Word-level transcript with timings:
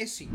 Eh 0.00 0.06
sì, 0.06 0.26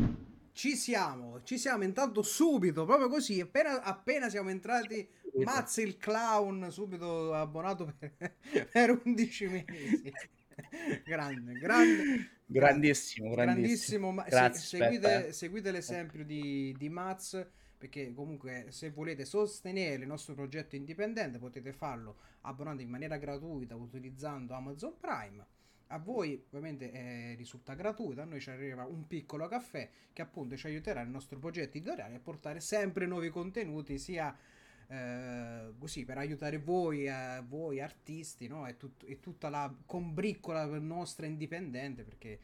ci 0.52 0.76
siamo, 0.76 1.42
ci 1.42 1.58
siamo 1.58 1.82
intanto 1.82 2.22
subito, 2.22 2.84
proprio 2.84 3.08
così, 3.08 3.40
appena, 3.40 3.82
appena 3.82 4.28
siamo 4.30 4.48
entrati, 4.48 5.04
Mazzi 5.42 5.82
il 5.82 5.96
clown, 5.96 6.70
subito 6.70 7.34
abbonato 7.34 7.92
per, 7.98 8.14
per 8.70 9.00
11 9.04 9.46
mesi. 9.48 10.12
grande, 11.04 11.54
grande. 11.54 12.30
Grandissimo, 12.46 13.30
grandissimo. 13.30 13.34
grandissimo 13.34 14.12
ma- 14.12 14.22
Grazie, 14.28 14.60
se- 14.60 14.76
seguite, 14.76 15.26
eh. 15.26 15.32
seguite 15.32 15.72
l'esempio 15.72 16.24
di, 16.24 16.72
di 16.78 16.88
Maz 16.88 17.44
perché 17.76 18.14
comunque 18.14 18.66
se 18.68 18.90
volete 18.92 19.24
sostenere 19.24 20.04
il 20.04 20.06
nostro 20.08 20.34
progetto 20.34 20.76
indipendente 20.76 21.38
potete 21.38 21.72
farlo 21.72 22.18
abbonando 22.42 22.82
in 22.82 22.88
maniera 22.88 23.16
gratuita 23.16 23.74
utilizzando 23.74 24.54
Amazon 24.54 24.94
Prime 24.96 25.44
a 25.88 25.98
voi 25.98 26.42
ovviamente 26.46 26.90
eh, 26.90 27.34
risulta 27.36 27.74
gratuito 27.74 28.20
a 28.20 28.24
noi 28.24 28.40
ci 28.40 28.50
arriva 28.50 28.84
un 28.84 29.06
piccolo 29.06 29.46
caffè 29.46 29.88
che 30.12 30.22
appunto 30.22 30.56
ci 30.56 30.66
aiuterà 30.66 31.02
nel 31.02 31.10
nostro 31.10 31.38
progetto 31.38 31.76
editoriale 31.76 32.16
a 32.16 32.20
portare 32.20 32.60
sempre 32.60 33.06
nuovi 33.06 33.30
contenuti 33.30 33.98
sia 33.98 34.36
eh, 34.88 35.72
così 35.78 36.04
per 36.04 36.18
aiutare 36.18 36.58
voi, 36.58 37.06
eh, 37.06 37.42
voi 37.46 37.80
artisti 37.80 38.46
no? 38.46 38.66
e, 38.66 38.76
tut- 38.76 39.04
e 39.06 39.20
tutta 39.20 39.48
la 39.48 39.72
combriccola 39.84 40.64
nostra 40.78 41.26
indipendente 41.26 42.04
perché 42.04 42.38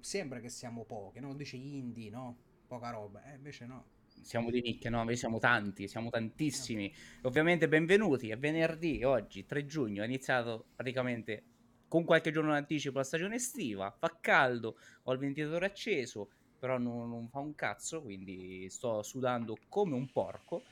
sembra 0.00 0.40
che 0.40 0.48
siamo 0.48 0.84
pochi, 0.84 1.20
no? 1.20 1.34
Dice 1.34 1.56
indie, 1.56 2.10
no? 2.10 2.36
Poca 2.66 2.90
roba, 2.90 3.24
eh, 3.24 3.36
invece 3.36 3.66
no. 3.66 3.84
Siamo 4.20 4.50
di 4.50 4.60
nicchia, 4.60 4.90
no? 4.90 5.02
Noi 5.02 5.16
siamo 5.16 5.38
tanti, 5.38 5.88
siamo 5.88 6.10
tantissimi. 6.10 6.92
Ovviamente 7.22 7.68
benvenuti, 7.68 8.30
è 8.30 8.36
venerdì, 8.36 9.02
oggi 9.04 9.46
3 9.46 9.64
giugno, 9.64 10.02
è 10.02 10.06
iniziato 10.06 10.66
praticamente 10.74 11.42
con 11.88 12.04
qualche 12.04 12.30
giorno 12.30 12.52
d'anticipo 12.52 12.98
la 12.98 13.04
stagione 13.04 13.36
estiva, 13.36 13.90
fa 13.90 14.16
caldo, 14.20 14.76
ho 15.04 15.12
il 15.12 15.18
ventilatore 15.18 15.66
acceso, 15.66 16.30
però 16.58 16.78
non, 16.78 17.08
non 17.08 17.28
fa 17.28 17.40
un 17.40 17.54
cazzo, 17.54 18.02
quindi 18.02 18.68
sto 18.70 19.02
sudando 19.02 19.56
come 19.68 19.94
un 19.94 20.10
porco. 20.12 20.62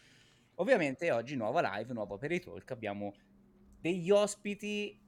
Ovviamente 0.56 1.10
oggi 1.10 1.36
nuova 1.36 1.76
live, 1.76 1.92
nuovo 1.92 2.16
per 2.18 2.32
i 2.32 2.40
talk, 2.40 2.70
abbiamo 2.70 3.14
degli 3.78 4.10
ospiti, 4.10 4.98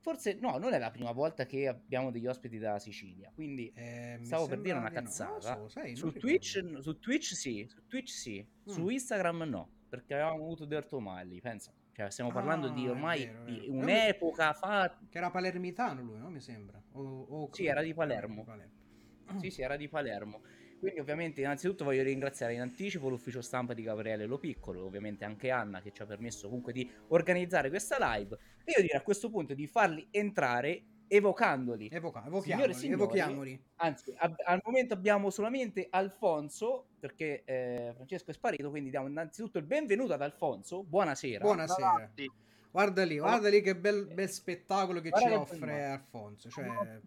forse 0.00 0.34
no, 0.34 0.58
non 0.58 0.72
è 0.74 0.78
la 0.78 0.90
prima 0.90 1.12
volta 1.12 1.46
che 1.46 1.66
abbiamo 1.68 2.10
degli 2.10 2.26
ospiti 2.26 2.58
dalla 2.58 2.78
Sicilia, 2.78 3.30
quindi 3.34 3.72
Eh, 3.74 4.18
stavo 4.22 4.46
per 4.46 4.60
dire 4.60 4.76
una 4.78 4.88
di 4.88 4.94
no, 4.94 5.00
cazzata. 5.02 5.40
so, 5.40 5.68
sai, 5.68 5.94
Su. 5.94 6.16
Twitch, 6.16 6.80
su 6.80 6.98
Twitch 6.98 7.34
sì, 7.34 7.66
su 7.68 7.86
Twitch 7.86 8.10
sì, 8.10 8.46
su 8.64 8.84
Mm. 8.84 8.90
Instagram 8.90 9.42
no, 9.44 9.76
perché 9.88 10.14
avevamo 10.14 10.42
avuto 10.44 10.64
Derto 10.66 11.00
Mali, 11.00 11.40
pensa. 11.40 11.72
Cioè, 11.98 12.12
stiamo 12.12 12.30
parlando 12.30 12.68
di 12.68 12.84
Ah, 12.84 12.86
è 12.86 12.90
ormai 12.90 13.24
vero, 13.24 13.40
è 13.42 13.44
di 13.50 13.58
vero. 13.58 13.72
un'epoca 13.72 14.52
fa... 14.52 14.96
Che 15.10 15.18
era 15.18 15.30
palermitano 15.30 16.00
lui, 16.00 16.16
no? 16.16 16.30
Mi 16.30 16.40
sembra. 16.40 16.80
O, 16.92 17.00
o- 17.28 17.48
Sì, 17.50 17.66
era 17.66 17.82
di 17.82 17.92
Palermo. 17.92 18.44
Palermo. 18.44 19.40
Sì, 19.40 19.50
sì, 19.50 19.62
era 19.62 19.74
di 19.74 19.88
Palermo. 19.88 20.40
Quindi 20.78 21.00
ovviamente 21.00 21.40
innanzitutto 21.40 21.82
voglio 21.82 22.04
ringraziare 22.04 22.54
in 22.54 22.60
anticipo 22.60 23.08
l'ufficio 23.08 23.40
stampa 23.40 23.74
di 23.74 23.82
Gabriele 23.82 24.26
Lo 24.26 24.38
Piccolo, 24.38 24.84
ovviamente 24.84 25.24
anche 25.24 25.50
Anna 25.50 25.80
che 25.80 25.90
ci 25.90 26.00
ha 26.02 26.06
permesso 26.06 26.46
comunque 26.46 26.72
di 26.72 26.88
organizzare 27.08 27.68
questa 27.68 27.96
live. 27.98 28.38
E 28.62 28.70
io 28.76 28.82
direi 28.82 28.96
a 28.96 29.02
questo 29.02 29.28
punto 29.28 29.54
di 29.54 29.66
farli 29.66 30.06
entrare 30.12 30.84
evocandoli. 31.08 31.88
Evoca- 31.90 32.24
evochiamoli, 32.26 32.74
signori, 32.74 33.02
evochiamoli. 33.02 33.60
Anzi, 33.76 34.12
ab- 34.16 34.40
al 34.44 34.60
momento 34.64 34.94
abbiamo 34.94 35.30
solamente 35.30 35.86
Alfonso, 35.90 36.86
perché 37.00 37.42
eh, 37.44 37.92
Francesco 37.94 38.30
è 38.30 38.34
sparito, 38.34 38.70
quindi 38.70 38.90
diamo 38.90 39.08
innanzitutto 39.08 39.58
il 39.58 39.64
benvenuto 39.64 40.12
ad 40.12 40.22
Alfonso. 40.22 40.82
Buonasera. 40.84 41.40
Buonasera. 41.44 41.90
Ragazzi, 41.92 42.30
Guarda 42.70 43.02
lì, 43.02 43.18
guarda 43.18 43.48
lì 43.48 43.62
che 43.62 43.74
bel, 43.74 44.06
bel 44.12 44.28
spettacolo 44.28 45.00
che 45.00 45.08
Guarda 45.08 45.28
ci 45.28 45.34
offre 45.34 45.58
bel- 45.58 45.90
Alfonso. 45.90 46.50
Cioè, 46.50 46.64
mi 46.64 46.76
avete 46.76 47.00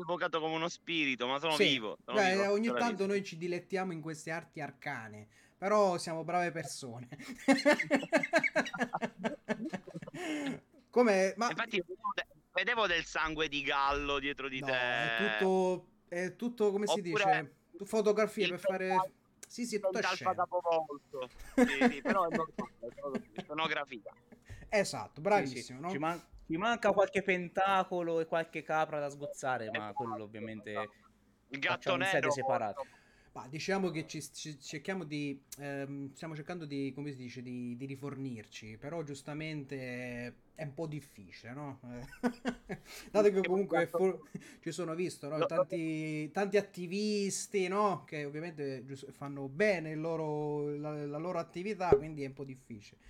evocato 0.00 0.38
come 0.40 0.54
uno 0.54 0.68
spirito, 0.68 1.26
ma 1.26 1.40
sono 1.40 1.54
Sì. 1.56 1.64
vivo. 1.64 1.98
sono 2.04 2.16
Beh, 2.16 2.36
vivo, 2.36 2.52
ogni 2.52 2.72
tanto 2.72 3.04
noi 3.04 3.24
ci 3.24 3.36
dilettiamo 3.36 3.92
in 3.92 4.00
queste 4.00 4.30
arti 4.30 4.60
arcane, 4.60 5.26
però 5.58 5.98
siamo 5.98 6.22
brave 6.22 6.52
persone. 6.52 7.08
Come? 10.90 11.34
Ma 11.36 11.48
Infatti 11.50 11.82
vedevo, 12.54 12.86
de- 12.86 12.86
vedevo 12.86 12.86
del 12.86 13.04
sangue 13.04 13.48
di 13.48 13.62
gallo 13.62 14.18
dietro 14.18 14.48
di 14.48 14.60
no, 14.60 14.66
te. 14.66 14.72
è 14.72 15.16
tutto, 15.38 15.88
è 16.08 16.36
tutto 16.36 16.70
come 16.70 16.86
si 16.86 16.98
Oppure 16.98 17.52
dice? 17.72 17.84
Fotografia 17.84 18.44
il 18.44 18.50
per 18.50 18.60
fare... 18.60 18.86
pental- 18.88 19.12
Sì, 19.48 19.66
sì, 19.66 19.80
Pentalfa 19.80 20.14
scena. 20.14 20.34
capovolto. 20.34 21.28
Sì, 21.54 21.86
sì, 21.90 22.02
però 22.02 22.26
è 22.28 22.34
normale. 22.34 22.74
Esatto, 24.68 25.08
Sì, 25.14 25.14
sì. 25.14 25.20
bravissimo, 25.20 25.80
no? 25.80 25.90
Ci, 25.90 25.98
man- 25.98 26.22
ci 26.46 26.56
manca 26.56 26.92
qualche 26.92 27.22
pentacolo 27.22 28.20
e 28.20 28.26
qualche 28.26 28.62
capra 28.62 29.00
da 29.00 29.10
sgozzare, 29.10 29.70
ma 29.70 29.92
quello 29.92 30.22
ovviamente 30.24 30.88
Il 31.48 31.58
gatto 31.58 31.94
in 31.94 32.02
sede 32.04 32.28
nero. 32.36 32.86
Ma 33.34 33.48
diciamo 33.48 33.90
che 33.90 34.06
ci, 34.06 34.22
ci- 34.32 34.60
cerchiamo 34.60 35.02
di. 35.02 35.42
ehm, 35.58 36.12
stiamo 36.14 36.36
cercando 36.36 36.64
di, 36.66 36.92
come 36.94 37.10
si 37.10 37.16
dice, 37.16 37.42
di, 37.42 37.76
di 37.76 37.84
rifornirci. 37.84 38.76
Però 38.78 39.02
giustamente 39.02 40.34
è 40.54 40.62
un 40.62 40.72
po' 40.72 40.86
difficile, 40.86 41.52
no? 41.52 41.80
Dato 43.10 43.30
che 43.32 43.42
comunque 43.44 43.88
fu- 43.88 44.20
ci 44.60 44.70
sono 44.70 44.94
visto, 44.94 45.28
no? 45.28 45.44
Tanti, 45.46 46.30
tanti 46.30 46.56
attivisti, 46.56 47.66
no? 47.66 48.04
Che 48.04 48.24
ovviamente 48.24 48.84
fanno 49.10 49.48
bene 49.48 49.96
loro- 49.96 50.76
la, 50.76 51.04
la 51.04 51.18
loro 51.18 51.40
attività, 51.40 51.88
quindi 51.96 52.22
è 52.22 52.26
un 52.28 52.34
po' 52.34 52.44
difficile. 52.44 53.00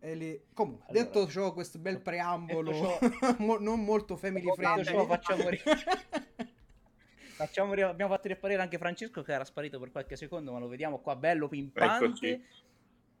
Li- 0.00 0.40
Comunque, 0.54 0.86
Allora, 0.88 1.04
detto 1.04 1.26
ciò, 1.28 1.52
questo 1.52 1.78
bel 1.78 2.00
preambolo 2.00 2.98
mo- 3.40 3.58
non 3.58 3.84
molto 3.84 4.16
family 4.16 4.50
friendly. 4.52 4.84
ciò, 4.84 5.06
facciamo 5.06 5.48
ri- 5.50 5.60
Facciamo 7.36 7.72
abbiamo 7.72 8.14
fatto 8.14 8.28
riapparire 8.28 8.62
anche 8.62 8.78
Francesco 8.78 9.20
che 9.20 9.34
era 9.34 9.44
sparito 9.44 9.78
per 9.78 9.90
qualche 9.90 10.16
secondo, 10.16 10.52
ma 10.52 10.58
lo 10.58 10.68
vediamo 10.68 11.00
qua 11.00 11.16
bello 11.16 11.48
pimpante. 11.48 12.40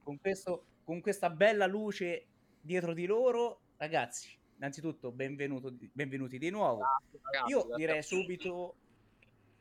Con, 0.02 0.18
questo, 0.18 0.64
con 0.84 1.02
questa 1.02 1.28
bella 1.28 1.66
luce 1.66 2.26
dietro 2.58 2.94
di 2.94 3.04
loro. 3.04 3.60
Ragazzi, 3.76 4.34
innanzitutto 4.56 5.12
benvenuto, 5.12 5.70
benvenuti 5.92 6.38
di 6.38 6.48
nuovo. 6.48 6.80
Ragazzi, 6.80 7.50
Io 7.50 7.58
ragazzi. 7.58 7.76
direi 7.78 8.02
subito, 8.02 8.76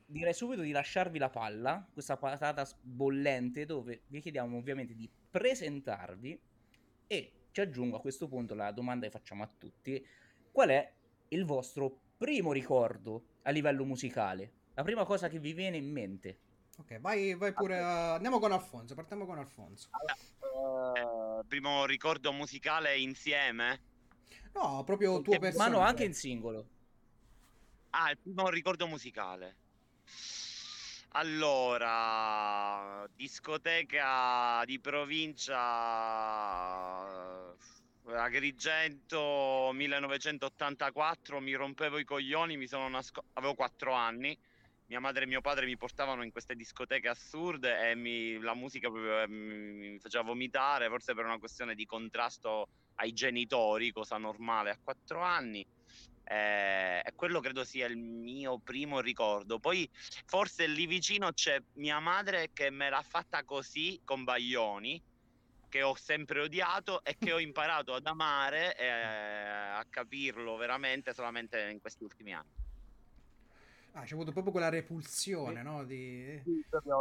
direi 0.05 0.33
subito 0.33 0.61
di 0.61 0.71
lasciarvi 0.71 1.19
la 1.19 1.29
palla, 1.29 1.85
questa 1.91 2.15
patata 2.15 2.65
bollente, 2.79 3.65
dove 3.65 4.03
vi 4.07 4.21
chiediamo 4.21 4.55
ovviamente 4.55 4.95
di 4.95 5.11
presentarvi 5.29 6.39
e 7.07 7.31
ci 7.51 7.59
aggiungo 7.59 7.97
a 7.97 7.99
questo 7.99 8.29
punto 8.29 8.55
la 8.55 8.71
domanda 8.71 9.05
che 9.05 9.11
facciamo 9.11 9.43
a 9.43 9.51
tutti: 9.57 10.01
qual 10.49 10.69
è 10.69 10.93
il 11.27 11.43
vostro 11.43 11.99
primo 12.15 12.53
ricordo 12.53 13.33
a 13.47 13.51
livello 13.51 13.85
musicale? 13.85 14.51
La 14.73 14.83
prima 14.83 15.05
cosa 15.05 15.29
che 15.29 15.39
vi 15.39 15.53
viene 15.53 15.77
in 15.77 15.91
mente? 15.91 16.39
Ok, 16.77 16.99
vai, 16.99 17.33
vai 17.35 17.53
pure. 17.53 17.79
a- 17.79 18.15
Andiamo 18.15 18.39
con 18.39 18.51
Alfonso. 18.51 18.95
Partiamo 18.95 19.25
con 19.25 19.37
Alfonso. 19.37 19.89
Eh, 20.95 21.45
primo 21.47 21.85
ricordo 21.85 22.33
musicale 22.33 22.97
insieme. 22.97 23.79
No, 24.53 24.83
proprio 24.83 25.21
tuo 25.21 25.33
no, 25.33 25.39
Ma 25.39 25.45
personale. 25.45 25.71
no, 25.71 25.79
anche 25.79 26.03
in 26.03 26.13
singolo. 26.13 26.67
Ah, 27.91 28.11
il 28.11 28.17
primo 28.17 28.49
ricordo 28.49 28.87
musicale. 28.87 29.55
Allora, 31.17 33.07
discoteca 33.15 34.63
di 34.65 34.79
provincia 34.81 35.55
Agrigento 38.07 39.71
1984, 39.73 41.39
mi 41.39 41.53
rompevo 41.53 41.97
i 41.97 42.03
coglioni, 42.03 42.55
mi 42.55 42.67
sono 42.67 42.87
nasco- 42.87 43.25
avevo 43.33 43.55
4 43.55 43.93
anni. 43.93 44.37
Mia 44.87 44.99
madre 44.99 45.23
e 45.23 45.27
mio 45.27 45.41
padre 45.41 45.65
mi 45.65 45.75
portavano 45.77 46.23
in 46.23 46.29
queste 46.31 46.53
discoteche 46.55 47.07
assurde 47.07 47.89
e 47.89 47.95
mi- 47.95 48.37
la 48.39 48.53
musica 48.53 48.89
proprio 48.91 49.21
eh, 49.23 49.27
mi, 49.27 49.91
mi 49.93 49.99
faceva 49.99 50.23
vomitare, 50.23 50.87
forse 50.89 51.15
per 51.15 51.25
una 51.25 51.39
questione 51.39 51.73
di 51.73 51.85
contrasto 51.85 52.67
ai 52.99 53.11
genitori, 53.11 53.91
cosa 53.91 54.17
normale 54.17 54.69
a 54.69 54.77
4 54.81 55.21
anni. 55.21 55.65
Eh, 56.23 57.01
E 57.03 57.11
quello 57.15 57.39
credo 57.39 57.63
sia 57.65 57.87
il 57.87 57.97
mio 57.97 58.59
primo 58.59 58.99
ricordo. 58.99 59.59
Poi 59.59 59.87
forse 60.25 60.67
lì 60.67 60.85
vicino 60.87 61.31
c'è 61.31 61.57
mia 61.73 61.99
madre 61.99 62.49
che 62.53 62.69
me 62.71 62.89
l'ha 62.89 63.01
fatta 63.03 63.43
così 63.43 63.99
con 64.03 64.23
Baglioni, 64.23 65.01
che 65.69 65.81
ho 65.81 65.95
sempre 65.95 66.41
odiato 66.41 67.03
e 67.03 67.15
che 67.17 67.31
ho 67.31 67.39
imparato 67.39 67.93
ad 67.93 68.05
amare 68.05 68.75
e 68.77 68.87
a 68.87 69.85
capirlo 69.89 70.55
veramente 70.55 71.13
solamente 71.13 71.69
in 71.69 71.79
questi 71.79 72.03
ultimi 72.03 72.33
anni. 72.33 72.63
Ah, 73.93 74.03
c'è 74.03 74.13
avuto 74.13 74.31
proprio 74.31 74.51
quella 74.51 74.69
repulsione, 74.69 75.63
no? 75.63 75.85
Di... 75.85 76.41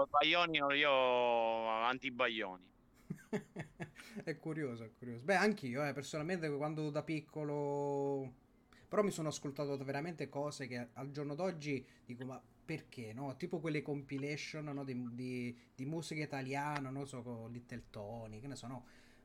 Baglioni 0.09 0.59
io 0.59 1.69
anti-Baglioni. 1.69 2.73
è 4.23 4.39
curioso, 4.39 4.85
è 4.85 4.93
curioso. 4.97 5.25
Beh, 5.25 5.35
anch'io, 5.35 5.85
eh, 5.85 5.93
personalmente, 5.93 6.49
quando 6.51 6.91
da 6.91 7.03
piccolo... 7.03 8.43
Però 8.89 9.03
mi 9.03 9.11
sono 9.11 9.29
ascoltato 9.29 9.77
veramente 9.79 10.29
cose 10.29 10.69
che 10.69 10.91
al 10.93 11.11
giorno 11.11 11.35
d'oggi 11.35 11.85
dico, 12.05 12.25
ma 12.25 12.41
perché, 12.65 13.13
no? 13.13 13.37
Tipo 13.37 13.61
quelle 13.61 13.83
compilation, 13.83 14.65
no? 14.67 14.85
Di, 14.85 15.15
di- 15.15 15.57
di 15.75 15.85
musica 15.87 16.23
italiana, 16.23 16.91
non 16.91 17.07
so, 17.07 17.23
con 17.23 17.51
Little 17.53 17.85
Tony, 17.91 18.41
che 18.41 18.47
ne 18.47 18.57
so, 18.57 18.67
no? 18.67 18.85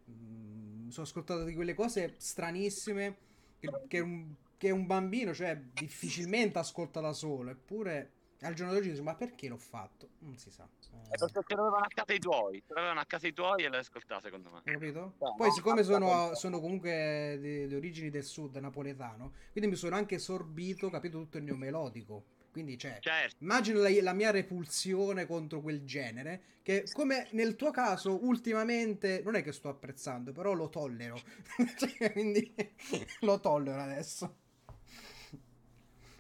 Mm, 0.10 0.90
sono 0.90 1.06
ascoltato 1.06 1.44
di 1.44 1.54
quelle 1.56 1.74
cose 1.74 2.16
stranissime 2.18 3.18
che, 3.60 3.70
che 3.88 4.00
un, 4.00 4.34
che 4.58 4.72
un 4.72 4.86
bambino, 4.86 5.34
cioè, 5.34 5.58
difficilmente 5.58 6.60
ascolta 6.60 7.00
da 7.02 7.14
solo, 7.14 7.52
eppure 7.52 8.14
Al 8.42 8.54
giorno 8.54 8.74
d'oggi 8.74 8.90
dici, 8.92 9.02
ma 9.02 9.16
perché 9.16 9.48
l'ho 9.50 9.58
fatto? 9.58 10.12
Non 10.20 10.38
si 10.38 10.50
sa. 10.52 10.68
Eh, 10.92 11.18
perché 11.18 11.44
ce 11.46 11.56
l'avevano 11.56 11.86
a 11.86 11.88
casa 11.90 12.14
i 12.14 12.20
tuoi, 12.20 12.64
ce 12.66 12.74
l'avevano 12.74 13.00
a 13.02 13.06
casa 13.06 13.28
i 13.28 13.34
tuoi 13.34 13.64
e 13.64 13.70
le 13.70 13.78
ascoltava 13.78 14.22
secondo 14.22 14.50
me. 14.52 14.64
Hai 14.64 14.74
capito? 14.74 15.16
No, 15.20 15.34
Poi 15.36 15.48
no, 15.48 15.52
siccome 15.52 15.84
sono, 15.84 16.34
sono 16.36 16.60
comunque 16.60 17.38
di, 17.42 17.68
di 17.68 17.76
origini 17.76 18.10
del 18.10 18.24
sud, 18.24 18.56
napoletano, 18.58 19.34
quindi 19.52 19.70
mi 19.70 19.76
sono 19.76 19.96
anche 19.96 20.18
sorbito, 20.20 20.90
capito, 20.90 21.18
tutto 21.20 21.38
il 21.38 21.44
mio 21.44 21.56
melodico. 21.58 22.24
Quindi, 22.52 22.78
cioè, 22.78 22.98
Certo, 23.00 23.38
immagino 23.40 23.80
la, 23.80 23.90
la 24.02 24.14
mia 24.14 24.32
repulsione 24.32 25.26
contro 25.26 25.62
quel 25.62 25.84
genere, 25.86 26.42
che 26.64 26.86
come 26.92 27.28
nel 27.32 27.56
tuo 27.56 27.72
caso, 27.72 28.24
ultimamente, 28.26 29.22
non 29.24 29.36
è 29.36 29.44
che 29.44 29.52
sto 29.52 29.70
apprezzando, 29.70 30.32
però 30.32 30.54
lo 30.54 30.70
tollero. 30.70 31.20
Cioè, 31.78 32.12
quindi 32.12 32.54
lo 33.22 33.40
tollero 33.40 33.82
adesso. 33.82 34.38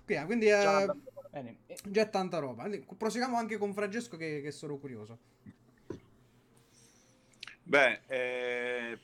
Quindi, 0.06 0.26
quindi, 0.26 0.48
eh, 0.48 0.88
Già, 1.84 2.06
tanta 2.08 2.40
roba. 2.40 2.68
Proseguiamo 2.98 3.38
anche 3.38 3.58
con 3.58 3.74
Francesco 3.74 4.18
che, 4.18 4.42
che 4.42 4.52
sono 4.52 4.78
curioso. 4.78 5.20
Beh, 7.64 8.02
eh, 8.08 8.98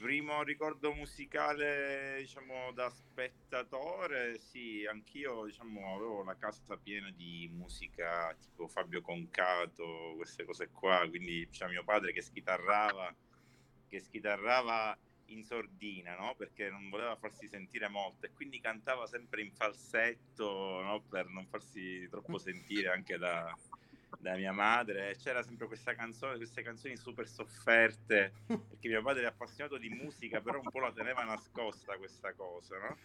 primo 0.00 0.42
ricordo 0.42 0.94
musicale, 0.94 2.16
diciamo, 2.20 2.72
da 2.72 2.88
spettatore, 2.88 4.38
sì, 4.38 4.86
anch'io, 4.86 5.44
diciamo, 5.44 5.94
avevo 5.94 6.24
la 6.24 6.36
casa 6.36 6.78
piena 6.78 7.10
di 7.10 7.50
musica 7.52 8.34
tipo 8.40 8.66
Fabio 8.66 9.02
Concato, 9.02 10.14
queste 10.16 10.44
cose 10.44 10.70
qua, 10.70 11.06
quindi 11.06 11.46
c'era 11.50 11.68
mio 11.68 11.84
padre 11.84 12.14
che 12.14 12.22
schitarrava, 12.22 13.14
che 13.88 14.00
schitarrava 14.00 14.96
in 15.26 15.44
sordina, 15.44 16.16
no? 16.16 16.34
Perché 16.34 16.70
non 16.70 16.88
voleva 16.88 17.14
farsi 17.16 17.46
sentire 17.46 17.88
molto 17.88 18.24
e 18.24 18.32
quindi 18.32 18.58
cantava 18.58 19.06
sempre 19.06 19.42
in 19.42 19.52
falsetto, 19.52 20.80
no? 20.80 21.02
Per 21.02 21.28
non 21.28 21.46
farsi 21.46 22.08
troppo 22.08 22.38
sentire 22.38 22.88
anche 22.88 23.18
da, 23.18 23.54
da 24.18 24.34
mia 24.36 24.52
madre. 24.52 25.16
C'era 25.16 25.42
sempre 25.42 25.66
questa 25.66 25.94
canzone, 25.94 26.36
queste 26.36 26.62
canzoni 26.62 26.96
super 26.96 27.26
sofferte, 27.26 28.32
perché 28.46 28.88
mio 28.88 29.02
padre 29.02 29.22
è 29.22 29.26
appassionato 29.26 29.78
di 29.78 29.88
musica, 29.88 30.40
però 30.40 30.58
un 30.58 30.70
po' 30.70 30.80
la 30.80 30.92
teneva 30.92 31.22
nascosta 31.24 31.96
questa 31.96 32.32
cosa, 32.34 32.78
no? 32.78 32.96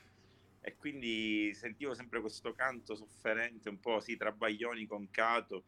E 0.62 0.76
quindi 0.78 1.54
sentivo 1.54 1.94
sempre 1.94 2.22
questo 2.22 2.54
canto 2.54 2.96
sofferente, 2.96 3.70
un 3.70 3.80
po' 3.80 4.00
sì, 4.00 4.18
tra 4.18 4.32
Baglioni 4.32 4.88
con 4.88 5.10
Cato. 5.12 5.64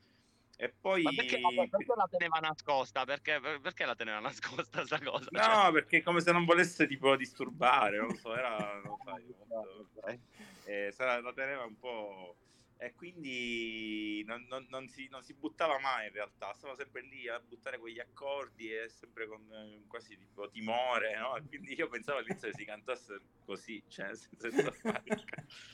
E 0.60 0.70
poi... 0.70 1.04
ma 1.04 1.12
perché, 1.12 1.40
vabbè, 1.40 1.70
perché 1.70 1.94
la 1.96 2.08
teneva 2.10 2.40
nascosta? 2.40 3.06
Perché, 3.06 3.40
perché 3.62 3.86
la 3.86 3.94
teneva 3.94 4.20
nascosta 4.20 4.84
sta 4.84 5.00
cosa? 5.00 5.30
Cioè, 5.32 5.66
No, 5.66 5.72
perché 5.72 6.02
come 6.02 6.20
se 6.20 6.32
non 6.32 6.46
volesse 6.46 6.88
tipo 6.88 7.16
disturbare, 7.16 7.98
non 7.98 8.08
lo 8.08 8.16
so, 8.16 8.36
era... 8.36 8.82
Non 8.84 8.98
molto- 9.04 9.90
ok. 10.02 10.20
eh, 10.64 10.94
la 10.98 11.34
teneva 11.36 11.64
un 11.64 11.78
po' 11.78 12.36
e 12.80 12.94
quindi 12.94 14.24
non, 14.26 14.46
non- 14.48 14.68
non 14.70 14.88
si, 14.88 15.08
non 15.10 15.24
si 15.24 15.34
buttava 15.34 15.80
mai 15.80 16.08
in 16.08 16.14
realtà, 16.14 16.54
stava 16.54 16.76
sempre 16.76 17.02
lì 17.02 17.28
a 17.28 17.40
buttare 17.40 17.80
quegli 17.80 18.00
accordi 18.00 18.72
e 18.72 18.88
sempre 18.90 19.28
con 19.28 19.42
eh, 19.52 19.84
quasi 19.88 20.18
tipo 20.18 20.48
timore, 20.50 21.18
no? 21.18 21.44
Quindi 21.48 21.74
io 21.76 21.88
pensavo 21.90 22.20
all'inizio 22.20 22.50
che 22.50 22.58
si 22.58 22.66
cantasse 22.66 23.20
così, 23.44 23.84
cioè 23.88 24.12
senza. 24.16 24.72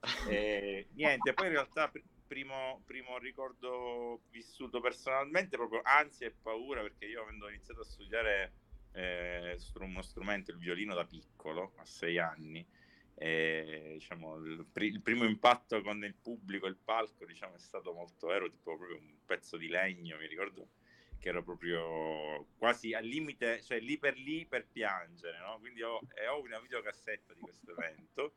E, 0.28 0.88
niente, 0.92 1.32
poi 1.32 1.46
in 1.46 1.52
realtà 1.52 1.88
pr- 1.88 2.02
primo, 2.26 2.82
primo 2.86 3.18
ricordo 3.18 4.22
vissuto 4.30 4.80
personalmente 4.80 5.56
proprio 5.56 5.80
ansia 5.82 6.26
e 6.26 6.36
paura 6.40 6.82
perché 6.82 7.06
io 7.06 7.22
avendo 7.22 7.48
iniziato 7.48 7.80
a 7.80 7.84
studiare 7.84 8.52
eh, 8.92 9.56
uno 9.74 10.02
strumento, 10.02 10.50
il 10.50 10.58
violino 10.58 10.94
da 10.94 11.04
piccolo, 11.06 11.72
a 11.76 11.84
sei 11.84 12.18
anni, 12.18 12.66
e, 13.18 13.92
diciamo, 13.94 14.36
il, 14.36 14.66
pri- 14.70 14.88
il 14.88 15.00
primo 15.00 15.24
impatto 15.24 15.80
con 15.80 16.04
il 16.04 16.14
pubblico, 16.14 16.66
il 16.66 16.76
palco, 16.76 17.24
diciamo, 17.24 17.54
è 17.54 17.58
stato 17.58 17.92
molto, 17.92 18.30
ero 18.30 18.50
tipo 18.50 18.76
proprio 18.76 18.98
un 18.98 19.14
pezzo 19.24 19.56
di 19.56 19.68
legno, 19.68 20.18
mi 20.18 20.26
ricordo 20.26 20.68
che 21.18 21.30
ero 21.30 21.42
proprio 21.42 22.46
quasi 22.58 22.92
al 22.92 23.04
limite, 23.06 23.62
cioè 23.62 23.80
lì 23.80 23.98
per 23.98 24.16
lì 24.18 24.44
per 24.46 24.66
piangere, 24.70 25.38
no? 25.38 25.58
Quindi 25.58 25.82
ho, 25.82 25.94
ho 25.96 26.40
una 26.42 26.60
videocassetta 26.60 27.32
di 27.32 27.40
questo 27.40 27.72
evento 27.72 28.34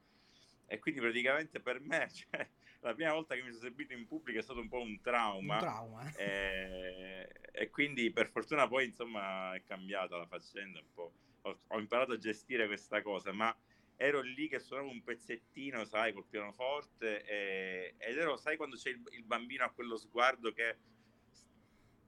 e 0.66 0.80
quindi 0.80 1.02
praticamente 1.02 1.60
per 1.60 1.82
me, 1.82 2.10
cioè, 2.14 2.48
la 2.80 2.94
prima 2.94 3.12
volta 3.12 3.36
che 3.36 3.42
mi 3.42 3.52
sono 3.52 3.66
esibito 3.68 3.92
in 3.92 4.08
pubblico 4.08 4.40
è 4.40 4.42
stato 4.42 4.62
un 4.62 4.70
po' 4.70 4.80
un 4.80 4.92
Un 4.92 5.02
trauma. 5.02 5.58
trauma. 5.58 6.10
E, 6.16 7.28
e 7.52 7.70
quindi 7.70 8.12
per 8.12 8.30
fortuna 8.30 8.66
poi 8.68 8.86
insomma 8.86 9.54
è 9.54 9.62
cambiata 9.64 10.16
la 10.16 10.26
faccenda 10.26 10.80
un 10.80 10.94
po'. 10.94 11.12
Ho, 11.42 11.60
ho 11.68 11.80
imparato 11.80 12.14
a 12.14 12.18
gestire 12.18 12.66
questa 12.68 13.02
cosa, 13.02 13.34
ma 13.34 13.54
ero 14.02 14.22
lì 14.22 14.48
che 14.48 14.60
suonavo 14.60 14.90
un 14.90 15.04
pezzettino, 15.04 15.84
sai, 15.84 16.14
col 16.14 16.26
pianoforte 16.26 17.22
e- 17.26 17.96
ed 17.98 18.18
ero, 18.18 18.38
sai, 18.38 18.56
quando 18.56 18.78
c'è 18.78 18.92
il, 18.92 19.02
il 19.12 19.24
bambino 19.26 19.66
a 19.66 19.72
quello 19.72 19.98
sguardo 19.98 20.54
che 20.54 20.78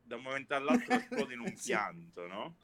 da 0.02 0.16
un 0.16 0.22
momento 0.24 0.56
all'altro 0.56 0.96
esplode 0.96 1.34
in 1.34 1.42
un 1.42 1.48
Sì. 1.58 1.68
pianto, 1.68 2.28
no? 2.28 2.56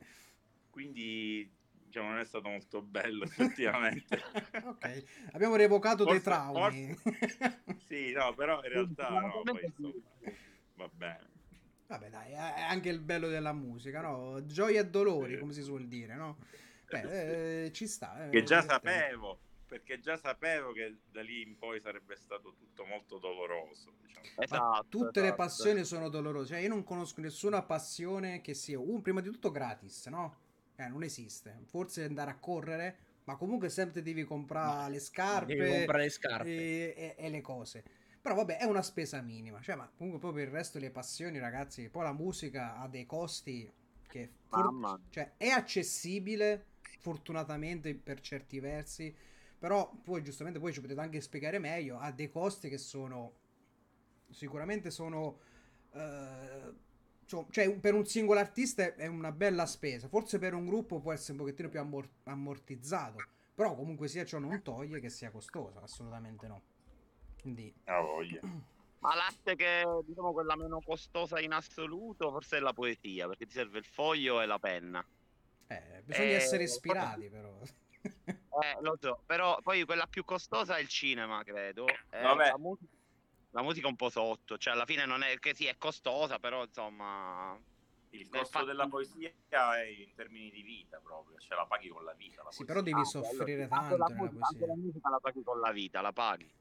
Quindi 0.70 1.54
diciamo 1.88 2.10
non 2.10 2.20
è 2.20 2.26
stato 2.26 2.48
molto 2.48 2.82
bello 2.82 3.26
effettivamente. 3.26 4.18
ok, 4.64 5.04
abbiamo 5.34 5.56
revocato 5.58 6.06
dei 6.06 6.20
Forse- 6.20 6.30
traumi. 6.30 6.96
Sì, 7.88 8.12
no, 8.12 8.34
però 8.34 8.62
in 8.64 8.70
realtà 8.70 9.10
no, 9.10 9.42
poi 9.44 9.64
insomma 9.64 9.94
va 10.76 10.90
bene. 10.94 11.30
Vabbè, 11.88 12.10
dai, 12.10 12.32
è 12.34 12.36
anche 12.62 12.90
il 12.90 13.00
bello 13.00 13.28
della 13.30 13.54
musica, 13.54 14.02
no? 14.02 14.46
Gioia 14.46 14.82
e 14.82 14.88
dolori, 14.90 15.34
Sì. 15.36 15.40
come 15.40 15.54
si 15.54 15.62
suol 15.64 15.88
dire, 15.88 16.16
no? 16.16 16.38
Beh, 16.90 17.66
eh, 17.66 17.72
ci 17.72 17.88
sta. 17.88 18.26
eh, 18.26 18.30
che 18.30 18.44
già 18.44 18.62
sapevo, 18.62 19.40
perché 19.68 20.00
già 20.00 20.18
sapevo 20.18 20.72
che 20.72 21.00
da 21.12 21.22
lì 21.22 21.42
in 21.42 21.58
poi 21.58 21.80
sarebbe 21.82 22.16
stato 22.16 22.54
tutto 22.58 22.86
molto 22.86 23.18
doloroso. 23.18 23.94
Diciamo. 24.02 24.26
Ma 24.38 24.44
Esatto, 24.44 24.86
tutte 24.88 25.20
le 25.20 25.28
esatto. 25.28 25.42
passioni 25.44 25.84
sono 25.84 26.10
dolorose. 26.10 26.54
Cioè, 26.54 26.60
io 26.60 26.70
non 26.70 26.84
conosco 26.84 27.22
nessuna 27.22 27.62
passione 27.64 28.42
che 28.42 28.54
sia, 28.54 28.80
un, 28.80 29.02
prima 29.02 29.22
di 29.22 29.30
tutto, 29.30 29.52
gratis, 29.52 30.06
no? 30.08 30.38
Eh, 30.76 30.88
non 30.88 31.04
esiste. 31.04 31.60
Forse 31.66 32.04
andare 32.04 32.32
a 32.32 32.38
correre, 32.38 32.98
ma 33.26 33.36
comunque 33.36 33.70
sempre 33.70 34.02
devi 34.02 34.24
comprare 34.24 34.92
le 34.92 35.00
scarpe, 35.00 35.56
Devi 35.56 35.70
comprare 35.70 36.04
le 36.04 36.10
scarpe. 36.10 36.50
E, 36.50 36.94
e- 36.96 37.16
e 37.18 37.30
le 37.30 37.42
cose. 37.42 37.84
Però 38.22 38.36
vabbè, 38.36 38.58
è 38.58 38.66
una 38.66 38.82
spesa 38.82 39.22
minima. 39.22 39.60
Cioè, 39.62 39.76
ma 39.76 39.90
comunque 39.96 40.20
poi 40.20 40.34
per 40.34 40.48
il 40.48 40.54
resto 40.54 40.78
delle 40.80 40.92
passioni, 40.92 41.40
ragazzi, 41.40 41.90
poi 41.90 42.04
la 42.04 42.14
musica 42.14 42.78
ha 42.78 42.88
dei 42.88 43.06
costi 43.06 43.72
che 44.08 44.32
Mamma. 44.50 45.00
cioè, 45.10 45.34
è 45.38 45.48
accessibile, 45.50 46.66
fortunatamente 47.00 47.96
per 47.96 48.20
certi 48.22 48.60
versi, 48.60 49.16
però 49.58 49.92
poi 50.04 50.24
giustamente 50.24 50.60
poi 50.60 50.74
ci 50.74 50.82
potete 50.82 51.00
anche 51.00 51.22
spiegare 51.22 51.60
meglio, 51.60 51.98
ha 52.00 52.12
dei 52.12 52.30
costi 52.30 52.70
che 52.70 52.78
sono 52.78 53.34
sicuramente 54.30 54.92
sono 54.92 55.40
eh, 55.94 56.74
cioè- 57.26 57.46
cioè 57.50 57.80
per 57.80 57.94
un 57.94 58.06
singolo 58.06 58.40
artista 58.40 58.96
è 58.96 59.08
una 59.08 59.32
bella 59.32 59.66
spesa, 59.66 60.08
forse 60.08 60.38
per 60.40 60.54
un 60.54 60.66
gruppo 60.66 61.00
può 61.00 61.12
essere 61.12 61.34
un 61.34 61.40
pochettino 61.40 61.70
più 61.70 61.80
ammor- 61.80 62.10
ammortizzato, 62.24 63.18
però 63.54 63.76
comunque 63.76 64.08
sia 64.08 64.26
ciò 64.26 64.40
non 64.40 64.62
toglie 64.62 65.00
che 65.00 65.10
sia 65.10 65.32
costoso, 65.32 65.80
assolutamente 65.82 66.48
no. 66.48 66.62
Quindi 67.42 67.74
Ah, 67.86 68.02
voglia. 68.02 68.40
Ma 69.00 69.14
l'arte 69.16 69.56
che 69.56 69.84
diciamo 70.06 70.34
quella 70.34 70.56
meno 70.56 70.82
costosa 70.82 71.40
in 71.40 71.52
assoluto 71.54 72.32
forse 72.32 72.58
è 72.58 72.60
la 72.60 72.74
poesia, 72.74 73.28
perché 73.28 73.46
ti 73.46 73.52
serve 73.54 73.78
il 73.80 73.86
foglio 73.86 74.42
e 74.42 74.46
la 74.46 74.58
penna. 74.58 75.06
Eh, 75.68 76.02
bisogna 76.04 76.28
Eh, 76.30 76.34
essere 76.34 76.64
ispirati 76.64 77.30
però. 77.30 77.60
Eh, 78.60 78.78
lo 78.82 78.98
so, 79.00 79.22
però 79.26 79.60
poi 79.62 79.84
quella 79.84 80.08
più 80.08 80.24
costosa 80.26 80.78
è 80.78 80.82
il 80.82 80.88
cinema, 80.88 81.44
credo. 81.44 81.86
Eh, 82.10 82.22
Vabbè. 82.22 82.50
La, 82.50 82.58
musica, 82.58 82.92
la 83.52 83.62
musica 83.62 83.88
un 83.88 83.96
po' 83.96 84.10
sotto, 84.10 84.58
cioè 84.58 84.74
alla 84.74 84.86
fine 84.86 85.06
non 85.06 85.22
è 85.22 85.38
che 85.38 85.54
sì, 85.54 85.66
è 85.68 85.78
costosa, 85.78 86.40
però 86.40 86.64
insomma... 86.64 87.56
Il 88.12 88.28
costo 88.30 88.46
fatto- 88.48 88.66
della 88.66 88.88
poesia 88.88 89.30
è 89.78 89.86
in 89.86 90.12
termini 90.16 90.50
di 90.50 90.64
vita 90.64 91.00
proprio, 91.04 91.38
cioè 91.38 91.56
la 91.56 91.66
paghi 91.68 91.90
con 91.90 92.04
la 92.04 92.14
vita. 92.14 92.42
La 92.42 92.50
Sì, 92.52 92.64
poesia. 92.64 92.66
però 92.66 92.82
devi 92.82 93.00
Ah, 93.02 93.04
soffrire. 93.04 93.64
Anche 93.64 93.68
tanto 93.76 93.98
la 93.98 94.06
nella 94.08 94.20
musica- 94.22 94.46
Anche 94.46 94.58
poesia. 94.58 94.68
la 94.68 94.76
musica 94.76 95.10
la 95.10 95.20
paghi 95.20 95.44
con 95.44 95.60
la 95.60 95.72
vita, 95.72 96.02
la 96.02 96.14
paghi. 96.14 96.52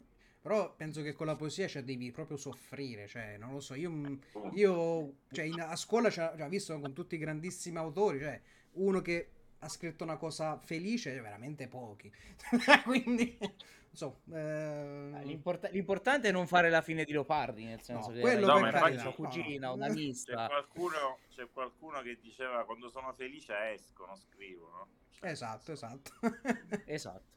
Però 0.43 0.75
penso 0.75 1.03
che 1.03 1.13
con 1.15 1.27
la 1.27 1.37
poesia 1.37 1.67
cioè, 1.67 1.83
devi 1.83 2.11
proprio 2.11 2.37
soffrire, 2.37 3.07
cioè, 3.07 3.39
non 3.39 3.53
lo 3.53 3.61
so, 3.61 3.75
io, 3.75 3.91
Oh. 4.33 4.51
io 4.53 5.15
cioè, 5.33 5.45
in- 5.47 5.61
a 5.61 5.77
scuola 5.77 6.11
ci 6.11 6.21
ho 6.21 6.49
visto 6.49 6.79
con 6.79 6.93
tutti 6.93 7.15
i 7.15 7.19
grandissimi 7.19 7.79
autori, 7.79 8.19
cioè, 8.21 8.41
uno 8.77 9.01
che 9.01 9.31
ha 9.61 9.69
scritto 9.69 10.05
una 10.05 10.17
cosa 10.17 10.59
felice, 10.59 11.19
veramente 11.21 11.67
pochi. 11.69 12.13
Quindi, 12.85 13.37
non 13.41 13.51
so, 13.93 14.21
eh, 14.33 15.21
l'importa- 15.25 15.69
l'importante 15.69 16.29
è 16.29 16.33
non 16.33 16.47
fare 16.47 16.69
la 16.71 16.83
fine 16.83 17.05
di 17.05 17.13
Leopardi, 17.13 17.65
nel 17.65 17.81
senso 17.81 18.09
No, 18.09 18.15
che 18.15 18.21
quello 18.21 18.47
per 18.55 18.65
io 18.65 18.71
carità, 18.71 19.01
sua 19.01 19.11
no, 19.11 19.15
cugina, 19.17 19.67
no. 19.69 19.75
una 19.75 19.87
C'è 19.89 19.93
mista. 19.95 20.47
qualcuno, 20.47 21.19
c'è 21.35 21.49
qualcuno 21.53 22.01
che 22.03 22.19
diceva 22.21 22.65
quando 22.65 22.89
sono 22.91 23.13
felice 23.15 23.55
esco, 23.73 24.07
non 24.07 24.17
scrivo, 24.17 24.69
no? 24.71 24.89
Cioè, 25.11 25.31
esatto, 25.31 25.73
esatto. 25.73 26.11
Esatto. 26.85 27.35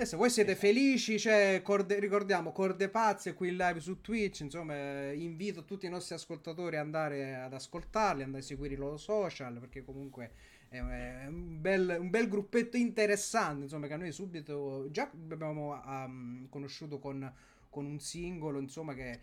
E 0.00 0.04
se 0.06 0.16
voi 0.16 0.30
siete 0.30 0.52
Esatto. 0.52 0.66
felici, 0.66 1.18
cioè, 1.18 1.60
corde- 1.62 1.98
ricordiamo, 1.98 2.52
Corde 2.52 2.88
Pazze 2.88 3.34
qui 3.34 3.48
in 3.48 3.56
live 3.56 3.80
su 3.80 4.00
Twitch, 4.00 4.40
insomma, 4.40 4.74
eh, 4.76 5.16
invito 5.16 5.64
tutti 5.64 5.86
i 5.86 5.88
nostri 5.88 6.14
ascoltatori 6.14 6.76
ad 6.76 6.84
andare 6.84 7.34
ad 7.34 7.52
ascoltarli, 7.52 8.22
andare 8.22 8.42
a 8.42 8.46
seguire 8.46 8.74
i 8.74 8.76
loro 8.76 8.96
social, 8.96 9.58
perché 9.58 9.82
comunque 9.84 10.30
è, 10.68 10.78
un, 10.78 11.60
bel, 11.60 11.96
un 11.98 12.10
bel 12.10 12.28
gruppetto 12.28 12.76
interessante, 12.76 13.64
insomma, 13.64 13.88
che 13.88 13.94
a 13.94 13.96
noi 13.96 14.12
subito 14.12 14.86
già 14.90 15.10
abbiamo 15.30 15.80
um, 15.84 16.48
conosciuto 16.48 17.00
con, 17.00 17.32
con 17.68 17.84
un 17.84 17.98
singolo, 17.98 18.60
insomma, 18.60 18.94
che 18.94 19.20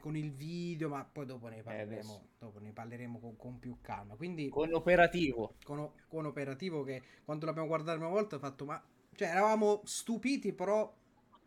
con 0.00 0.16
il 0.16 0.32
video, 0.32 0.88
ma 0.88 1.04
poi 1.04 1.26
dopo 1.26 1.48
ne 1.48 1.62
parleremo, 1.62 1.92
adesso. 1.92 2.28
dopo 2.38 2.58
ne 2.58 2.72
parleremo 2.72 3.18
con, 3.18 3.36
con 3.36 3.58
più 3.58 3.78
calma. 3.82 4.14
Quindi 4.14 4.48
Con 4.48 4.72
operativo. 4.72 5.54
con, 5.62 5.90
con 6.08 6.24
operativo 6.26 6.82
che 6.84 7.02
quando 7.24 7.44
l'abbiamo 7.46 7.68
guardato 7.68 7.98
una 7.98 8.08
volta 8.08 8.36
ho 8.36 8.38
fatto 8.38 8.64
ma 8.64 8.82
cioè 9.20 9.28
eravamo 9.28 9.82
stupiti 9.84 10.54
però 10.54 10.90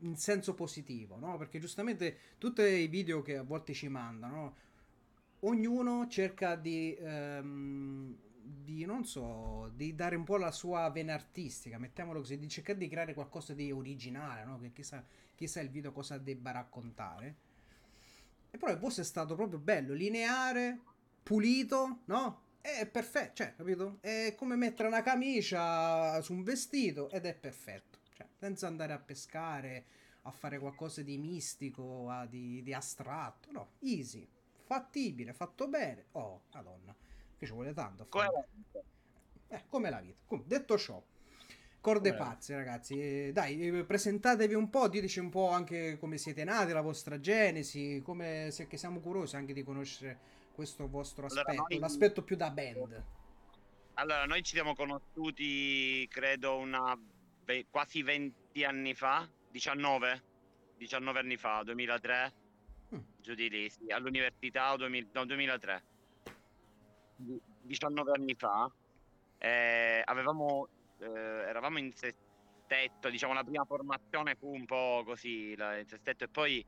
in 0.02 0.16
senso 0.16 0.54
positivo 0.54 1.18
no? 1.18 1.38
Perché 1.38 1.58
giustamente 1.58 2.18
tutti 2.38 2.62
i 2.62 2.86
video 2.86 3.24
che 3.24 3.38
a 3.38 3.42
volte 3.42 3.74
ci 3.74 3.88
mandano 3.88 4.56
ognuno 5.40 6.08
cerca 6.08 6.56
di 6.56 6.96
ehm, 6.96 8.16
di 8.44 8.86
non 8.86 9.06
so 9.06 9.72
di 9.74 9.96
dare 9.96 10.16
un 10.16 10.24
po' 10.24 10.38
la 10.38 10.52
sua 10.52 10.88
vena 10.92 11.16
artistica 11.16 11.80
mettiamolo 11.80 12.20
così 12.20 12.38
di 12.38 12.48
cercare 12.48 12.78
di 12.78 12.88
creare 12.88 13.16
qualcosa 13.16 13.56
di 13.56 13.72
originale 13.72 14.46
no? 14.46 14.60
Che 14.60 14.72
chissà 14.72 15.04
chissà 15.34 15.60
il 15.60 15.72
video 15.72 15.92
cosa 15.92 16.20
debba 16.20 16.52
raccontare. 16.52 17.36
E 18.52 18.58
però 18.60 18.72
il 18.72 18.78
vostro 18.78 19.02
è 19.02 19.06
stato 19.06 19.34
proprio 19.34 19.58
bello 19.58 19.96
lineare 19.96 20.80
pulito 21.24 22.02
no 22.06 22.43
è 22.64 22.88
perfetto, 22.88 23.34
cioè, 23.36 23.54
capito? 23.56 23.98
È 24.00 24.34
come 24.38 24.56
mettere 24.56 24.88
una 24.88 25.02
camicia 25.02 26.22
su 26.22 26.34
un 26.34 26.44
vestito 26.44 27.10
ed 27.10 27.26
è 27.26 27.34
perfetto. 27.36 28.00
Cioè, 28.16 28.26
senza 28.38 28.68
andare 28.68 28.94
a 28.94 29.00
pescare, 29.00 29.86
a 30.24 30.32
fare 30.32 30.60
qualcosa 30.60 31.02
di 31.02 31.18
mistico, 31.18 32.10
a- 32.10 32.26
di, 32.26 32.62
di 32.64 32.74
astratto. 32.74 33.52
No, 33.52 33.72
easy, 33.80 34.26
fattibile, 34.66 35.34
fatto 35.34 35.68
bene. 35.68 36.06
Oh, 36.14 36.44
madonna, 36.54 36.96
che 37.38 37.46
ci 37.46 37.52
vuole 37.52 37.74
tanto. 37.74 38.04
a 38.04 38.06
fare. 38.10 38.28
Coerente. 38.30 38.84
Eh, 39.50 39.64
come 39.68 39.90
la 39.90 40.00
vita. 40.00 40.22
Com- 40.26 40.44
detto 40.46 40.78
ciò, 40.78 41.04
corde 41.82 42.10
Come 42.12 42.22
la 42.24 42.30
pazze, 42.30 42.56
ragazzi. 42.56 43.00
Eh, 43.00 43.32
dai, 43.34 43.60
eh, 43.80 43.84
presentatevi 43.84 44.54
un 44.54 44.70
po', 44.70 44.88
diteci 44.88 45.20
un 45.20 45.30
po' 45.30 45.50
anche 45.50 45.98
come 46.00 46.18
siete 46.18 46.44
nati, 46.46 46.72
la 46.72 46.82
vostra 46.82 47.20
genesi, 47.20 48.02
come 48.04 48.50
se 48.52 48.68
siamo 48.78 49.00
curiosi 49.02 49.36
anche 49.36 49.54
di 49.54 49.64
conoscere 49.64 50.20
questo 50.54 50.88
vostro 50.88 51.26
Allora, 51.26 51.42
aspetto, 51.42 51.66
noi- 51.70 51.80
l'aspetto 51.80 52.22
più 52.24 52.36
da 52.36 52.50
band. 52.52 53.04
Allora, 53.96 54.26
noi 54.26 54.42
ci 54.44 54.54
siamo 54.54 54.74
conosciuti, 54.76 56.08
credo, 56.10 56.58
una 56.58 56.98
ve- 57.46 57.66
quasi 57.70 58.02
20 58.04 58.64
anni 58.64 58.94
fa, 58.94 59.28
19? 59.52 60.24
19 60.78 61.20
anni 61.20 61.38
fa, 61.38 61.62
2003, 61.64 62.34
Mm. 62.96 63.00
giù 63.22 63.34
di 63.34 63.50
lì, 63.50 63.70
sì, 63.70 63.92
all'università, 63.92 64.72
o 64.74 64.78
2000 64.78 65.08
no, 65.14 65.26
2003. 65.26 65.84
Di- 67.16 67.42
19 67.62 68.12
anni 68.16 68.36
fa, 68.36 68.72
eh, 69.38 70.02
avevamo, 70.06 70.68
eh, 71.00 71.06
eravamo 71.08 71.78
in 71.80 71.92
sestetto, 71.94 73.10
diciamo 73.10 73.34
la 73.34 73.44
prima 73.44 73.64
formazione 73.66 74.36
fu 74.36 74.54
un 74.54 74.66
po' 74.66 75.04
così, 75.06 75.56
la- 75.56 75.78
in 75.78 75.88
sestetto, 75.88 76.24
e 76.24 76.28
poi 76.30 76.66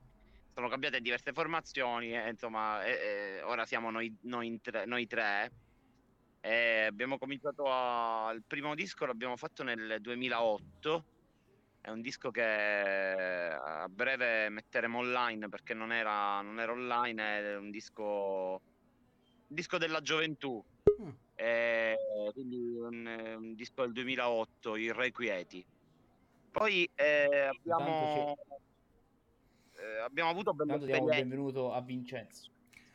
sono 0.55 0.69
cambiate 0.69 1.01
diverse 1.01 1.33
formazioni, 1.33 2.15
e, 2.15 2.29
insomma, 2.29 2.81
e- 2.85 3.39
e 3.39 3.41
ora 3.41 3.65
siamo 3.65 3.91
noi, 3.91 4.15
noi 4.21 4.57
tre- 4.61 4.85
noi 4.85 5.05
tre. 5.05 5.51
Abbiamo 6.87 7.17
cominciato 7.17 7.65
a... 7.65 8.31
il 8.31 8.43
primo 8.45 8.73
disco 8.73 9.05
l'abbiamo 9.05 9.35
fatto 9.35 9.63
nel 9.63 9.97
2008. 9.99 11.05
È 11.81 11.89
un 11.89 12.01
disco 12.01 12.31
che 12.31 12.41
a 12.41 13.87
breve 13.89 14.49
metteremo 14.49 14.99
online 14.99 15.49
perché 15.49 15.73
non 15.73 15.91
era, 15.91 16.41
non 16.41 16.59
era 16.59 16.71
online, 16.71 17.39
è 17.39 17.55
un 17.57 17.69
disco, 17.69 18.61
disco 19.47 19.77
della 19.77 20.01
gioventù. 20.01 20.63
Mm. 21.01 21.09
Quindi 22.31 22.77
un, 22.77 23.35
un 23.39 23.55
disco 23.55 23.81
del 23.81 23.91
2008, 23.91 24.75
Irrequieti. 24.77 25.65
Poi 26.51 26.89
eh, 26.95 27.51
abbiamo, 27.51 28.37
eh, 29.85 29.99
abbiamo 29.99 30.29
avuto 30.29 30.53
belle 30.53 30.73
Intanto 30.73 30.85
diamo 30.91 31.05
il 31.05 31.11
esperienze. 31.11 31.35
benvenuto 31.35 31.73
a 31.73 31.81
Vincenzo. 31.81 32.49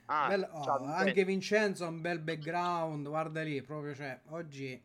Ah, 0.07 0.27
Bella- 0.27 0.51
oh, 0.53 0.65
ciao, 0.65 0.85
anche 0.87 1.25
Vincenzo 1.25 1.85
ha 1.85 1.89
un 1.89 2.01
bel 2.01 2.19
background, 2.19 3.07
guarda 3.07 3.43
lì, 3.43 3.63
proprio, 3.63 3.95
cioè, 3.95 4.21
oggi 4.31 4.83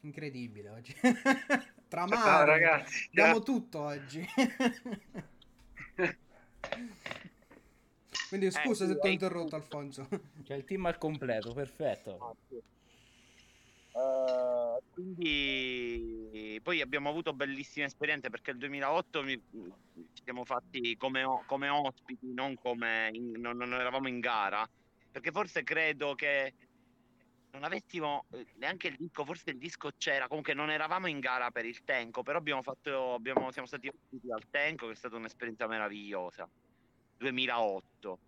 incredibile 0.00 0.68
oggi. 0.70 0.94
Tra 1.88 2.06
Ciao 2.06 2.44
ragazzi. 2.44 3.08
abbiamo 3.10 3.40
tutto 3.42 3.80
oggi. 3.80 4.24
Quindi 8.28 8.50
scusa 8.52 8.84
Eh, 8.84 8.88
se 8.88 8.98
ti 8.98 9.06
ho 9.06 9.10
interrotto 9.10 9.56
Alfonso. 9.56 10.08
C'è 10.44 10.54
il 10.54 10.64
team 10.64 10.86
al 10.86 10.98
completo, 10.98 11.52
perfetto. 11.52 12.16
Ah, 12.20 12.34
sì. 12.48 12.60
Eh, 13.92 14.82
quindi 14.90 16.60
poi 16.62 16.80
abbiamo 16.80 17.08
avuto 17.08 17.32
bellissime 17.34 17.86
esperienze 17.86 18.30
perché 18.30 18.52
il 18.52 18.58
2008 18.58 19.22
mi- 19.22 19.40
ci 20.12 20.22
siamo 20.22 20.44
fatti 20.44 20.96
come, 20.96 21.24
come 21.46 21.68
ospiti, 21.68 22.32
non 22.32 22.54
come 22.56 23.10
in- 23.12 23.32
non, 23.40 23.56
non 23.56 23.72
eravamo 23.74 24.08
in 24.08 24.20
gara. 24.20 24.68
Perché 25.10 25.32
forse 25.32 25.62
credo 25.64 26.14
che 26.14 26.54
non 27.52 27.64
avessimo 27.64 28.26
eh, 28.30 28.46
neanche 28.56 28.88
il 28.88 28.96
disco, 28.96 29.24
forse 29.24 29.50
il 29.50 29.58
disco 29.58 29.90
c'era, 29.96 30.28
comunque 30.28 30.54
non 30.54 30.70
eravamo 30.70 31.08
in 31.08 31.18
gara 31.18 31.50
per 31.50 31.64
il 31.66 31.82
Tenco, 31.82 32.22
però 32.22 32.38
abbiamo 32.38 32.62
fatto, 32.62 33.14
abbiamo, 33.14 33.50
siamo 33.50 33.66
stati 33.66 33.88
ospiti 33.88 34.30
al 34.30 34.48
Tenco, 34.48 34.86
che 34.86 34.92
è 34.92 34.96
stata 34.96 35.16
un'esperienza 35.16 35.66
meravigliosa. 35.66 36.48
2008 37.16 38.18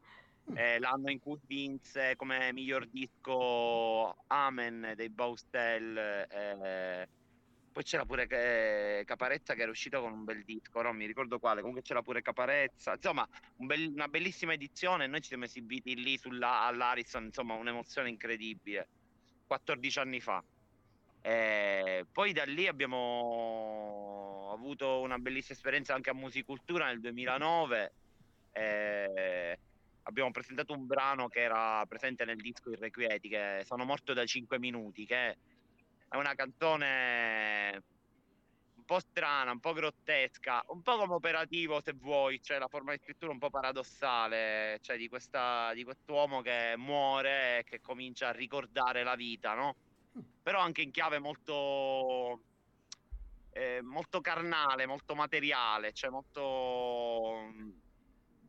eh, 0.55 0.79
l'anno 0.79 1.11
in 1.11 1.19
cui 1.21 1.39
vinse 1.47 2.15
come 2.17 2.53
miglior 2.53 2.87
disco 2.89 4.17
Amen 4.27 4.93
dei 4.97 5.09
Baustel 5.11 5.97
eh, 5.97 7.09
poi 7.73 7.83
c'era 7.85 8.05
pure 8.05 8.27
che- 8.27 9.03
Caparezza 9.07 9.55
che 9.55 9.63
era 9.63 9.71
uscito 9.71 10.01
con 10.01 10.13
un 10.13 10.25
bel 10.25 10.45
disco 10.45 10.83
non 10.83 10.97
mi 10.97 11.07
ricordo 11.07 11.39
quale 11.39 11.61
comunque 11.61 11.83
c'era 11.83 12.03
pure 12.03 12.23
Caparezza 12.23 12.95
insomma 12.95 13.27
un 13.57 13.67
bel- 13.67 13.93
una 13.93 14.09
bellissima 14.09 14.53
edizione 14.53 15.07
noi 15.07 15.21
ci 15.21 15.29
siamo 15.29 15.45
esibiti 15.45 15.95
lì 15.95 16.19
sulla, 16.19 16.63
all'Ariston 16.63 17.25
insomma 17.25 17.55
un'emozione 17.55 18.09
incredibile 18.09 18.89
14 19.47 19.99
anni 19.99 20.21
fa. 20.21 20.43
Eh, 21.21 22.07
poi 22.11 22.33
da 22.33 22.45
lì 22.45 22.67
abbiamo 22.67 24.51
avuto 24.53 25.01
una 25.01 25.19
bellissima 25.19 25.55
esperienza 25.55 25.95
anche 25.95 26.11
a 26.11 26.15
Musicultura 26.15 26.87
nel 26.87 27.01
2009 27.01 27.93
eh, 28.53 29.59
abbiamo 30.05 30.31
presentato 30.31 30.73
un 30.73 30.87
brano 30.87 31.29
che 31.29 31.41
era 31.41 31.85
presente 31.87 32.25
nel 32.25 32.41
disco 32.41 32.71
Irrequieti, 32.71 33.29
che 33.29 33.63
Sono 33.65 33.85
morto 33.85 34.13
da 34.13 34.25
5 34.25 34.59
minuti, 34.59 35.07
che 35.07 35.37
è 36.09 36.17
una 36.17 36.35
canzone 36.35 37.83
un 38.75 38.85
po' 38.85 38.99
strana, 38.99 39.53
un 39.53 39.61
po' 39.61 39.73
grottesca, 39.73 40.63
un 40.69 40.83
po' 40.83 40.97
come 40.97 41.15
operativo 41.15 41.81
se 41.81 41.93
vuoi, 41.93 42.43
cioè 42.43 42.59
la 42.59 42.69
forma 42.69 42.93
di 42.93 42.99
scrittura 43.03 43.33
un 43.33 43.39
po' 43.39 43.51
paradossale, 43.51 44.79
cioè 44.83 44.97
di, 44.97 45.09
questa, 45.09 45.73
di 45.73 45.85
quest'uomo 45.85 46.43
che 46.43 46.75
muore 46.77 47.61
e 47.61 47.65
che 47.65 47.81
comincia 47.81 48.29
a 48.29 48.33
ricordare 48.33 49.05
la 49.05 49.15
vita, 49.15 49.55
no? 49.55 49.77
Però 50.43 50.59
anche 50.59 50.83
in 50.83 50.91
chiave 50.91 51.19
molto 51.21 52.41
eh, 53.53 53.81
molto 53.83 54.21
carnale, 54.21 54.87
molto 54.87 55.15
materiale, 55.15 55.93
cioè 55.93 56.11
molto 56.11 57.53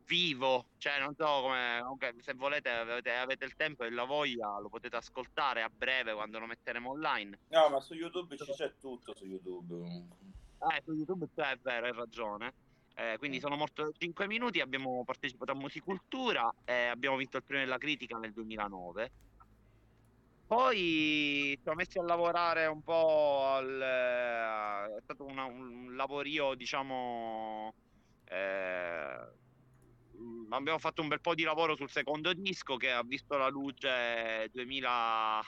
vivo, 0.06 0.66
cioè 0.78 0.98
non 1.00 1.14
so 1.14 1.24
come, 1.42 1.78
comunque, 1.80 2.14
se 2.20 2.34
volete 2.34 2.70
avete, 2.70 3.12
avete 3.12 3.44
il 3.44 3.54
tempo 3.56 3.84
e 3.84 3.90
la 3.90 4.04
voglia 4.04 4.58
lo 4.60 4.68
potete 4.68 4.96
ascoltare 4.96 5.62
a 5.62 5.70
breve 5.70 6.12
quando 6.14 6.38
lo 6.38 6.46
metteremo 6.46 6.90
online. 6.90 7.38
No, 7.48 7.68
ma 7.70 7.80
su 7.80 7.94
YouTube 7.94 8.36
ci 8.36 8.52
c'è 8.52 8.74
tutto 8.78 9.14
su 9.14 9.24
YouTube. 9.26 9.84
Eh, 10.58 10.82
su 10.84 10.92
YouTube 10.92 11.28
c'è, 11.34 11.50
è 11.52 11.58
vero, 11.58 11.86
hai 11.86 11.92
ragione. 11.92 12.54
Eh, 12.96 13.16
quindi 13.18 13.40
sono 13.40 13.56
morto 13.56 13.92
5 13.96 14.26
minuti, 14.26 14.60
abbiamo 14.60 15.02
partecipato 15.04 15.52
a 15.52 15.56
Musicultura 15.56 16.54
e 16.64 16.86
abbiamo 16.86 17.16
vinto 17.16 17.36
il 17.38 17.44
premio 17.44 17.64
della 17.64 17.78
critica 17.78 18.18
nel 18.18 18.32
2009. 18.32 19.12
Poi 20.46 20.76
ci 21.56 21.60
siamo 21.62 21.78
messi 21.78 21.98
a 21.98 22.02
lavorare 22.02 22.66
un 22.66 22.82
po' 22.82 23.46
al... 23.46 23.80
eh, 23.80 24.96
è 24.98 25.00
stato 25.02 25.24
una- 25.24 25.44
un 25.46 25.96
lavorio, 25.96 26.54
diciamo... 26.54 27.74
eh, 28.26 29.23
mm, 30.54 30.60
abbiamo 30.60 30.78
fatto 30.78 31.02
un 31.02 31.08
bel 31.08 31.20
po' 31.20 31.34
di 31.34 31.42
lavoro 31.42 31.76
sul 31.76 31.90
secondo 31.90 32.32
disco 32.32 32.76
che 32.76 32.90
ha 32.90 33.02
visto 33.02 33.36
la 33.36 33.48
luce 33.48 34.50
2012-13. 34.52 35.42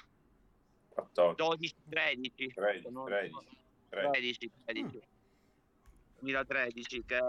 14, 0.97 1.75
13, 1.89 2.53
13, 2.55 2.89
13. 3.05 3.35
13, 3.89 4.51
13. 4.65 5.01
2013 6.19 7.05
che 7.05 7.21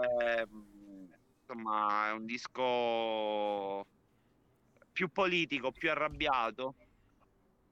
mm, 0.46 1.04
insomma 1.40 2.08
è 2.08 2.12
un 2.12 2.24
disco 2.24 3.86
più 4.92 5.08
politico, 5.08 5.70
più 5.70 5.90
arrabbiato 5.90 6.74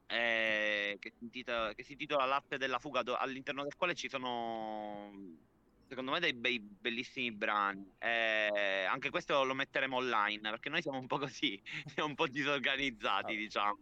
eh, 0.07 0.97
che, 1.01 1.13
si 1.17 1.25
intitola, 1.25 1.75
che 1.75 1.83
si 1.83 1.93
intitola 1.93 2.25
L'arte 2.25 2.59
della 2.59 2.79
fuga 2.79 3.03
do- 3.03 3.17
all'interno 3.17 3.63
del 3.63 3.75
quale 3.77 3.95
ci 3.95 4.09
sono 4.09 5.11
secondo 5.89 6.11
me 6.11 6.21
dei 6.21 6.33
bei, 6.35 6.59
bellissimi 6.61 7.33
brani 7.33 7.91
Eh, 7.99 8.85
anche 8.89 9.11
questo 9.11 9.45
lo 9.45 9.55
metteremo 9.55 9.97
online 9.97 10.51
perché 10.51 10.69
noi 10.69 10.83
siamo 10.83 10.99
un 10.99 11.07
po' 11.07 11.19
così 11.19 11.61
siamo 11.95 12.09
un 12.09 12.15
po' 12.15 12.27
disorganizzati 12.27 13.33
Ah. 13.33 13.37
diciamo 13.37 13.79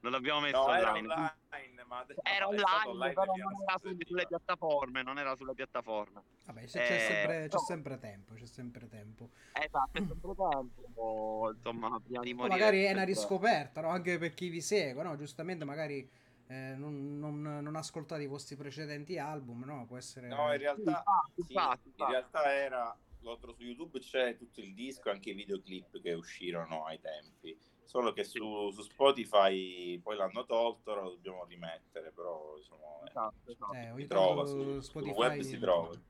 non 0.00 0.12
l'abbiamo 0.12 0.40
messo 0.40 0.64
No, 0.64 0.72
era 0.74 0.92
online 0.92 1.12
online, 1.12 1.84
ma 1.88 2.06
era 2.22 2.44
no, 2.44 2.50
online, 2.50 2.86
online 2.86 3.12
però 3.14 3.24
non 3.34 3.62
era 3.66 3.78
sulle, 3.80 3.96
sulle 4.06 4.26
piattaforme, 4.28 5.02
non 5.02 5.18
era 5.18 5.34
sulle 5.34 5.54
piattaforme. 5.54 6.22
Vabbè, 6.44 6.66
se 6.68 6.78
c'è, 6.78 6.94
Eh, 6.94 6.98
sempre, 7.00 7.48
c'è 7.48 7.54
no. 7.56 7.58
sempre 7.64 7.98
tempo, 7.98 8.34
c'è 8.34 8.46
sempre 8.46 8.86
tempo. 8.88 9.30
Esatto, 9.52 9.90
è 9.98 10.04
sempre 10.06 10.34
tempo, 10.36 11.50
insomma, 11.52 11.98
prima 11.98 12.22
di 12.22 12.32
morire. 12.32 12.58
magari 12.58 12.84
è 12.84 12.92
una 12.92 13.02
riscoperta, 13.02 13.80
no? 13.80 13.88
Anche 13.88 14.18
per 14.18 14.34
chi 14.34 14.48
vi 14.50 14.60
segue, 14.60 15.02
no? 15.02 15.16
Giustamente 15.16 15.64
magari 15.64 16.08
eh, 16.48 16.74
non, 16.76 17.18
non, 17.18 17.40
non 17.40 17.76
ascoltate 17.76 18.22
i 18.22 18.26
vostri 18.26 18.56
precedenti 18.56 19.18
album, 19.18 19.64
no? 19.64 19.86
Può 19.86 19.96
essere... 19.96 20.28
No, 20.28 20.52
in 20.52 20.58
realtà, 20.58 21.02
sì, 21.34 21.52
in 21.52 22.06
realtà 22.08 22.52
era 22.52 22.98
su 23.20 23.62
YouTube 23.64 23.98
c'è 23.98 24.36
tutto 24.36 24.60
il 24.60 24.74
disco, 24.74 25.10
anche 25.10 25.30
i 25.30 25.34
videoclip 25.34 26.00
che 26.00 26.12
uscirono 26.12 26.84
ai 26.84 27.00
tempi. 27.00 27.56
Solo 27.84 28.12
che 28.12 28.22
su, 28.22 28.70
su 28.70 28.82
Spotify 28.82 29.98
poi 29.98 30.16
l'hanno 30.16 30.44
tolto, 30.44 30.94
lo 30.94 31.10
dobbiamo 31.10 31.44
rimettere, 31.44 32.12
però 32.12 32.56
eh, 32.56 33.08
Esatto, 33.08 33.50
esatto. 33.50 33.72
Eh, 33.74 33.92
si 33.96 34.06
trova 34.06 34.46
su- 34.46 34.62
sul 34.62 34.82
Spotify 34.82 35.16
web 35.16 35.40
si 35.40 35.58
trova. 35.58 36.00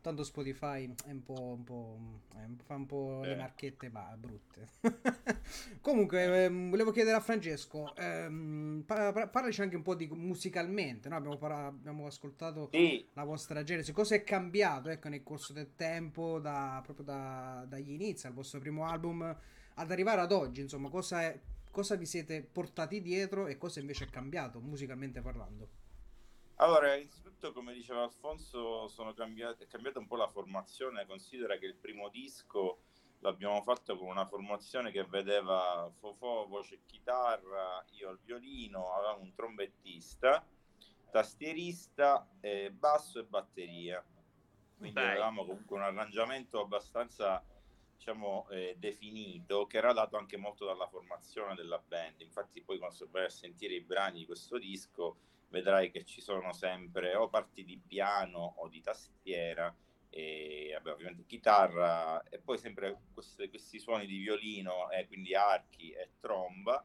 Tanto 0.00 0.22
Spotify 0.22 0.88
è 1.04 1.10
un 1.10 1.22
po', 1.22 1.40
un 1.40 1.64
po', 1.64 1.98
è 2.36 2.44
un- 2.44 2.56
fa 2.64 2.74
un 2.76 2.86
po' 2.86 3.20
le 3.24 3.32
Eh. 3.32 3.36
marchette 3.36 3.90
ba- 3.90 4.16
brutte. 4.16 4.68
Comunque, 5.80 6.44
ehm, 6.44 6.70
volevo 6.70 6.92
chiedere 6.92 7.16
a 7.16 7.20
Francesco, 7.20 7.94
ehm, 7.96 8.84
pa- 8.86 9.12
pa- 9.12 9.26
parlaci 9.28 9.60
anche 9.60 9.74
un 9.76 9.82
po' 9.82 9.94
di 9.94 10.06
musicalmente, 10.08 11.08
no? 11.08 11.16
abbiamo, 11.16 11.36
parla- 11.36 11.66
abbiamo 11.66 12.06
ascoltato 12.06 12.68
Sì, 12.70 13.04
la 13.14 13.24
vostra 13.24 13.62
genesi, 13.64 13.92
cosa 13.92 14.14
è 14.14 14.22
cambiato 14.22 14.88
ecco, 14.88 15.08
nel 15.08 15.22
corso 15.24 15.52
del 15.52 15.74
tempo, 15.74 16.38
da- 16.38 16.80
proprio 16.84 17.04
da- 17.04 17.64
dagli 17.68 17.90
inizi 17.90 18.26
al 18.28 18.32
vostro 18.34 18.60
primo 18.60 18.86
album, 18.86 19.36
ad 19.74 19.90
arrivare 19.90 20.20
ad 20.20 20.30
oggi, 20.32 20.60
insomma, 20.60 20.88
cosa, 20.90 21.22
è- 21.22 21.38
cosa 21.70 21.96
vi 21.96 22.06
siete 22.06 22.42
portati 22.42 23.02
dietro 23.02 23.46
e 23.48 23.58
cosa 23.58 23.80
invece 23.80 24.04
è 24.04 24.10
cambiato 24.10 24.60
musicalmente 24.60 25.20
parlando? 25.20 25.68
Allora, 26.56 26.94
innanzitutto, 27.42 27.52
come 27.52 27.72
diceva 27.74 28.04
Alfonso, 28.04 28.86
sono 28.88 29.12
cambiate, 29.12 29.64
è 29.64 29.66
cambiata 29.66 29.98
un 29.98 30.06
po' 30.06 30.16
la 30.16 30.28
formazione. 30.28 31.06
Considera 31.06 31.56
che 31.56 31.66
il 31.66 31.74
primo 31.74 32.08
disco 32.08 32.82
l'abbiamo 33.20 33.60
fatto 33.62 33.98
con 33.98 34.08
una 34.08 34.26
formazione 34.26 34.92
che 34.92 35.04
vedeva 35.04 35.90
Fofò, 35.98 36.46
voce 36.46 36.76
e 36.76 36.80
chitarra, 36.86 37.84
io 37.92 38.10
al 38.10 38.18
violino, 38.24 38.92
avevamo 38.92 39.22
un 39.22 39.34
trombettista, 39.34 40.46
tastierista, 41.10 42.28
eh, 42.40 42.70
basso 42.70 43.18
e 43.18 43.24
batteria. 43.24 44.04
Quindi 44.78 44.98
Ok. 44.98 45.06
avevamo 45.06 45.44
comunque 45.44 45.76
un 45.76 45.82
arrangiamento 45.82 46.60
abbastanza 46.60 47.42
diciamo, 48.02 48.48
eh, 48.48 48.74
definito, 48.78 49.66
che 49.68 49.76
era 49.76 49.92
dato 49.92 50.16
anche 50.16 50.36
molto 50.36 50.64
dalla 50.66 50.88
formazione 50.88 51.54
della 51.54 51.78
band. 51.78 52.20
Infatti, 52.20 52.60
poi 52.60 52.78
quando 52.78 53.08
vai 53.10 53.26
a 53.26 53.30
sentire 53.30 53.74
i 53.74 53.80
brani 53.80 54.18
di 54.18 54.26
questo 54.26 54.58
disco, 54.58 55.18
vedrai 55.50 55.92
che 55.92 56.04
ci 56.04 56.20
sono 56.20 56.52
sempre 56.52 57.14
o 57.14 57.28
parti 57.28 57.64
di 57.64 57.78
piano 57.78 58.54
o 58.58 58.66
di 58.66 58.80
tastiera, 58.80 59.72
e 60.10 60.72
vabbè, 60.74 60.90
ovviamente 60.90 61.24
chitarra, 61.26 62.24
e 62.24 62.40
poi 62.40 62.58
sempre 62.58 63.02
queste- 63.14 63.48
questi 63.48 63.78
suoni 63.78 64.06
di 64.06 64.18
violino, 64.18 64.90
e 64.90 65.06
quindi 65.06 65.36
archi 65.36 65.92
e 65.92 66.10
tromba 66.18 66.84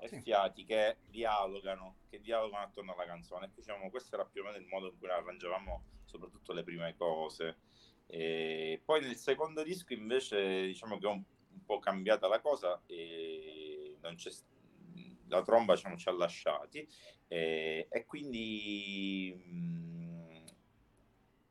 e 0.00 0.08
Sì. 0.08 0.20
fiati 0.20 0.64
che 0.64 0.96
dialogano, 1.06 1.98
che 2.08 2.20
dialogano 2.20 2.64
attorno 2.64 2.92
alla 2.94 3.06
canzone. 3.06 3.52
Diciamo, 3.54 3.88
questo 3.88 4.16
era 4.16 4.24
più 4.24 4.40
o 4.40 4.46
meno 4.46 4.56
il 4.56 4.66
modo 4.66 4.88
in 4.88 4.98
cui 4.98 5.08
arrangiavamo 5.08 5.84
soprattutto 6.04 6.52
le 6.52 6.64
prime 6.64 6.96
cose. 6.96 7.58
E 8.10 8.82
poi 8.84 9.00
nel 9.02 9.16
secondo 9.16 9.62
disco 9.62 9.92
invece 9.92 10.66
diciamo 10.66 10.98
che 10.98 11.06
è 11.06 11.10
un, 11.10 11.22
un 11.52 11.64
po' 11.64 11.78
cambiata 11.78 12.26
la 12.28 12.40
cosa 12.40 12.82
e 12.86 13.96
non 14.00 14.16
c'è 14.16 14.30
la 15.28 15.42
tromba 15.42 15.74
diciamo, 15.74 15.96
ci 15.96 16.08
ha 16.08 16.12
lasciati 16.12 16.86
e, 17.28 17.86
e 17.88 18.04
quindi 18.04 19.32
mh, 19.32 20.44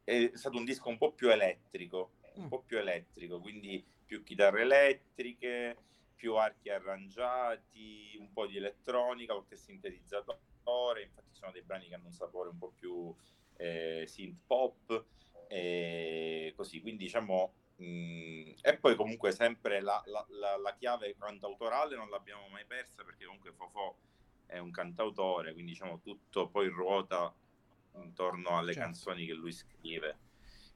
è 0.03 0.31
stato 0.33 0.57
un 0.57 0.65
disco 0.65 0.89
un 0.89 0.97
po' 0.97 1.13
più 1.13 1.29
elettrico 1.29 2.13
un 2.33 2.43
Mm. 2.45 2.47
po' 2.47 2.61
più 2.61 2.77
elettrico 2.77 3.39
quindi 3.39 3.83
più 4.05 4.23
chitarre 4.23 4.61
elettriche 4.61 5.77
più 6.15 6.35
archi 6.35 6.69
arrangiati 6.69 8.15
un 8.19 8.31
po' 8.31 8.45
di 8.45 8.57
elettronica 8.57 9.33
qualche 9.33 9.57
sintetizzatore 9.57 11.01
infatti 11.03 11.33
sono 11.33 11.51
dei 11.51 11.63
brani 11.63 11.87
che 11.87 11.95
hanno 11.95 12.05
un 12.07 12.13
sapore 12.13 12.49
un 12.49 12.57
po' 12.57 12.71
più 12.71 13.13
eh, 13.57 14.03
synth 14.05 14.41
pop 14.45 15.05
e 15.51 16.53
così 16.55 16.79
quindi 16.79 17.05
diciamo 17.05 17.53
mh, 17.77 18.53
e 18.61 18.77
poi 18.77 18.95
comunque 18.95 19.31
sempre 19.31 19.81
la, 19.81 19.99
la- 20.05 20.25
la- 20.29 20.57
la 20.57 20.75
chiave 20.75 21.15
cantautorale 21.17 21.95
non 21.95 22.09
l'abbiamo 22.09 22.47
mai 22.49 22.65
persa 22.67 23.03
perché 23.03 23.25
comunque 23.25 23.51
Fofò 23.53 23.97
è 24.45 24.59
un 24.59 24.69
cantautore 24.69 25.53
quindi 25.53 25.71
diciamo 25.71 26.01
tutto 26.01 26.49
poi 26.49 26.67
ruota 26.67 27.35
intorno 27.95 28.57
alle 28.59 28.73
Certo. 28.73 28.87
canzoni 28.89 29.25
che 29.25 29.33
lui 29.33 29.51
scrive 29.51 30.19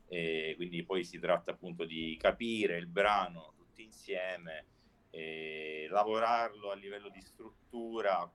e 0.08 0.54
quindi 0.56 0.84
poi 0.84 1.04
si 1.04 1.20
tratta 1.20 1.52
appunto 1.52 1.86
di 1.86 2.18
capire 2.20 2.78
il 2.78 2.88
brano 2.88 3.54
tutti 3.56 3.84
insieme 3.84 4.66
lavorarlo 5.90 6.72
a 6.72 6.76
livello 6.76 7.10
di 7.10 7.22
struttura 7.22 8.28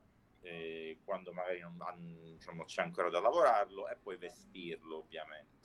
quando 1.05 1.33
magari 1.33 1.59
non, 1.61 1.77
diciamo, 2.37 2.65
c'è 2.65 2.83
ancora 2.83 3.11
da 3.11 3.19
lavorarlo 3.21 3.89
e 3.89 3.97
poi 3.97 4.17
vestirlo 4.17 4.99
ovviamente 4.99 5.58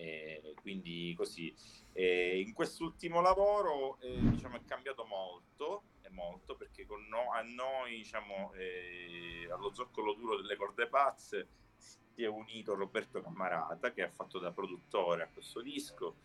e 0.00 0.54
quindi 0.60 1.14
così. 1.16 1.54
E 1.92 2.40
in 2.40 2.52
quest'ultimo 2.52 3.20
lavoro 3.20 3.98
eh, 4.00 4.18
diciamo 4.18 4.56
è 4.56 4.64
cambiato 4.64 5.04
molto 5.04 5.82
molto 6.10 6.56
perché 6.56 6.86
con 6.86 7.06
no- 7.08 7.32
a 7.32 7.42
noi 7.42 7.98
diciamo 7.98 8.52
eh, 8.54 9.48
allo 9.50 9.72
zoccolo 9.72 10.14
duro 10.14 10.36
delle 10.36 10.56
corde 10.56 10.86
pazze 10.88 11.48
si 11.76 12.22
è 12.22 12.26
unito 12.26 12.74
Roberto 12.74 13.20
Cammarata 13.22 13.92
che 13.92 14.02
ha 14.02 14.10
fatto 14.10 14.38
da 14.38 14.52
produttore 14.52 15.22
a 15.22 15.28
questo 15.28 15.60
disco. 15.62 16.16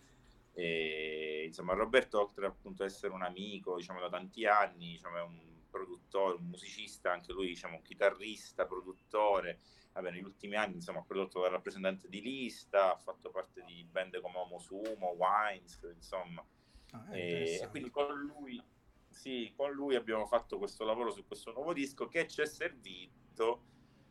E, 0.54 1.44
insomma 1.48 1.74
Roberto 1.74 2.20
oltre 2.20 2.46
appunto 2.46 2.84
ad 2.84 2.90
essere 2.90 3.14
un 3.14 3.24
amico 3.24 3.76
diciamo 3.76 4.00
da 4.00 4.10
tanti 4.10 4.46
anni 4.46 4.92
diciamo, 4.92 5.18
è 5.18 5.22
un 5.22 5.38
produttore 5.70 6.38
un 6.38 6.46
musicista 6.46 7.12
anche 7.12 7.34
lui 7.34 7.48
diciamo 7.48 7.76
un 7.76 7.82
chitarrista 7.82 8.66
produttore 8.66 9.60
Vabbè, 9.96 10.12
negli 10.12 10.24
ultimi 10.24 10.56
anni 10.56 10.76
insomma 10.76 11.00
ha 11.00 11.04
prodotto 11.04 11.40
da 11.40 11.48
rappresentante 11.48 12.10
di 12.10 12.22
lista 12.22 12.94
ha 12.94 12.98
fatto 12.98 13.32
parte 13.32 13.64
di 13.64 13.88
band 13.90 14.20
come 14.20 14.38
Homo 14.38 14.60
Sumo 14.60 15.16
Wines 15.18 15.90
insomma. 15.96 16.46
Ah, 16.92 17.16
e, 17.16 17.62
e 17.62 17.68
quindi 17.70 17.90
con 17.90 18.14
lui, 18.20 18.62
sì, 19.08 19.54
con 19.56 19.72
lui 19.72 19.96
abbiamo 19.96 20.26
fatto 20.26 20.58
questo 20.58 20.84
lavoro 20.84 21.12
su 21.12 21.26
questo 21.26 21.54
nuovo 21.54 21.72
disco 21.72 22.10
che 22.10 22.28
ci 22.28 22.42
è 22.42 22.46
servito 22.46 23.64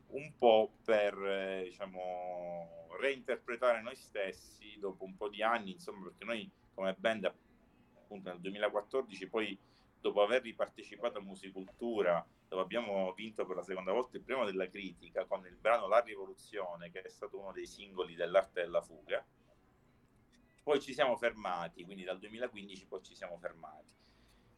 un 0.08 0.32
po' 0.38 0.72
per 0.82 1.14
eh, 1.22 1.64
diciamo 1.64 2.96
reinterpretare 2.98 3.82
noi 3.82 3.96
stessi 3.96 4.78
dopo 4.78 5.04
un 5.04 5.16
po' 5.16 5.28
di 5.28 5.42
anni, 5.42 5.72
insomma, 5.72 6.04
perché 6.04 6.24
noi 6.24 6.50
come 6.72 6.94
band 6.94 7.24
appunto 7.24 8.30
nel 8.30 8.40
2014 8.40 9.28
poi 9.28 9.58
dopo 10.04 10.22
aver 10.22 10.42
ripartecipato 10.42 11.16
a 11.16 11.22
Musicultura 11.22 12.22
dove 12.46 12.60
abbiamo 12.60 13.10
vinto 13.14 13.46
per 13.46 13.56
la 13.56 13.62
seconda 13.62 13.90
volta 13.90 14.18
il 14.18 14.22
premio 14.22 14.44
della 14.44 14.68
critica 14.68 15.24
con 15.24 15.46
il 15.46 15.56
brano 15.56 15.88
La 15.88 16.00
Rivoluzione 16.00 16.90
che 16.90 17.00
è 17.00 17.08
stato 17.08 17.38
uno 17.38 17.52
dei 17.52 17.66
singoli 17.66 18.14
dell'arte 18.14 18.60
della 18.60 18.82
fuga 18.82 19.24
poi 20.62 20.80
ci 20.80 20.94
siamo 20.94 21.16
fermati, 21.16 21.84
quindi 21.84 22.04
dal 22.04 22.18
2015 22.18 22.86
poi 22.86 23.02
ci 23.02 23.14
siamo 23.14 23.36
fermati. 23.38 23.92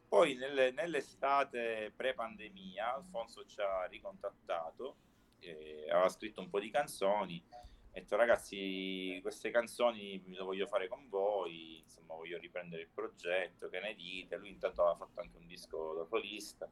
Poi 0.07 0.35
nelle- 0.35 0.71
nell'estate 0.71 1.91
pre-pandemia 1.93 2.95
Alfonso 2.95 3.45
ci 3.45 3.59
ha 3.59 3.85
ricontattato, 3.87 4.95
eh, 5.39 5.85
aveva 5.89 6.07
scritto 6.07 6.39
un 6.39 6.49
po' 6.49 6.61
di 6.61 6.69
canzoni, 6.69 7.43
ha 7.97 8.01
detto 8.01 8.15
ragazzi 8.15 9.19
queste 9.21 9.49
canzoni 9.49 10.21
le 10.27 10.43
voglio 10.43 10.67
fare 10.67 10.87
con 10.87 11.09
voi, 11.09 11.79
insomma 11.79 12.13
voglio 12.13 12.37
riprendere 12.37 12.83
il 12.83 12.89
progetto, 12.93 13.69
che 13.69 13.79
ne 13.79 13.95
dite? 13.95 14.37
Lui 14.37 14.49
intanto 14.49 14.83
aveva 14.83 15.05
fatto 15.05 15.19
anche 15.19 15.37
un 15.37 15.47
disco 15.47 15.95
da 15.95 16.05
solista, 16.05 16.69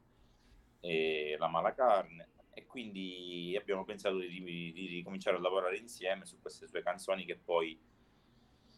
eh, 0.81 1.35
La 1.39 1.47
Mala 1.47 1.73
Carne, 1.73 2.29
e 2.53 2.65
quindi 2.65 3.55
abbiamo 3.59 3.83
pensato 3.83 4.17
di, 4.19 4.41
di 4.41 4.87
ricominciare 4.87 5.37
a 5.37 5.39
lavorare 5.39 5.77
insieme 5.77 6.25
su 6.25 6.39
queste 6.39 6.67
sue 6.67 6.83
canzoni 6.83 7.25
che 7.25 7.37
poi 7.37 7.77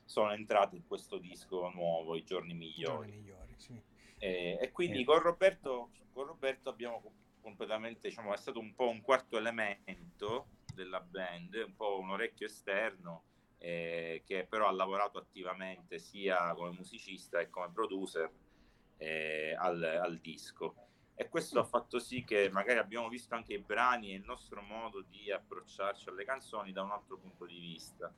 sono 0.06 0.32
entrate 0.32 0.78
in 0.78 0.88
questo 0.88 1.18
disco 1.18 1.70
nuovo, 1.70 2.16
I 2.16 2.24
giorni 2.24 2.54
migliori. 2.54 3.10
Giorni 3.10 3.12
migliori, 3.12 3.54
sì. 3.58 3.80
E, 4.20 4.58
e 4.60 4.72
quindi 4.72 5.00
Sì. 5.00 5.04
con 5.04 5.20
Roberto, 5.20 5.92
con 6.14 6.26
Roberto 6.26 6.70
abbiamo 6.70 7.02
com- 7.02 7.14
completamente, 7.42 8.08
diciamo, 8.08 8.34
è 8.34 8.38
stato 8.38 8.60
un 8.60 8.74
po' 8.74 8.88
un 8.88 9.02
quarto 9.02 9.38
elemento 9.38 10.48
della 10.78 11.02
band, 11.02 11.62
un 11.66 11.76
po' 11.76 12.00
un 12.00 12.12
orecchio 12.12 12.46
esterno, 12.46 13.24
eh, 13.58 14.22
che 14.26 14.46
però 14.48 14.68
ha 14.68 14.72
lavorato 14.72 15.18
attivamente 15.18 15.98
sia 16.00 16.54
come 16.54 16.70
musicista 16.72 17.40
e 17.40 17.50
come 17.50 17.72
producer 17.74 18.32
eh, 18.98 19.56
al, 19.58 19.84
al 19.84 20.18
disco. 20.20 20.76
E 21.16 21.28
questo 21.30 21.60
ha 21.60 21.64
fatto 21.64 21.98
sì 21.98 22.24
che 22.24 22.50
magari 22.52 22.78
abbiamo 22.78 23.10
visto 23.10 23.34
anche 23.34 23.54
i 23.54 23.60
brani 23.60 24.12
e 24.12 24.18
il 24.18 24.24
nostro 24.24 24.62
modo 24.62 25.02
di 25.02 25.32
approcciarci 25.32 26.10
alle 26.10 26.24
canzoni 26.24 26.72
da 26.72 26.84
un 26.84 26.92
altro 26.92 27.18
punto 27.18 27.46
di 27.46 27.60
vista. 27.60 28.14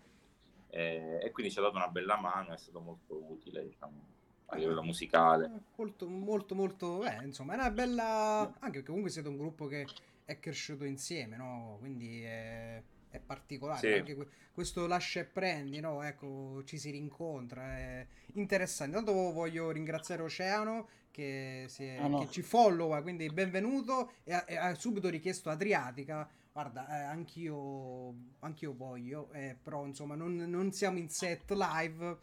Eh, 0.72 1.19
e 1.24 1.32
quindi 1.32 1.52
ci 1.52 1.60
ha 1.60 1.62
dato 1.62 1.78
una 1.78 1.88
bella 1.88 2.19
mano, 2.19 2.54
è 2.54 2.58
stato 2.58 2.82
molto 2.82 3.15
utile, 3.15 3.63
diciamo, 3.63 4.17
a 4.48 4.58
livello 4.58 4.84
musicale. 4.84 5.50
Molto, 5.76 6.08
molto, 6.10 6.56
molto, 6.56 7.06
eh, 7.06 7.24
insomma, 7.24 7.54
è 7.54 7.56
una 7.56 7.72
bella... 7.72 8.39
Anche 8.60 8.80
perché 8.80 8.88
comunque 8.88 9.10
siete 9.12 9.30
un 9.30 9.38
gruppo 9.38 9.65
che 9.67 9.88
è 10.30 10.39
cresciuto 10.39 10.84
insieme, 10.86 11.36
no? 11.38 11.78
Quindi 11.80 12.22
è, 12.22 12.82
è 13.10 13.20
particolare. 13.20 13.80
Sì. 13.80 13.94
Anche 14.00 14.13
que- 14.15 14.28
questo 14.52 14.86
lascia 14.86 15.22
e 15.22 15.26
prendi, 15.26 15.80
no? 15.80 16.04
Ecco, 16.04 16.62
ci 16.65 16.78
si 16.78 16.92
rincontra, 16.92 17.78
è 17.78 18.08
interessante. 18.34 18.98
Intanto 18.98 19.32
voglio 19.32 19.72
ringraziare 19.72 20.22
Oceano 20.22 20.88
che, 21.10 21.65
si 21.68 21.84
è- 21.86 21.98
Ah, 21.98 22.08
no. 22.08 22.20
che 22.20 22.30
ci 22.30 22.44
followa, 22.44 23.02
quindi 23.02 23.28
benvenuto 23.30 24.12
e 24.24 24.34
ha, 24.34 24.46
e 24.48 24.56
ha 24.56 24.74
subito 24.76 25.10
richiesto 25.10 25.50
Adriatica. 25.50 26.30
Guarda, 26.52 26.88
eh, 26.88 27.04
anch'io, 27.06 28.13
anch'io 28.39 28.74
voglio, 28.76 29.32
eh, 29.32 29.56
però 29.62 29.86
insomma 29.86 30.13
non, 30.15 30.36
non 30.36 30.72
siamo 30.74 30.98
in 31.00 31.10
set 31.10 31.50
live, 31.52 32.18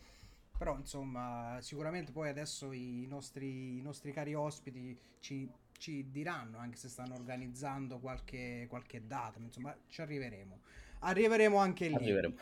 però 0.56 0.76
insomma 0.76 1.58
sicuramente 1.60 2.12
poi 2.12 2.28
adesso 2.28 2.70
i 2.72 3.06
nostri, 3.08 3.78
i 3.78 3.80
nostri 3.82 4.12
cari 4.12 4.34
ospiti 4.34 4.96
ci, 5.20 5.48
ci 5.78 6.10
diranno 6.10 6.58
anche 6.58 6.76
se 6.76 6.88
stanno 6.88 7.14
organizzando 7.14 7.98
qualche, 7.98 8.66
qualche 8.68 9.06
data, 9.06 9.38
ma 9.38 9.46
insomma 9.46 9.76
ci 9.88 10.00
arriveremo. 10.00 10.60
Arriveremo 11.00 11.56
anche 11.56 11.88
lì. 11.88 11.94
Arriveremo. 11.94 12.34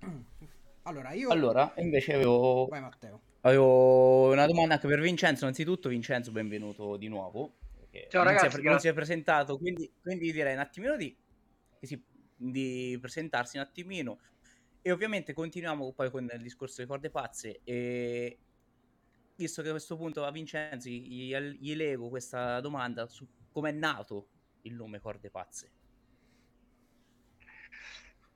Allora, 0.88 1.12
io... 1.12 1.28
Allora, 1.28 1.70
invece 1.76 2.14
avevo, 2.14 2.66
Vai 2.66 2.80
Matteo. 2.80 3.20
avevo 3.42 4.30
una 4.32 4.46
domanda 4.46 4.74
anche 4.74 4.86
per 4.88 5.00
Vincenzo. 5.00 5.44
Innanzitutto, 5.44 5.90
Vincenzo, 5.90 6.32
benvenuto 6.32 6.96
di 6.96 7.08
nuovo. 7.08 7.56
Ciao, 8.08 8.22
non 8.22 8.32
si 8.38 8.38
è- 8.38 8.48
ragazzi, 8.48 8.62
non 8.62 8.80
si 8.80 8.88
è 8.88 8.94
presentato, 8.94 9.58
quindi, 9.58 9.90
quindi 10.00 10.32
direi 10.32 10.54
un 10.54 10.60
attimino 10.60 10.96
di, 10.96 11.14
di 12.36 12.96
presentarsi 12.98 13.58
un 13.58 13.64
attimino. 13.64 14.18
E 14.80 14.90
ovviamente 14.90 15.34
continuiamo 15.34 15.92
poi 15.92 16.10
con 16.10 16.30
il 16.32 16.40
discorso 16.42 16.80
di 16.80 16.88
corde 16.88 17.10
pazze. 17.10 17.60
E 17.64 18.38
visto 19.38 19.62
che 19.62 19.68
a 19.68 19.72
questo 19.72 19.96
punto 19.96 20.24
a 20.24 20.32
Vincenzo 20.32 20.88
gli, 20.88 21.32
gli 21.32 21.74
leggo 21.76 22.08
questa 22.08 22.60
domanda 22.60 23.06
su 23.06 23.24
come 23.52 23.70
è 23.70 23.72
nato 23.72 24.28
il 24.62 24.74
nome 24.74 25.00
corde 25.00 25.30
pazze. 25.30 25.70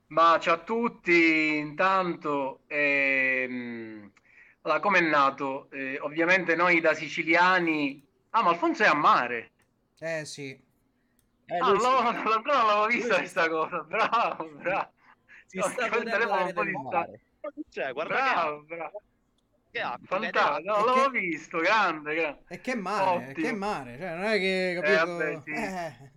Ma 0.07 0.39
ciao 0.39 0.55
a 0.55 0.63
tutti, 0.63 1.57
intanto, 1.57 2.61
ehm, 2.67 4.11
allora, 4.61 4.79
come 4.79 4.99
è 4.99 5.01
nato? 5.01 5.69
Eh, 5.71 5.99
ovviamente 5.99 6.55
noi 6.55 6.79
da 6.79 6.93
siciliani... 6.93 8.05
Ah, 8.29 8.43
ma 8.43 8.49
Alfonso 8.49 8.83
è 8.83 8.87
a 8.87 8.93
mare! 8.93 9.51
Eh 9.99 10.23
sì, 10.25 10.51
Eh, 11.45 11.57
ah, 11.57 11.69
lui 11.69 11.79
si- 11.79 11.85
no, 11.85 12.01
no, 12.01 12.11
no, 12.11 12.23
non 12.23 12.41
l'avevo 12.43 12.85
vista 12.87 13.17
questa 13.17 13.49
cosa, 13.49 13.83
bravo, 13.83 14.49
bravo, 14.55 14.91
si 15.47 15.57
no, 15.57 15.63
sta 15.63 15.87
l'aria 15.87 16.43
un 16.43 16.53
po' 16.53 16.63
del 16.63 16.73
di 16.73 16.81
mare. 16.81 17.25
Cioè, 17.69 17.91
guarda 17.91 18.13
bravo, 18.13 18.63
bravo, 18.63 18.65
che 18.65 18.75
ha, 18.75 18.91
fantastico, 20.03 20.59
no, 20.71 20.85
l'avevo 20.85 21.09
che- 21.09 21.19
visto, 21.19 21.57
grande, 21.59 22.15
grande. 22.15 22.43
e 22.47 22.61
che 22.61 22.75
mare, 22.75 23.29
Ottimo. 23.31 23.47
che 23.47 23.53
mare, 23.53 23.97
cioè 23.97 24.15
non 24.15 24.23
è 24.25 24.37
che 24.37 24.79
capito... 24.79 25.05
vabbè, 25.17 25.41
sì. 25.41 25.51
Eh. 25.51 26.11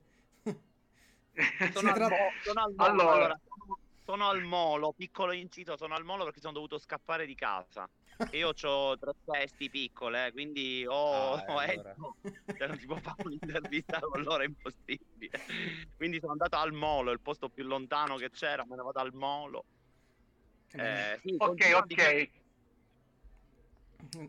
Sono, 1.72 1.90
al 1.90 1.96
sono 2.42 2.62
al 2.62 2.74
molo, 2.74 2.90
Allora. 2.90 3.12
allora, 3.12 3.40
sono, 3.44 3.78
sono 4.04 4.28
al 4.28 4.42
molo, 4.42 4.92
piccolo 4.94 5.32
incito, 5.32 5.76
sono 5.76 5.94
al 5.94 6.04
molo 6.04 6.24
perché 6.24 6.40
sono 6.40 6.54
dovuto 6.54 6.78
scappare 6.78 7.26
di 7.26 7.34
casa. 7.34 7.86
E 8.30 8.38
io 8.38 8.52
ho 8.62 8.98
tre 8.98 9.12
testi 9.22 9.68
piccole, 9.68 10.26
eh, 10.28 10.32
quindi 10.32 10.86
ho, 10.88 11.34
Ah, 11.34 11.44
ho 11.46 11.62
e 11.62 11.72
Enzo, 11.72 12.16
cioè 12.56 12.68
non 12.68 12.78
si 12.78 12.86
può 12.86 12.96
fare 12.96 13.22
un'intervista 13.24 13.98
con 14.00 14.22
loro, 14.22 14.42
è 14.42 14.46
impossibile. 14.46 15.40
Quindi 15.94 16.18
sono 16.20 16.32
andato 16.32 16.56
al 16.56 16.72
molo, 16.72 17.10
il 17.10 17.20
posto 17.20 17.50
più 17.50 17.64
lontano 17.64 18.16
che 18.16 18.30
c'era, 18.30 18.64
me 18.64 18.76
ne 18.76 18.82
vado 18.82 19.00
al 19.00 19.12
molo. 19.12 19.64
Eh, 20.72 21.18
sì, 21.22 21.34
Ok, 21.38 21.72
ok. 21.74 22.30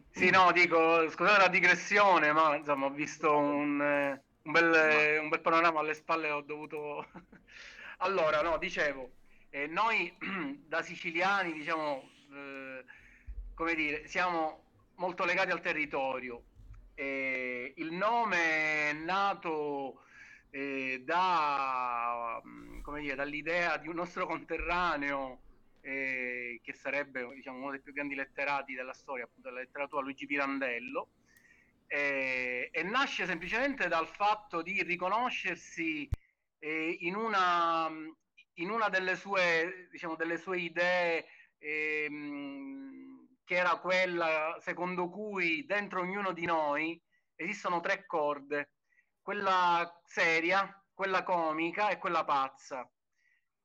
Sì, 0.10 0.30
no, 0.30 0.52
dico, 0.52 1.10
scusate 1.10 1.38
la 1.38 1.48
digressione, 1.48 2.32
ma 2.32 2.56
insomma 2.56 2.88
ho 2.88 2.90
visto 2.90 3.38
un, 3.38 3.82
eh, 3.82 4.22
un 4.44 4.52
bel, 4.52 5.20
un 5.22 5.30
bel 5.30 5.42
panorama 5.42 5.80
alle 5.80 5.94
spalle, 5.94 6.30
ho 6.30 6.42
dovuto... 6.42 7.06
allora, 8.00 8.42
no, 8.42 8.58
dicevo, 8.58 9.12
eh, 9.50 9.68
noi 9.68 10.14
da 10.68 10.82
siciliani, 10.82 11.54
diciamo, 11.54 12.10
eh, 12.34 12.84
come 13.54 13.76
dire, 13.76 14.08
siamo 14.08 14.64
molto 14.96 15.26
legati 15.26 15.52
al 15.52 15.62
territorio. 15.62 16.44
Eh, 16.96 17.74
il 17.78 17.92
nome 17.94 18.90
è 18.90 18.94
nato 18.94 20.02
eh, 20.50 21.02
da, 21.06 22.42
mm, 22.46 22.82
come 22.82 23.02
dire, 23.02 23.16
dall'idea 23.16 23.78
di 23.78 23.88
un 23.88 23.96
nostro 23.96 24.26
conterraneo 24.26 25.42
eh, 25.88 26.60
che 26.62 26.74
sarebbe 26.74 27.26
diciamo, 27.34 27.60
uno 27.60 27.72
dei 27.72 27.80
più 27.80 27.94
grandi 27.94 28.14
letterati 28.14 28.74
della 28.74 28.94
storia, 28.94 29.24
appunto 29.24 29.48
della 29.48 29.62
letteratura, 29.62 30.02
Luigi 30.02 30.26
Pirandello, 30.26 31.12
eh, 31.88 32.70
e 32.74 32.84
nasce 32.84 33.26
semplicemente 33.26 33.88
dal 33.88 34.08
fatto 34.08 34.62
di 34.62 34.84
riconoscersi 34.84 36.10
eh, 36.60 36.98
in, 37.00 37.16
una, 37.16 37.90
in 38.56 38.70
una 38.70 38.90
delle 38.90 39.16
sue, 39.16 39.88
diciamo, 39.90 40.18
delle 40.18 40.38
sue 40.38 40.60
idee 40.60 41.26
ehm, 41.58 43.38
che 43.46 43.56
era 43.56 43.78
quella 43.78 44.58
secondo 44.60 45.08
cui 45.08 45.66
dentro 45.66 46.02
ognuno 46.02 46.34
di 46.34 46.44
noi 46.44 47.02
esistono 47.36 47.80
tre 47.80 48.06
corde, 48.06 48.72
quella 49.22 50.02
seria, 50.04 50.70
quella 50.94 51.24
comica 51.24 51.88
e 51.90 51.98
quella 51.98 52.26
pazza. 52.26 52.86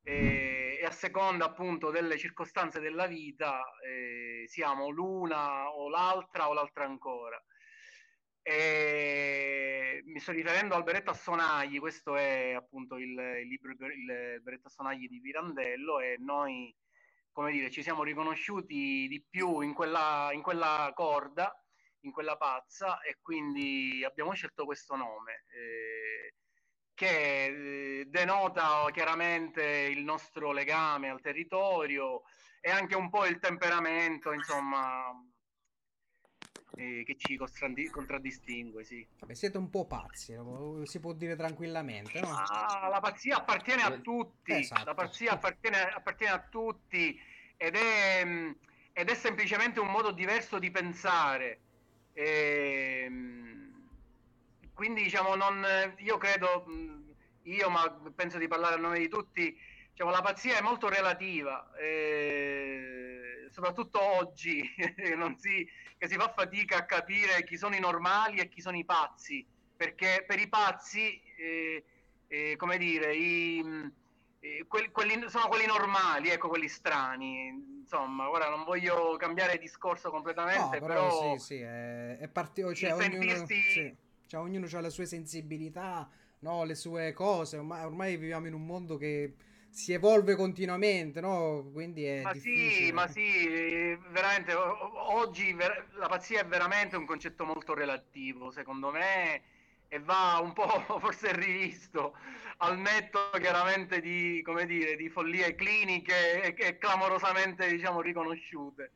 E, 0.05 0.13
e 0.15 0.53
a 0.53 0.62
seconda 0.93 1.45
appunto 1.45 1.89
delle 1.91 2.17
circostanze 2.17 2.79
della 2.79 3.07
vita 3.07 3.61
eh, 3.85 4.45
siamo 4.47 4.89
l'una 4.89 5.69
o 5.69 5.89
l'altra 5.89 6.47
o 6.47 6.53
l'altra 6.53 6.85
ancora. 6.85 7.41
E 8.41 10.01
mi 10.05 10.19
sto 10.19 10.31
riferendo 10.31 10.75
al 10.75 10.83
Beretta 10.83 11.13
Sonagli, 11.13 11.79
questo 11.79 12.15
è 12.15 12.53
appunto 12.53 12.97
il, 12.97 13.09
il 13.09 13.47
libro 13.47 13.71
il 13.71 14.41
Beretta 14.41 14.69
Sonagli 14.69 15.07
di 15.07 15.21
Pirandello 15.21 15.99
e 15.99 16.17
noi, 16.19 16.75
come 17.31 17.51
dire, 17.51 17.71
ci 17.71 17.81
siamo 17.83 18.03
riconosciuti 18.03 19.07
di 19.07 19.25
più 19.29 19.61
in 19.61 19.73
quella, 19.73 20.29
in 20.33 20.41
quella 20.41 20.91
corda, 20.93 21.53
in 22.01 22.11
quella 22.11 22.35
pazza 22.37 22.99
e 23.01 23.19
quindi 23.21 24.03
abbiamo 24.05 24.33
scelto 24.33 24.65
questo 24.65 24.95
nome. 24.95 25.45
Eh, 25.55 26.35
che 27.03 27.99
eh, 27.99 28.05
denota 28.07 28.85
chiaramente 28.91 29.63
il 29.63 30.03
nostro 30.03 30.51
legame 30.51 31.09
al 31.09 31.21
territorio 31.21 32.21
e 32.61 32.71
anche 32.71 32.95
un 32.95 33.09
po' 33.09 33.25
il 33.25 33.39
temperamento, 33.39 34.31
insomma, 34.31 35.11
eh, 36.75 37.03
che 37.05 37.17
ci 37.17 37.35
contraddi- 37.35 37.89
contraddistingue, 37.89 38.83
sì. 38.85 39.05
Vabbè, 39.19 39.33
siete 39.33 39.57
un 39.57 39.69
po' 39.69 39.85
pazzi, 39.85 40.33
si 40.83 40.99
può 40.99 41.13
dire 41.13 41.35
tranquillamente, 41.35 42.21
no? 42.21 42.29
Ah, 42.29 42.87
la 42.87 42.99
pazzia 43.01 43.37
appartiene 43.37 43.81
a 43.81 43.99
tutti, 43.99 44.53
Esatto. 44.53 44.85
la 44.85 44.93
pazzia 44.93 45.31
appartiene, 45.33 45.81
appartiene 45.81 46.33
a 46.33 46.47
tutti 46.49 47.19
ed 47.57 47.75
è, 47.75 48.25
ed 48.93 49.09
è 49.09 49.15
semplicemente 49.15 49.81
un 49.81 49.91
modo 49.91 50.11
diverso 50.11 50.57
di 50.57 50.71
pensare. 50.71 51.59
Ehm, 52.13 53.52
quindi 54.73 55.03
diciamo, 55.03 55.35
non, 55.35 55.65
io 55.97 56.17
credo, 56.17 56.63
mh, 56.65 57.13
io 57.43 57.69
ma 57.69 57.89
penso 58.15 58.37
di 58.37 58.47
parlare 58.47 58.75
a 58.75 58.79
nome 58.79 58.99
di 58.99 59.07
tutti, 59.07 59.55
diciamo, 59.91 60.11
la 60.11 60.21
pazzia 60.21 60.57
è 60.57 60.61
molto 60.61 60.89
relativa, 60.89 61.71
eh, 61.77 63.47
soprattutto 63.51 64.01
oggi, 64.01 64.63
non 65.15 65.37
si, 65.37 65.67
che 65.97 66.07
si 66.07 66.15
fa 66.15 66.33
fatica 66.35 66.77
a 66.77 66.85
capire 66.85 67.43
chi 67.43 67.57
sono 67.57 67.75
i 67.75 67.79
normali 67.79 68.39
e 68.39 68.49
chi 68.49 68.61
sono 68.61 68.77
i 68.77 68.85
pazzi, 68.85 69.45
perché 69.75 70.23
per 70.27 70.39
i 70.39 70.47
pazzi, 70.49 71.21
eh, 71.37 71.83
eh, 72.27 72.55
come 72.55 72.77
dire, 72.77 73.15
i, 73.15 73.91
eh, 74.39 74.65
quelli, 74.67 74.89
quelli- 74.91 75.29
sono 75.29 75.47
quelli 75.47 75.65
normali, 75.65 76.29
ecco, 76.29 76.47
quelli 76.49 76.67
strani. 76.67 77.71
Insomma, 77.83 78.29
ora 78.29 78.49
non 78.49 78.63
voglio 78.63 79.17
cambiare 79.17 79.57
discorso 79.57 80.07
No, 80.07 80.13
completamente, 80.13 80.79
però, 80.79 80.87
però... 80.87 81.37
sì, 81.37 81.45
sì, 81.55 81.59
è, 81.61 82.17
è 82.17 82.27
partito, 82.29 82.73
cioè, 82.73 82.93
ognuno, 82.93 83.09
sentirsi- 83.09 83.61
sì, 83.61 83.95
cioè, 84.33 84.41
ognuno 84.41 84.67
ha 84.71 84.79
le 84.81 84.89
sue 84.89 85.05
sensibilità, 85.05 86.09
no, 86.39 86.63
le 86.63 86.75
sue 86.75 87.13
cose, 87.13 87.57
ormai, 87.57 87.83
ormai 87.85 88.17
viviamo 88.17 88.47
in 88.47 88.53
un 88.53 88.65
mondo 88.65 88.97
che 88.97 89.35
si 89.69 89.93
evolve 89.93 90.35
continuamente, 90.35 91.21
no? 91.21 91.69
Quindi 91.71 92.05
è 92.05 92.25
Ma 92.25 92.33
difficile. 92.33 92.39
sì, 92.39 92.91
ma 92.93 93.07
sì, 93.07 93.21
eh, 93.45 93.97
veramente, 94.11 94.53
oggi 94.53 95.51
ver- 95.53 95.89
la 95.95 96.07
pazzia 96.07 96.39
è 96.41 96.45
veramente 96.45 96.95
un 96.95 97.05
concetto 97.05 97.43
molto 97.43 97.73
relativo, 97.73 98.49
secondo 98.49 98.91
me, 98.91 99.43
e 99.89 99.99
va 99.99 100.39
un 100.41 100.53
po' 100.53 100.67
forse 100.99 101.33
rivisto, 101.33 102.15
al 102.57 102.77
netto 102.79 103.29
chiaramente 103.39 103.99
di, 103.99 104.41
come 104.41 104.65
dire, 104.65 104.95
di 104.95 105.09
follie 105.09 105.53
cliniche 105.55 106.55
e, 106.55 106.65
e 106.67 106.77
clamorosamente, 106.77 107.67
diciamo, 107.69 107.99
riconosciute. 107.99 108.93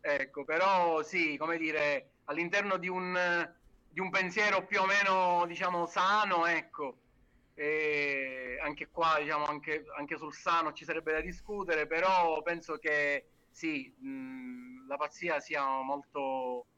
Ecco, 0.00 0.44
però 0.44 1.02
sì, 1.02 1.36
come 1.36 1.58
dire, 1.58 2.14
all'interno 2.24 2.78
di 2.78 2.88
un, 2.88 3.14
di 3.92 4.00
un 4.00 4.08
pensiero 4.10 4.64
più 4.64 4.80
o 4.80 4.86
meno, 4.86 5.44
diciamo, 5.46 5.84
sano, 5.86 6.46
ecco, 6.46 6.96
e 7.54 8.58
anche 8.62 8.88
qua, 8.88 9.18
diciamo, 9.20 9.44
anche, 9.44 9.84
anche 9.98 10.16
sul 10.16 10.32
sano 10.32 10.72
ci 10.72 10.84
sarebbe 10.84 11.12
da 11.12 11.20
discutere, 11.20 11.86
però 11.86 12.40
penso 12.42 12.78
che 12.78 13.26
sì, 13.50 13.94
mh, 13.98 14.86
la 14.88 14.96
pazzia 14.96 15.40
sia 15.40 15.62
molto, 15.82 16.68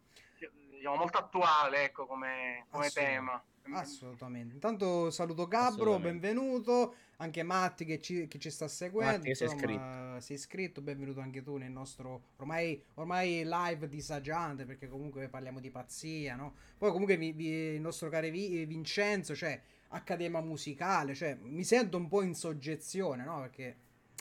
diciamo, 0.84 0.96
molto 0.96 1.18
attuale 1.18 1.84
ecco, 1.84 2.06
come, 2.06 2.66
come 2.68 2.90
tema. 2.90 3.42
Assolutamente. 3.72 4.52
Intanto 4.52 5.10
saluto 5.10 5.48
Gabro, 5.48 5.98
benvenuto. 5.98 6.96
Anche 7.18 7.42
Matti 7.42 7.86
che 7.86 8.00
ci, 8.00 8.28
che 8.28 8.38
ci 8.38 8.50
sta 8.50 8.68
seguendo. 8.68 9.16
Matti, 9.16 9.28
insomma, 9.30 9.50
sei, 9.50 9.58
iscritto. 9.58 10.20
sei 10.20 10.36
iscritto. 10.36 10.80
Benvenuto 10.82 11.20
anche 11.20 11.42
tu 11.42 11.56
nel 11.56 11.70
nostro 11.70 12.24
ormai, 12.36 12.82
ormai 12.94 13.44
live 13.46 13.88
disagiante 13.88 14.66
perché 14.66 14.88
comunque 14.88 15.28
parliamo 15.28 15.60
di 15.60 15.70
pazzia, 15.70 16.36
no? 16.36 16.54
Poi 16.76 16.90
comunque 16.90 17.16
vi, 17.16 17.32
vi, 17.32 17.46
il 17.46 17.80
nostro 17.80 18.10
caro 18.10 18.28
Vincenzo, 18.28 19.34
cioè 19.34 19.58
accademia 19.88 20.40
musicale, 20.42 21.14
cioè 21.14 21.38
mi 21.40 21.64
sento 21.64 21.96
un 21.96 22.08
po' 22.08 22.20
in 22.20 22.34
soggezione, 22.34 23.24
no? 23.24 23.40
Perché 23.40 23.76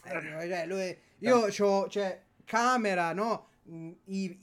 eh, 0.06 0.22
cioè, 0.22 0.66
lui, 0.66 0.98
io 1.20 1.48
ho 1.48 1.90
cioè, 1.90 2.22
camera, 2.46 3.12
no? 3.12 3.48
Mm, 3.70 3.94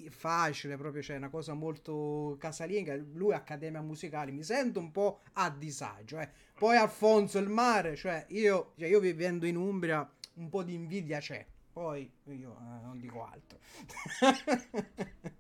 facile 0.09 0.77
proprio, 0.77 1.03
cioè 1.03 1.17
una 1.17 1.29
cosa 1.29 1.53
molto 1.53 2.37
casalinga. 2.39 2.97
Lui 3.13 3.35
accademia 3.35 3.83
musicale, 3.83 4.31
mi 4.31 4.43
sento 4.43 4.81
un 4.81 4.91
po' 4.91 5.21
a 5.35 5.51
disagio. 5.51 6.19
Eh. 6.19 6.29
Poi 6.59 6.77
Alfonso 6.77 7.39
il 7.39 7.49
mare, 7.49 7.97
cioè 7.97 8.25
io, 8.29 8.73
cioè 8.79 8.89
io 8.89 8.99
vivendo 9.01 9.47
in 9.47 9.57
Umbria, 9.57 10.09
un 10.35 10.49
po' 10.49 10.63
di 10.63 10.75
invidia 10.75 11.19
c'è. 11.19 11.45
Poi 11.73 12.11
io 12.25 12.57
eh, 12.59 12.83
non 12.83 12.99
dico 12.99 13.25
altro. 13.25 13.59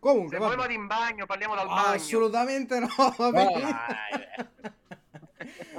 Comunque, 0.00 0.38
se 0.38 0.42
poi 0.42 0.56
vado 0.56 0.72
in 0.72 0.86
bagno, 0.86 1.26
parliamo 1.26 1.54
dal 1.54 1.66
bagno. 1.66 1.94
Assolutamente 1.94 2.78
no. 2.78 2.88
Vabbè. 3.16 3.46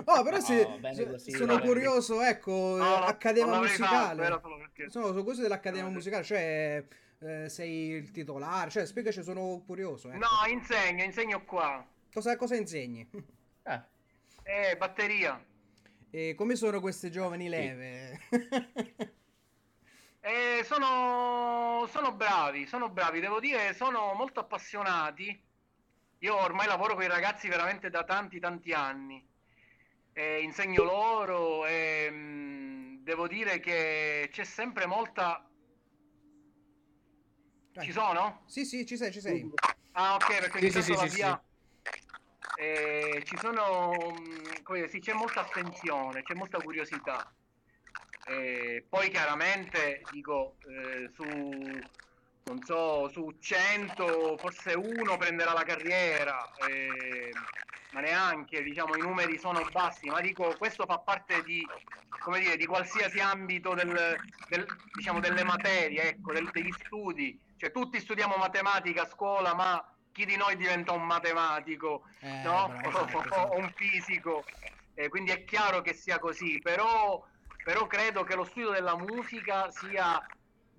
Oh, 0.06 0.24
però 0.24 0.38
no, 0.38 0.44
se, 0.44 0.68
così, 1.10 1.32
sono 1.32 1.60
curioso, 1.60 2.22
ecco, 2.22 2.76
no, 2.78 2.96
Accademia 3.04 3.58
Musicale. 3.58 4.28
Fatto, 4.28 4.50
sono, 4.88 5.08
sono 5.08 5.20
curioso 5.20 5.42
dell'Accademia 5.42 5.90
Musicale, 5.90 6.24
cioè 6.24 6.86
eh, 7.22 7.50
sei 7.50 7.90
il 7.90 8.12
titolare? 8.12 8.70
Cioè, 8.70 8.86
spiegaci, 8.86 9.24
sono 9.24 9.62
curioso. 9.66 10.10
Ecco. 10.10 10.18
No, 10.18 10.52
insegno, 10.52 11.04
insegno 11.04 11.44
qua. 11.44 11.86
Cosa, 12.12 12.36
cosa 12.36 12.56
insegni? 12.56 13.08
Eh. 13.64 13.80
eh, 14.42 14.76
batteria. 14.76 15.40
E 16.10 16.34
come 16.34 16.56
sono 16.56 16.80
queste 16.80 17.12
giovani 17.12 17.48
leve? 17.48 18.22
eh, 20.20 20.64
sono, 20.64 21.86
sono 21.88 22.12
bravi, 22.12 22.66
sono 22.66 22.90
bravi, 22.90 23.20
devo 23.20 23.40
dire, 23.40 23.76
sono 23.76 24.14
molto 24.16 24.40
appassionati. 24.40 25.40
Io 26.18 26.36
ormai 26.36 26.66
lavoro 26.66 26.96
con 26.96 27.04
i 27.04 27.08
ragazzi 27.08 27.48
veramente 27.48 27.92
da 27.92 28.04
tanti, 28.04 28.40
tanti 28.40 28.74
anni. 28.74 29.24
Eh, 30.14 30.42
insegno 30.42 30.84
loro 30.84 31.68
e 31.68 32.10
mh, 32.10 32.16
mm, 32.16 32.96
devo 33.04 33.28
dire 33.28 33.60
che 33.60 34.28
c'è 34.32 34.44
sempre 34.44 34.88
molta 34.88 35.51
Dai. 37.74 37.86
Ci 37.86 37.92
sono? 37.94 38.44
Sì, 38.48 38.66
sì, 38.66 38.86
ci 38.86 38.98
sei, 38.98 39.12
ci 39.12 39.22
sei. 39.22 39.50
Ah, 39.94 40.16
ok, 40.16 40.40
perché 40.40 40.72
sì, 40.72 40.82
sì, 40.82 40.96
sì, 40.96 41.08
via... 41.08 41.42
eh, 42.58 43.24
ci 43.26 43.38
sono, 43.38 43.96
mm, 44.12 44.62
come 44.64 44.88
sì, 44.90 45.00
c'è 45.00 45.14
molta 45.14 45.42
attenzione, 45.42 46.22
c'è 46.24 46.34
molta 46.34 46.60
curiosità. 46.60 47.34
Eh, 48.28 48.86
poi 48.90 49.10
chiaramente, 49.10 50.02
dico, 50.12 50.58
eh, 50.68 51.10
su, 51.14 51.24
non 51.24 52.62
so, 52.64 53.08
su 53.10 53.38
100, 53.40 54.38
forse 54.38 54.74
uno 54.74 55.18
prenderà 55.18 55.54
la 55.54 55.64
carriera, 55.64 56.44
eh, 56.68 57.32
ma 57.92 58.00
neanche, 58.02 58.64
diciamo, 58.64 58.96
i 58.96 59.02
numeri 59.02 59.38
sono 59.38 59.66
bassi, 59.72 60.10
ma 60.10 60.22
dico, 60.22 60.56
questo 60.58 60.86
fa 60.86 61.00
parte 61.00 61.44
di, 61.44 61.66
come 62.20 62.40
dire, 62.40 62.58
di 62.58 62.66
qualsiasi 62.66 63.20
ambito 63.20 63.74
del, 63.74 64.18
del, 64.48 64.66
diciamo, 64.94 65.20
delle 65.20 65.44
materie, 65.44 66.10
ecco, 66.10 66.34
del, 66.34 66.50
degli 66.52 66.72
studi 66.72 67.40
cioè, 67.62 67.72
tutti 67.72 68.00
studiamo 68.00 68.38
matematica 68.38 69.04
a 69.04 69.08
scuola, 69.08 69.54
ma 69.54 69.88
chi 70.12 70.26
di 70.26 70.36
noi 70.36 70.56
diventa 70.56 70.94
un 70.94 71.06
matematico 71.06 72.06
eh, 72.22 72.42
no? 72.44 72.74
bravo, 72.82 73.20
o, 73.20 73.40
o, 73.50 73.58
un 73.58 73.72
fisico? 73.76 74.44
Eh, 74.96 75.10
quindi 75.10 75.30
è 75.30 75.44
chiaro 75.44 75.82
che 75.82 75.94
sia 75.94 76.18
così, 76.18 76.58
però, 76.58 77.24
però 77.64 77.86
credo 77.86 78.24
che 78.24 78.34
lo 78.34 78.46
studio 78.46 78.72
della 78.72 78.98
musica 78.98 79.70
sia 79.70 80.20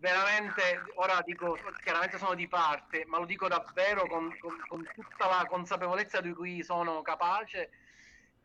veramente, 0.03 0.83
ora 0.97 1.23
dico, 1.25 1.57
chiaramente 1.81 2.19
sono 2.19 2.35
di 2.35 2.49
parte, 2.49 3.05
ma 3.07 3.19
lo 3.19 3.25
dico 3.25 3.47
davvero 3.47 4.05
con, 4.09 4.37
con, 4.41 4.61
con, 4.67 4.85
tutta 4.93 5.29
la 5.29 5.47
consapevolezza 5.49 6.21
di 6.21 6.33
cui 6.33 6.65
sono 6.65 7.03
capace. 7.03 7.71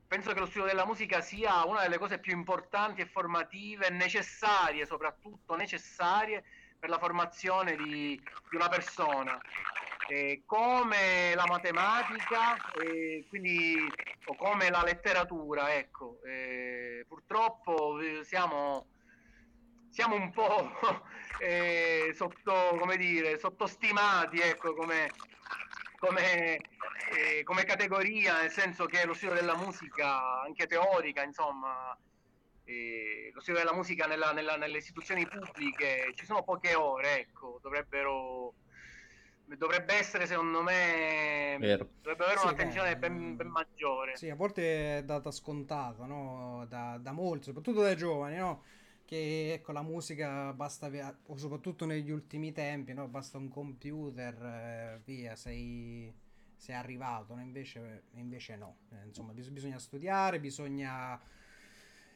Penso 0.07 0.33
che 0.33 0.39
lo 0.39 0.45
studio 0.45 0.67
della 0.67 0.85
musica 0.85 1.19
sia 1.19 1.65
una 1.65 1.81
delle 1.81 1.97
cose 1.97 2.19
più 2.19 2.31
importanti 2.31 3.01
e 3.01 3.07
formative, 3.07 3.89
necessarie, 3.89 4.85
soprattutto 4.85 5.55
necessarie 5.55 6.43
per 6.79 6.89
la 6.89 6.99
formazione 6.99 7.75
di, 7.75 8.21
di 8.49 8.55
una 8.55 8.69
persona. 8.69 9.41
Eh, 10.09 10.43
come 10.45 11.33
la 11.35 11.47
matematica, 11.47 12.55
eh, 12.83 13.25
quindi, 13.27 13.75
o 14.25 14.35
come 14.35 14.69
la 14.69 14.83
letteratura, 14.83 15.73
ecco. 15.73 16.19
Eh, 16.23 17.03
purtroppo 17.07 17.97
siamo, 18.21 18.85
siamo 19.97 20.13
un 20.13 20.29
po' 20.29 20.69
eh, 21.41 22.11
sotto, 22.13 22.77
come 22.77 22.97
dire, 22.97 23.39
sottostimati, 23.39 24.37
ecco, 24.39 24.75
come, 24.75 25.09
come, 25.97 26.57
eh, 26.57 27.41
come 27.43 27.63
categoria, 27.63 28.41
nel 28.41 28.51
senso 28.51 28.85
che 28.85 29.07
lo 29.07 29.15
studio 29.15 29.33
della 29.33 29.57
musica, 29.57 30.41
anche 30.41 30.67
teorica, 30.67 31.23
insomma, 31.23 31.97
eh, 32.65 33.31
lo 33.33 33.41
studio 33.41 33.59
della 33.59 33.73
musica 33.73 34.05
nella, 34.05 34.33
nella, 34.33 34.55
nelle 34.55 34.77
istituzioni 34.77 35.27
pubbliche 35.27 36.11
ci 36.13 36.25
sono 36.25 36.43
poche 36.43 36.75
ore, 36.75 37.21
ecco, 37.21 37.57
dovrebbero 37.63 38.53
dovrebbe 39.57 39.93
essere 39.93 40.27
secondo 40.27 40.61
me 40.61 41.55
Vero. 41.57 41.87
dovrebbe 42.01 42.25
avere 42.25 42.39
sì, 42.39 42.45
un'attenzione 42.47 42.97
ben, 42.97 43.37
ben, 43.37 43.47
maggiore 43.47 44.17
sì 44.17 44.29
a 44.29 44.35
volte 44.35 44.97
è 44.97 45.03
data 45.05 45.31
scontata 45.31 46.05
no? 46.05 46.65
da, 46.67 46.97
da 46.99 47.13
molti 47.13 47.45
soprattutto 47.45 47.81
dai 47.81 47.95
giovani 47.95 48.35
no? 48.35 48.63
Che 49.07 49.53
ecco 49.53 49.71
la 49.71 49.81
musica 49.81 50.51
basta 50.51 50.91
soprattutto 51.35 51.85
negli 51.85 52.11
ultimi 52.11 52.51
tempi 52.51 52.93
no? 52.93 53.07
basta 53.07 53.37
un 53.37 53.47
computer 53.47 54.33
eh, 54.43 55.01
via 55.05 55.37
sei, 55.37 56.13
sei 56.57 56.75
arrivato 56.75 57.33
no? 57.33 57.41
invece, 57.41 58.03
invece 58.15 58.57
no 58.57 58.75
eh, 58.91 59.05
insomma 59.05 59.31
bis- 59.31 59.47
bisogna 59.47 59.79
studiare 59.79 60.41
bisogna 60.41 61.17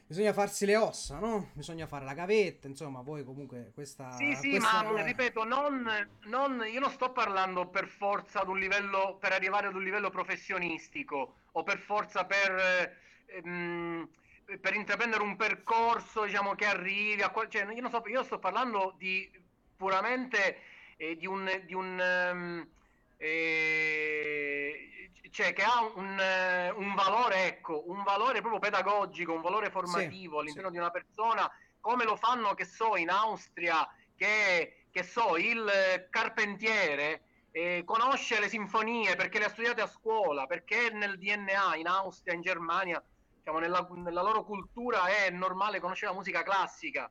bisogna 0.06 0.34
farsi 0.34 0.66
le 0.66 0.76
ossa, 0.76 1.18
no? 1.18 1.48
Bisogna 1.54 1.86
fare 1.86 2.04
la 2.04 2.12
gavetta, 2.12 2.68
insomma, 2.68 3.00
voi 3.00 3.24
comunque 3.24 3.70
questa... 3.72 4.10
Sì, 4.10 4.34
sì, 4.34 4.50
questa... 4.50 4.82
ma 4.82 5.02
ripeto, 5.02 5.44
non, 5.44 5.88
non, 6.24 6.62
io 6.70 6.80
non 6.80 6.90
sto 6.90 7.12
parlando 7.12 7.68
per 7.68 7.86
forza 7.86 8.42
ad 8.42 8.48
un 8.48 8.58
livello, 8.58 9.16
per 9.18 9.32
arrivare 9.32 9.68
ad 9.68 9.74
un 9.74 9.82
livello 9.82 10.10
professionistico 10.10 11.36
o 11.52 11.62
per 11.62 11.78
forza 11.78 12.26
per, 12.26 12.94
ehm, 13.24 14.06
per 14.60 14.74
intraprendere 14.74 15.22
un 15.22 15.36
percorso, 15.36 16.24
diciamo, 16.24 16.54
che 16.54 16.66
arrivi 16.66 17.22
a... 17.22 17.32
Cioè, 17.48 17.72
io, 17.72 17.88
so, 17.88 18.02
io 18.06 18.22
sto 18.24 18.38
parlando 18.38 18.94
di 18.98 19.30
puramente 19.76 20.60
eh, 20.96 21.16
di 21.16 21.26
un... 21.26 21.48
Di 21.64 21.74
un 21.74 22.30
um, 22.32 22.68
eh, 23.16 24.92
cioè 25.32 25.54
che 25.54 25.62
ha 25.62 25.80
un, 25.94 26.20
un, 26.76 26.94
valore, 26.94 27.46
ecco, 27.46 27.84
un 27.86 28.02
valore 28.02 28.40
proprio 28.40 28.60
pedagogico, 28.60 29.32
un 29.32 29.40
valore 29.40 29.70
formativo 29.70 30.36
sì, 30.36 30.40
all'interno 30.40 30.68
sì. 30.68 30.74
di 30.74 30.78
una 30.78 30.90
persona, 30.90 31.50
come 31.80 32.04
lo 32.04 32.16
fanno, 32.16 32.52
che 32.54 32.66
so, 32.66 32.96
in 32.96 33.08
Austria, 33.08 33.88
che, 34.14 34.84
che 34.90 35.02
so, 35.02 35.38
il 35.38 36.06
carpentiere 36.10 37.22
eh, 37.50 37.82
conosce 37.84 38.40
le 38.40 38.48
sinfonie 38.48 39.16
perché 39.16 39.38
le 39.38 39.46
ha 39.46 39.48
studiate 39.48 39.80
a 39.80 39.86
scuola, 39.86 40.46
perché 40.46 40.90
nel 40.90 41.18
DNA, 41.18 41.76
in 41.76 41.86
Austria, 41.86 42.34
in 42.34 42.42
Germania, 42.42 43.02
diciamo, 43.42 43.58
nella, 43.58 43.86
nella 43.96 44.22
loro 44.22 44.44
cultura 44.44 45.06
è 45.06 45.28
normale 45.30 45.80
conoscere 45.80 46.12
la 46.12 46.16
musica 46.16 46.42
classica, 46.42 47.10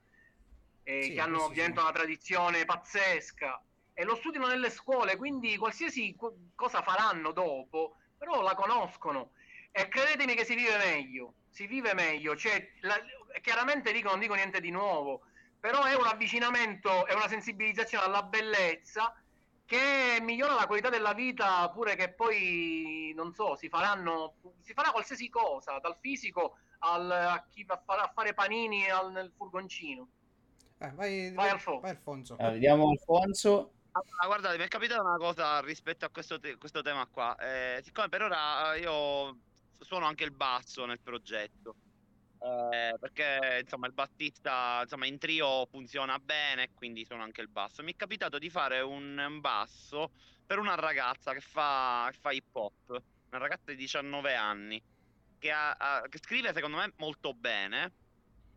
eh, 0.84 1.04
sì, 1.04 1.14
che 1.14 1.20
hanno 1.20 1.44
ovviamente 1.44 1.82
una 1.82 1.92
tradizione 1.92 2.66
pazzesca. 2.66 3.62
E 3.94 4.04
lo 4.06 4.16
studiano 4.16 4.48
nelle 4.48 4.70
scuole, 4.70 5.18
quindi 5.18 5.58
qualsiasi 5.58 6.16
cosa 6.56 6.82
faranno 6.82 7.32
dopo 7.32 7.98
però 8.22 8.42
la 8.42 8.54
conoscono. 8.54 9.32
E 9.72 9.88
credetemi 9.88 10.36
che 10.36 10.46
si 10.46 10.54
vive 10.54 10.78
meglio, 10.78 11.34
si 11.50 11.66
vive 11.66 11.96
meglio, 11.96 12.36
cioè, 12.36 12.72
la, 12.82 12.96
chiaramente 13.42 13.92
dico, 13.92 14.10
non 14.10 14.20
dico 14.20 14.36
niente 14.36 14.60
di 14.62 14.70
nuovo, 14.70 15.24
però 15.60 15.84
è 15.86 15.96
un 15.96 16.06
avvicinamento, 16.06 17.08
è 17.08 17.14
una 17.14 17.28
sensibilizzazione 17.28 18.06
alla 18.06 18.22
bellezza 18.22 19.16
che 19.72 20.20
migliora 20.20 20.54
la 20.54 20.68
qualità 20.68 20.90
della 20.90 21.14
vita 21.14 21.70
pure 21.70 21.96
che 21.96 22.12
poi, 22.12 23.14
non 23.16 23.34
so, 23.34 23.56
si 23.56 23.70
faranno, 23.70 24.34
si 24.60 24.74
farà 24.74 24.92
qualsiasi 24.92 25.30
cosa, 25.30 25.80
dal 25.80 25.96
fisico 25.98 26.58
al, 26.80 27.10
a 27.10 27.46
chi 27.50 27.64
va 27.64 27.82
a 27.86 28.12
fare 28.14 28.34
panini 28.34 28.90
al, 28.90 29.14
nel 29.14 29.32
furgoncino. 29.34 30.10
Eh, 30.78 30.92
vai, 30.92 31.32
vai, 31.34 31.58
vai, 31.58 31.80
vai 31.80 31.90
Alfonso. 31.92 32.38
Eh, 32.38 32.52
vediamo 32.52 32.90
Alfonso. 32.90 33.72
Allora, 33.94 34.26
guardate, 34.26 34.58
mi 34.58 34.66
è 34.66 34.68
capitata 34.68 35.02
una 35.02 35.16
cosa 35.16 35.62
rispetto 35.62 36.04
a 36.04 36.10
questo, 36.10 36.38
te- 36.38 36.58
questo 36.58 36.82
tema 36.82 37.08
qua. 37.08 37.38
Eh, 37.38 37.80
siccome 37.82 38.10
per 38.10 38.24
ora 38.24 38.76
io 38.76 39.38
suono 39.80 40.06
anche 40.06 40.26
il 40.26 40.32
basso 40.32 40.86
nel 40.86 41.00
progetto, 41.00 41.76
eh, 42.44 42.96
perché 43.00 43.60
insomma 43.62 43.88
il 43.88 43.94
bassista 43.94 44.80
insomma 44.82 45.06
in 45.06 45.20
trio 45.20 45.66
funziona 45.68 46.18
bene 46.18 46.74
quindi 46.74 47.06
suona 47.06 47.24
anche 47.24 47.42
il 47.42 47.50
basso. 47.50 47.84
Mi 47.84 47.94
è 47.94 47.96
capitato 47.96 48.40
di 48.40 48.50
fare 48.50 48.82
un 48.82 49.38
basso 49.40 50.12
per 50.46 50.60
una 50.60 50.76
ragazza 50.76 51.34
che 51.34 51.42
fa, 51.42 52.10
che 52.12 52.18
fa 52.20 52.32
hip 52.32 52.56
hop 52.56 53.02
una 53.32 53.40
ragazza 53.40 53.72
di 53.72 53.78
19 53.78 54.36
anni 54.36 54.82
che, 55.40 55.52
ha, 55.52 55.72
ha, 55.72 56.02
che 56.10 56.20
scrive 56.20 56.54
secondo 56.54 56.78
me 56.78 56.94
molto 56.98 57.34
bene. 57.34 57.94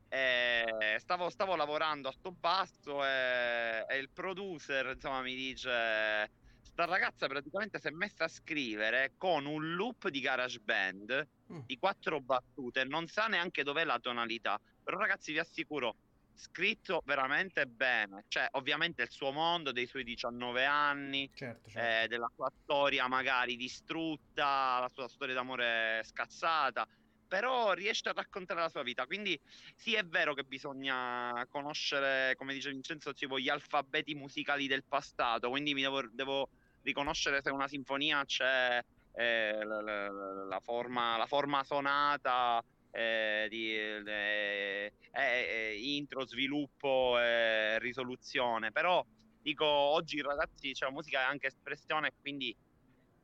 E 0.08 0.96
stavo, 0.98 1.28
stavo 1.28 1.56
lavorando 1.56 2.08
a 2.08 2.12
sto 2.12 2.30
basso 2.30 3.04
e, 3.04 3.84
e 3.88 3.96
il 3.96 4.10
producer 4.10 4.92
insomma 4.94 5.22
mi 5.22 5.34
dice 5.34 6.30
sta 6.74 6.86
ragazza 6.86 7.28
praticamente 7.28 7.78
si 7.78 7.86
è 7.86 7.90
messa 7.92 8.24
a 8.24 8.28
scrivere 8.28 9.12
con 9.16 9.46
un 9.46 9.76
loop 9.76 10.08
di 10.08 10.18
garage 10.18 10.58
band 10.58 11.28
mm. 11.52 11.60
di 11.66 11.78
quattro 11.78 12.20
battute, 12.20 12.82
non 12.82 13.06
sa 13.06 13.28
neanche 13.28 13.62
dov'è 13.62 13.84
la 13.84 14.00
tonalità. 14.00 14.60
Però 14.82 14.98
ragazzi 14.98 15.30
vi 15.30 15.38
assicuro, 15.38 15.94
scritto 16.34 17.00
veramente 17.04 17.64
bene. 17.66 18.24
Cioè, 18.26 18.48
ovviamente 18.52 19.02
il 19.02 19.10
suo 19.10 19.30
mondo, 19.30 19.70
dei 19.70 19.86
suoi 19.86 20.02
19 20.02 20.64
anni, 20.64 21.30
certo, 21.32 21.70
certo. 21.70 22.04
Eh, 22.04 22.08
della 22.08 22.30
sua 22.34 22.50
storia 22.62 23.06
magari 23.06 23.54
distrutta, 23.54 24.80
la 24.80 24.90
sua 24.92 25.06
storia 25.06 25.34
d'amore 25.34 26.02
scazzata. 26.04 26.88
Però 27.28 27.72
riesce 27.72 28.08
a 28.08 28.12
raccontare 28.12 28.60
la 28.60 28.68
sua 28.68 28.82
vita. 28.82 29.06
Quindi 29.06 29.40
sì, 29.76 29.94
è 29.94 30.04
vero 30.04 30.34
che 30.34 30.42
bisogna 30.42 31.46
conoscere, 31.48 32.34
come 32.36 32.52
dice 32.52 32.70
Vincenzo, 32.70 33.12
gli 33.38 33.48
alfabeti 33.48 34.16
musicali 34.16 34.66
del 34.66 34.82
passato. 34.82 35.50
Quindi 35.50 35.72
mi 35.72 35.82
devo, 35.82 36.02
devo 36.10 36.48
riconoscere 36.84 37.42
se 37.42 37.50
una 37.50 37.66
sinfonia 37.66 38.24
c'è 38.24 38.80
eh, 39.16 39.64
la, 39.64 39.80
la, 39.80 40.08
la, 40.10 40.60
forma, 40.60 41.16
la 41.16 41.26
forma 41.26 41.64
sonata 41.64 42.62
eh, 42.90 43.46
di 43.48 43.74
eh, 43.74 44.92
eh 45.10 45.78
intro, 45.80 46.26
sviluppo 46.26 47.18
e 47.18 47.78
risoluzione. 47.80 48.70
Però 48.70 49.04
dico 49.42 49.66
oggi 49.66 50.20
ragazzi, 50.20 50.74
cioè, 50.74 50.88
la 50.88 50.94
musica 50.94 51.20
è 51.20 51.24
anche 51.24 51.48
espressione, 51.48 52.12
quindi 52.20 52.54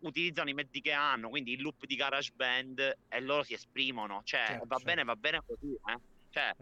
utilizzano 0.00 0.48
i 0.48 0.54
mezzi 0.54 0.80
che 0.80 0.92
hanno, 0.92 1.28
quindi 1.28 1.52
il 1.52 1.60
loop 1.60 1.84
di 1.84 1.94
garage 1.94 2.32
band 2.34 2.98
e 3.08 3.20
loro 3.20 3.42
si 3.42 3.52
esprimono, 3.52 4.22
cioè 4.24 4.46
certo, 4.46 4.64
va 4.66 4.76
certo. 4.76 4.84
bene, 4.84 5.04
va 5.04 5.16
bene 5.16 5.42
così, 5.46 5.72
eh? 5.72 6.00
cioè 6.30 6.54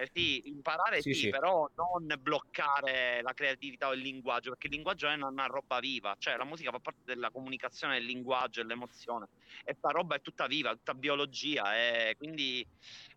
eh 0.00 0.10
sì, 0.12 0.48
imparare 0.48 1.02
sì, 1.02 1.12
sì, 1.12 1.20
sì, 1.20 1.30
però 1.30 1.68
non 1.74 2.12
bloccare 2.18 3.20
la 3.22 3.34
creatività 3.34 3.88
o 3.88 3.92
il 3.92 4.00
linguaggio, 4.00 4.50
perché 4.50 4.68
il 4.68 4.74
linguaggio 4.74 5.08
è 5.08 5.14
una 5.14 5.46
roba 5.46 5.78
viva, 5.78 6.16
cioè 6.18 6.36
la 6.36 6.44
musica 6.44 6.70
fa 6.70 6.78
parte 6.78 7.00
della 7.04 7.30
comunicazione 7.30 7.94
del 7.94 8.06
linguaggio 8.06 8.60
e 8.60 8.62
dell'emozione 8.62 9.28
e 9.64 9.74
sta 9.74 9.90
roba 9.90 10.16
è 10.16 10.20
tutta 10.22 10.46
viva, 10.46 10.70
tutta 10.70 10.94
biologia 10.94 11.76
e 11.76 12.14
quindi 12.16 12.66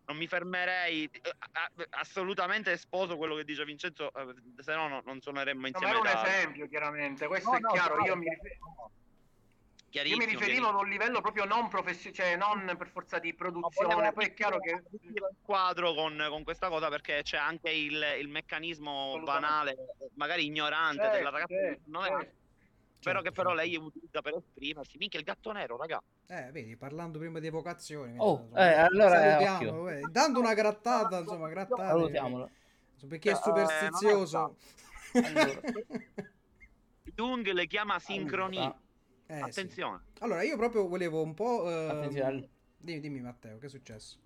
non 0.06 0.16
mi 0.18 0.26
fermerei 0.26 1.04
eh, 1.04 1.86
assolutamente 1.90 2.76
sposo 2.76 3.16
quello 3.16 3.34
che 3.34 3.44
dice 3.44 3.64
Vincenzo, 3.64 4.12
eh, 4.12 4.34
se 4.58 4.74
no 4.74 5.00
non 5.04 5.20
suoneremmo 5.20 5.66
insieme. 5.66 5.92
No, 5.92 6.00
ma 6.00 6.10
è 6.10 6.20
un 6.20 6.26
esempio 6.26 6.68
chiaramente, 6.68 7.26
questo 7.26 7.50
no, 7.50 7.56
è 7.56 7.60
no, 7.60 7.72
chiaro, 7.72 8.04
io 8.04 8.16
mi 8.16 8.26
io 10.02 10.16
mi 10.16 10.24
riferivo 10.24 10.68
ad 10.68 10.74
un 10.74 10.88
livello 10.88 11.20
proprio 11.20 11.44
non 11.44 11.68
professionale, 11.68 12.14
cioè 12.14 12.36
non 12.36 12.74
per 12.76 12.88
forza 12.88 13.18
di 13.18 13.32
produzione. 13.34 14.12
Poi 14.12 14.24
è 14.26 14.34
chiaro 14.34 14.58
che 14.58 14.82
il 15.02 15.14
quadro 15.42 15.94
con, 15.94 16.26
con, 16.28 16.42
questa 16.42 16.68
cosa 16.68 16.88
perché 16.88 17.20
c'è 17.22 17.36
anche 17.36 17.70
il, 17.70 18.02
il 18.18 18.28
meccanismo 18.28 19.20
banale, 19.22 19.76
magari 20.14 20.46
ignorante 20.46 21.02
certo, 21.02 21.16
della 21.16 21.30
ragazza. 21.30 21.54
Certo, 21.54 21.82
non 21.86 22.04
è, 22.04 22.08
certo. 22.08 22.42
Spero 22.98 23.20
che 23.20 23.32
però 23.32 23.52
lei 23.52 23.76
utilizza 23.76 24.22
per 24.22 24.34
esprimersi. 24.34 24.96
Minchia, 24.96 25.18
il 25.18 25.26
gatto 25.26 25.52
nero, 25.52 25.76
raga. 25.76 26.02
Eh, 26.26 26.50
vedi, 26.52 26.74
parlando 26.74 27.18
prima 27.18 27.38
di 27.38 27.46
evocazioni. 27.46 28.14
Oh, 28.16 28.40
insomma, 28.40 28.72
eh, 28.72 28.78
allora 28.78 29.20
salutiamo, 29.20 29.88
eh, 29.90 30.00
dando 30.10 30.40
una 30.40 30.54
grattata, 30.54 31.18
insomma, 31.18 31.48
grattata. 31.48 31.86
Salutiamolo. 31.86 32.50
Perché 33.06 33.32
è 33.32 33.34
superstizioso. 33.34 34.56
Eh, 35.12 35.18
allora. 35.20 35.60
Jung 37.14 37.46
le 37.52 37.66
chiama 37.66 37.98
sincronia. 37.98 38.74
Allora. 39.26 39.46
Eh, 39.46 39.50
Attenzione. 39.50 40.00
Sì. 40.12 40.22
Allora, 40.22 40.42
io 40.42 40.56
proprio 40.56 40.86
volevo 40.88 41.22
un 41.22 41.34
po'... 41.34 41.70
Ehm... 41.70 42.48
Dimmi, 42.76 43.00
dimmi 43.00 43.20
Matteo, 43.20 43.58
che 43.58 43.66
è 43.66 43.68
successo? 43.68 44.18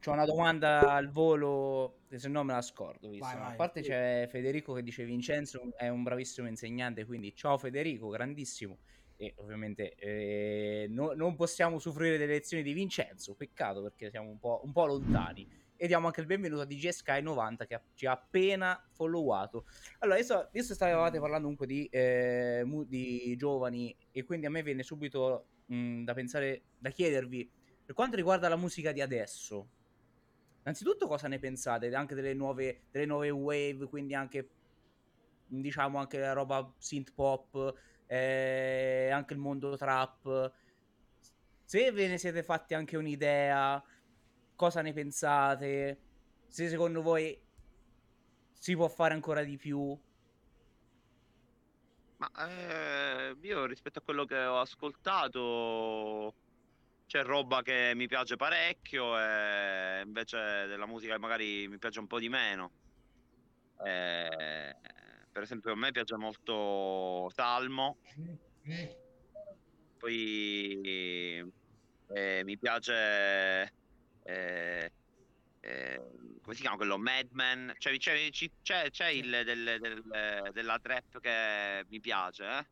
C'ho 0.00 0.12
una 0.12 0.24
domanda 0.24 0.92
al 0.92 1.10
volo, 1.10 1.98
che 2.08 2.18
se 2.18 2.28
no 2.28 2.42
me 2.42 2.54
la 2.54 2.62
scordo. 2.62 3.08
Vai, 3.08 3.18
vai. 3.18 3.52
A 3.52 3.54
parte 3.54 3.82
c'è 3.82 4.26
Federico 4.30 4.72
che 4.72 4.82
dice 4.82 5.04
Vincenzo 5.04 5.72
è 5.76 5.88
un 5.88 6.02
bravissimo 6.02 6.48
insegnante, 6.48 7.04
quindi 7.04 7.34
ciao 7.34 7.58
Federico, 7.58 8.08
grandissimo. 8.08 8.78
E 9.16 9.34
ovviamente 9.36 9.94
eh, 9.96 10.86
no, 10.88 11.12
non 11.12 11.34
possiamo 11.34 11.78
soffrire 11.78 12.16
delle 12.16 12.32
lezioni 12.32 12.62
di 12.62 12.72
Vincenzo, 12.72 13.34
peccato 13.34 13.82
perché 13.82 14.08
siamo 14.08 14.30
un 14.30 14.38
po', 14.38 14.62
un 14.64 14.72
po 14.72 14.86
lontani 14.86 15.46
e 15.82 15.86
diamo 15.86 16.08
anche 16.08 16.20
il 16.20 16.26
benvenuto 16.26 16.60
a 16.60 16.66
DJ 16.66 16.88
Sky 16.88 17.22
90 17.22 17.64
che 17.64 17.80
ci 17.94 18.04
ha 18.04 18.12
appena 18.12 18.86
followato. 18.92 19.64
Allora, 20.00 20.18
adesso, 20.18 20.38
adesso 20.40 20.74
stavate 20.74 21.18
parlando 21.18 21.44
comunque 21.44 21.66
di, 21.66 21.86
eh, 21.86 22.66
di, 22.86 23.34
giovani 23.38 23.96
e 24.12 24.22
quindi 24.24 24.44
a 24.44 24.50
me 24.50 24.62
viene 24.62 24.82
subito 24.82 25.46
mh, 25.64 26.04
da 26.04 26.12
pensare, 26.12 26.64
da 26.76 26.90
chiedervi, 26.90 27.50
per 27.86 27.94
quanto 27.94 28.16
riguarda 28.16 28.46
la 28.50 28.56
musica 28.56 28.92
di 28.92 29.00
adesso, 29.00 29.68
innanzitutto 30.60 31.06
cosa 31.06 31.28
ne 31.28 31.38
pensate 31.38 31.94
anche 31.94 32.14
delle 32.14 32.34
nuove, 32.34 32.82
delle 32.90 33.06
nuove 33.06 33.30
wave, 33.30 33.86
quindi 33.86 34.14
anche 34.14 34.50
diciamo 35.46 35.98
anche 35.98 36.18
la 36.18 36.34
roba 36.34 36.74
synth 36.76 37.14
pop, 37.14 37.74
eh, 38.04 39.08
anche 39.10 39.32
il 39.32 39.38
mondo 39.40 39.78
trap. 39.78 40.52
Se 41.64 41.90
ve 41.90 42.06
ne 42.06 42.18
siete 42.18 42.42
fatti 42.42 42.74
anche 42.74 42.98
un'idea, 42.98 43.82
cosa 44.60 44.82
ne 44.82 44.92
pensate, 44.92 45.98
se 46.46 46.68
secondo 46.68 47.00
voi 47.00 47.34
si 48.52 48.74
può 48.74 48.88
fare 48.88 49.14
ancora 49.14 49.42
di 49.42 49.56
più. 49.56 49.98
Ma 52.18 52.30
eh, 52.46 53.36
io 53.40 53.64
rispetto 53.64 54.00
a 54.00 54.02
quello 54.02 54.26
che 54.26 54.36
ho 54.36 54.60
ascoltato 54.60 56.34
c'è 57.06 57.22
roba 57.22 57.62
che 57.62 57.92
mi 57.94 58.06
piace 58.06 58.36
parecchio 58.36 59.18
e 59.18 60.02
invece 60.04 60.66
della 60.66 60.84
musica 60.84 61.14
che 61.14 61.20
magari 61.20 61.66
mi 61.66 61.78
piace 61.78 61.98
un 61.98 62.06
po' 62.06 62.18
di 62.18 62.28
meno. 62.28 62.70
Eh, 63.82 64.76
per 65.32 65.42
esempio 65.42 65.72
a 65.72 65.76
me 65.76 65.90
piace 65.90 66.16
molto 66.16 67.30
Salmo, 67.30 67.96
poi 69.96 71.50
eh, 72.08 72.42
mi 72.44 72.58
piace 72.58 73.78
eh, 74.22 74.92
eh, 75.60 76.02
come 76.42 76.54
si 76.54 76.60
chiama 76.60 76.76
quello? 76.76 76.98
Madman, 76.98 77.74
cioè, 77.78 77.96
c'è, 77.96 78.28
c'è, 78.62 78.90
c'è 78.90 79.08
il 79.08 79.42
del, 79.44 79.78
del, 79.80 80.50
della 80.52 80.78
trap 80.78 81.20
che 81.20 81.84
mi 81.88 82.00
piace, 82.00 82.44
eh? 82.44 82.66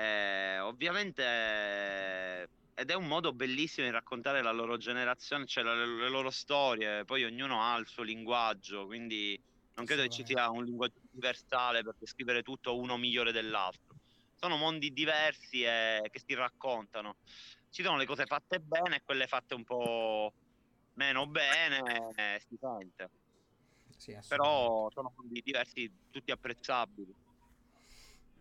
Eh, 0.00 0.58
ovviamente 0.60 2.46
ed 2.78 2.90
è 2.90 2.94
un 2.94 3.08
modo 3.08 3.32
bellissimo 3.32 3.86
di 3.86 3.92
raccontare 3.92 4.40
la 4.40 4.52
loro 4.52 4.76
generazione, 4.76 5.46
cioè 5.46 5.64
le, 5.64 5.84
le 5.84 6.08
loro 6.08 6.30
storie, 6.30 7.04
poi 7.04 7.24
ognuno 7.24 7.60
ha 7.60 7.76
il 7.76 7.88
suo 7.88 8.04
linguaggio, 8.04 8.86
quindi 8.86 9.36
non 9.74 9.84
credo 9.84 10.02
che 10.02 10.10
ci 10.10 10.24
sia 10.24 10.48
un 10.48 10.64
linguaggio 10.64 11.00
universale 11.10 11.82
per 11.82 11.96
descrivere 11.98 12.42
tutto 12.42 12.78
uno 12.78 12.96
migliore 12.96 13.32
dell'altro. 13.32 13.96
Sono 14.36 14.56
mondi 14.56 14.92
diversi 14.92 15.64
e 15.64 16.08
che 16.08 16.20
si 16.24 16.34
raccontano. 16.34 17.16
Ci 17.68 17.82
sono 17.82 17.96
le 17.96 18.06
cose 18.06 18.26
fatte 18.26 18.60
bene 18.60 18.96
e 18.96 19.02
quelle 19.04 19.26
fatte 19.26 19.54
un 19.54 19.64
po' 19.64 20.32
meno 20.98 21.26
bene 21.26 21.78
eh, 22.16 22.42
si 22.46 22.58
sente. 22.60 23.10
Sì, 23.96 24.16
Però 24.28 24.90
sono 24.90 25.12
diversi, 25.28 25.90
tutti 26.10 26.30
apprezzabili. 26.30 27.14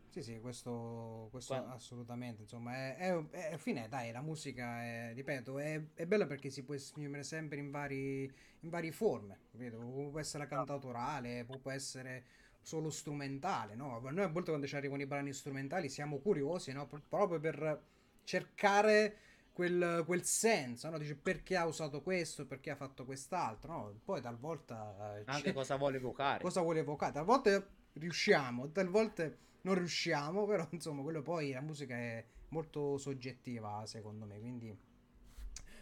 Sì, 0.09 0.23
sì, 0.23 0.39
questo, 0.39 1.27
questo 1.31 1.53
assolutamente. 1.53 2.41
Insomma, 2.41 2.75
è, 2.75 2.95
è, 2.95 3.49
è, 3.49 3.57
fine, 3.57 3.87
dai, 3.87 4.11
la 4.11 4.21
musica, 4.21 4.83
è, 4.83 5.13
ripeto, 5.13 5.59
è, 5.59 5.81
è 5.93 6.05
bella 6.05 6.25
perché 6.25 6.49
si 6.49 6.63
può 6.63 6.73
esprimere 6.73 7.23
sempre 7.23 7.57
in, 7.57 7.71
vari, 7.71 8.23
in 8.23 8.69
varie 8.69 8.91
forme. 8.91 9.41
Vedo? 9.51 9.79
Può 9.79 10.19
essere 10.19 10.47
cantautorale, 10.47 11.45
può 11.45 11.71
essere 11.71 12.25
solo 12.61 12.89
strumentale, 12.89 13.75
no? 13.75 13.99
Noi 13.99 14.23
a 14.23 14.27
volte 14.27 14.49
quando 14.49 14.67
ci 14.67 14.75
arrivano 14.75 15.01
i 15.01 15.07
brani 15.07 15.33
strumentali 15.33 15.89
siamo 15.89 16.17
curiosi, 16.19 16.71
no? 16.71 16.87
Proprio 16.87 17.39
per 17.39 17.81
cercare 18.23 19.26
quel, 19.57 20.03
quel 20.05 20.23
senso, 20.23 20.87
no? 20.91 20.99
Dice 20.99 21.15
perché 21.15 21.55
ha 21.55 21.65
usato 21.65 22.03
questo, 22.03 22.45
perché 22.45 22.69
ha 22.69 22.75
fatto 22.75 23.05
quest'altro, 23.05 23.71
no? 23.71 23.99
Poi 24.05 24.21
talvolta... 24.21 25.17
Eh, 25.17 25.23
Anche 25.25 25.51
cosa 25.51 25.77
vuole 25.77 25.97
evocare. 25.97 26.43
Cosa 26.43 26.61
vuole 26.61 26.81
evocare. 26.81 27.13
Talvolta 27.13 27.67
riusciamo, 27.93 28.71
talvolta 28.71 29.27
non 29.61 29.73
riusciamo, 29.73 30.45
però 30.45 30.67
insomma 30.69 31.01
quello 31.01 31.23
poi 31.23 31.53
la 31.53 31.61
musica 31.61 31.95
è 31.95 32.23
molto 32.49 32.99
soggettiva 32.99 33.83
secondo 33.87 34.25
me, 34.27 34.39
quindi... 34.39 34.77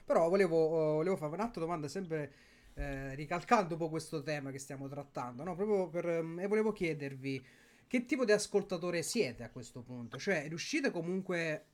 Però 0.06 0.30
volevo, 0.30 0.56
volevo 0.94 1.18
fare 1.18 1.34
un'altra 1.34 1.60
domanda 1.60 1.90
sempre 1.90 2.32
eh, 2.76 3.14
ricalcando 3.16 3.74
un 3.74 3.80
po' 3.80 3.90
questo 3.90 4.24
tema 4.24 4.52
che 4.52 4.60
stiamo 4.60 4.88
trattando, 4.88 5.44
no? 5.44 5.54
Proprio 5.54 5.90
per... 5.90 6.06
e 6.06 6.48
volevo 6.48 6.72
chiedervi 6.72 7.46
che 7.88 8.06
tipo 8.06 8.24
di 8.24 8.32
ascoltatore 8.32 9.04
siete 9.04 9.44
a 9.44 9.50
questo 9.50 9.82
punto? 9.82 10.18
Cioè 10.18 10.48
riuscite 10.48 10.92
comunque 10.92 11.66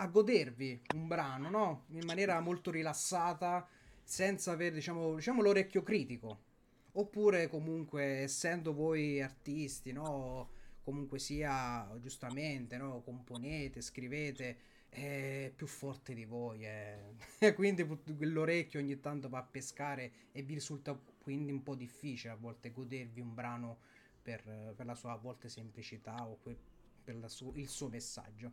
a 0.00 0.06
godervi 0.06 0.80
un 0.94 1.06
brano, 1.06 1.50
no? 1.50 1.84
In 1.90 2.04
maniera 2.06 2.40
molto 2.40 2.70
rilassata, 2.70 3.66
senza 4.02 4.52
avere 4.52 4.74
diciamo, 4.74 5.14
diciamo 5.14 5.42
l'orecchio 5.42 5.82
critico. 5.82 6.48
Oppure 6.92 7.48
comunque 7.48 8.22
essendo 8.22 8.72
voi 8.72 9.20
artisti, 9.20 9.92
no? 9.92 10.50
Comunque 10.82 11.18
sia 11.18 11.86
giustamente, 12.00 12.78
no? 12.78 13.02
Componete, 13.02 13.82
scrivete, 13.82 14.58
è 14.88 15.52
più 15.54 15.66
forte 15.66 16.14
di 16.14 16.24
voi. 16.24 16.64
Eh. 16.64 17.14
Quindi 17.54 17.86
l'orecchio 18.18 18.80
ogni 18.80 18.98
tanto 19.00 19.28
va 19.28 19.38
a 19.38 19.42
pescare 19.42 20.12
e 20.32 20.42
vi 20.42 20.54
risulta 20.54 20.98
quindi 21.22 21.52
un 21.52 21.62
po' 21.62 21.74
difficile 21.74 22.32
a 22.32 22.36
volte 22.36 22.72
godervi 22.72 23.20
un 23.20 23.34
brano 23.34 23.78
per, 24.22 24.42
per 24.74 24.86
la 24.86 24.94
sua 24.94 25.12
a 25.12 25.16
volte 25.16 25.50
semplicità 25.50 26.26
o 26.26 26.38
que- 26.42 26.56
per 27.04 27.22
su- 27.30 27.52
il 27.56 27.68
suo 27.68 27.88
messaggio. 27.88 28.52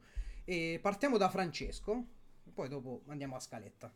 E 0.49 0.79
partiamo 0.81 1.17
da 1.17 1.27
Francesco, 1.27 2.05
poi 2.53 2.69
dopo 2.69 3.01
andiamo 3.07 3.35
a 3.35 3.39
scaletta. 3.41 3.93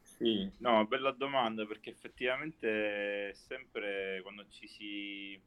Sì, 0.00 0.50
no, 0.60 0.86
bella 0.86 1.10
domanda 1.10 1.66
perché 1.66 1.90
effettivamente 1.90 3.34
sempre 3.34 4.22
quando 4.22 4.48
ci 4.48 4.66
si 4.66 5.38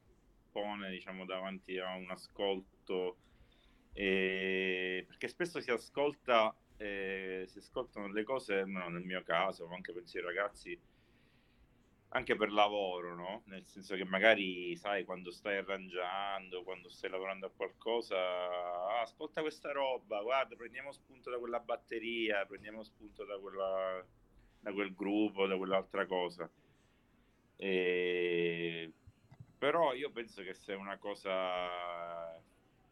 pone 0.52 0.90
diciamo 0.90 1.24
davanti 1.24 1.76
a 1.76 1.96
un 1.96 2.08
ascolto 2.08 3.16
eh, 3.94 5.04
perché 5.08 5.26
spesso 5.26 5.60
si 5.60 5.72
ascolta 5.72 6.54
eh, 6.76 7.46
si 7.48 7.58
ascoltano 7.58 8.06
le 8.12 8.22
cose 8.22 8.64
no, 8.64 8.88
nel 8.88 9.02
mio 9.02 9.24
caso 9.24 9.66
ma 9.66 9.74
anche 9.74 9.92
penso 9.92 10.18
ai 10.18 10.22
ragazzi 10.22 10.78
anche 12.16 12.34
per 12.34 12.50
lavoro, 12.50 13.14
no? 13.14 13.42
Nel 13.46 13.66
senso 13.66 13.94
che 13.94 14.04
magari, 14.04 14.74
sai, 14.76 15.04
quando 15.04 15.30
stai 15.30 15.58
arrangiando, 15.58 16.62
quando 16.62 16.88
stai 16.88 17.10
lavorando 17.10 17.46
a 17.46 17.50
qualcosa, 17.54 18.16
ah, 18.16 19.02
ascolta 19.02 19.42
questa 19.42 19.70
roba, 19.72 20.22
guarda, 20.22 20.56
prendiamo 20.56 20.92
spunto 20.92 21.30
da 21.30 21.38
quella 21.38 21.60
batteria, 21.60 22.46
prendiamo 22.46 22.82
spunto 22.82 23.24
da, 23.24 23.38
quella, 23.38 24.04
da 24.60 24.72
quel 24.72 24.94
gruppo, 24.94 25.46
da 25.46 25.56
quell'altra 25.56 26.06
cosa. 26.06 26.50
E... 27.56 28.92
Però 29.58 29.92
io 29.92 30.10
penso 30.10 30.42
che 30.42 30.54
se 30.54 30.72
una 30.72 30.96
cosa 30.98 32.34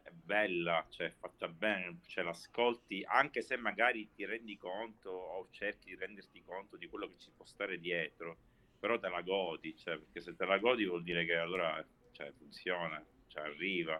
è 0.02 0.10
bella, 0.10 0.86
cioè 0.90 1.10
fatta 1.10 1.48
bene, 1.48 2.00
cioè 2.06 2.24
l'ascolti, 2.24 3.02
anche 3.06 3.40
se 3.40 3.56
magari 3.56 4.10
ti 4.14 4.24
rendi 4.26 4.56
conto 4.58 5.10
o 5.10 5.48
cerchi 5.50 5.90
di 5.90 5.96
renderti 5.96 6.42
conto 6.42 6.76
di 6.76 6.88
quello 6.88 7.06
che 7.08 7.18
ci 7.18 7.30
può 7.34 7.44
stare 7.44 7.78
dietro, 7.78 8.52
però 8.84 8.98
te 8.98 9.08
la 9.08 9.22
godi, 9.22 9.74
cioè, 9.78 9.96
perché 9.96 10.20
se 10.20 10.36
te 10.36 10.44
la 10.44 10.58
godi 10.58 10.84
vuol 10.84 11.02
dire 11.02 11.24
che 11.24 11.36
allora 11.36 11.82
cioè, 12.12 12.30
funziona, 12.36 13.02
cioè, 13.28 13.44
arriva, 13.44 13.98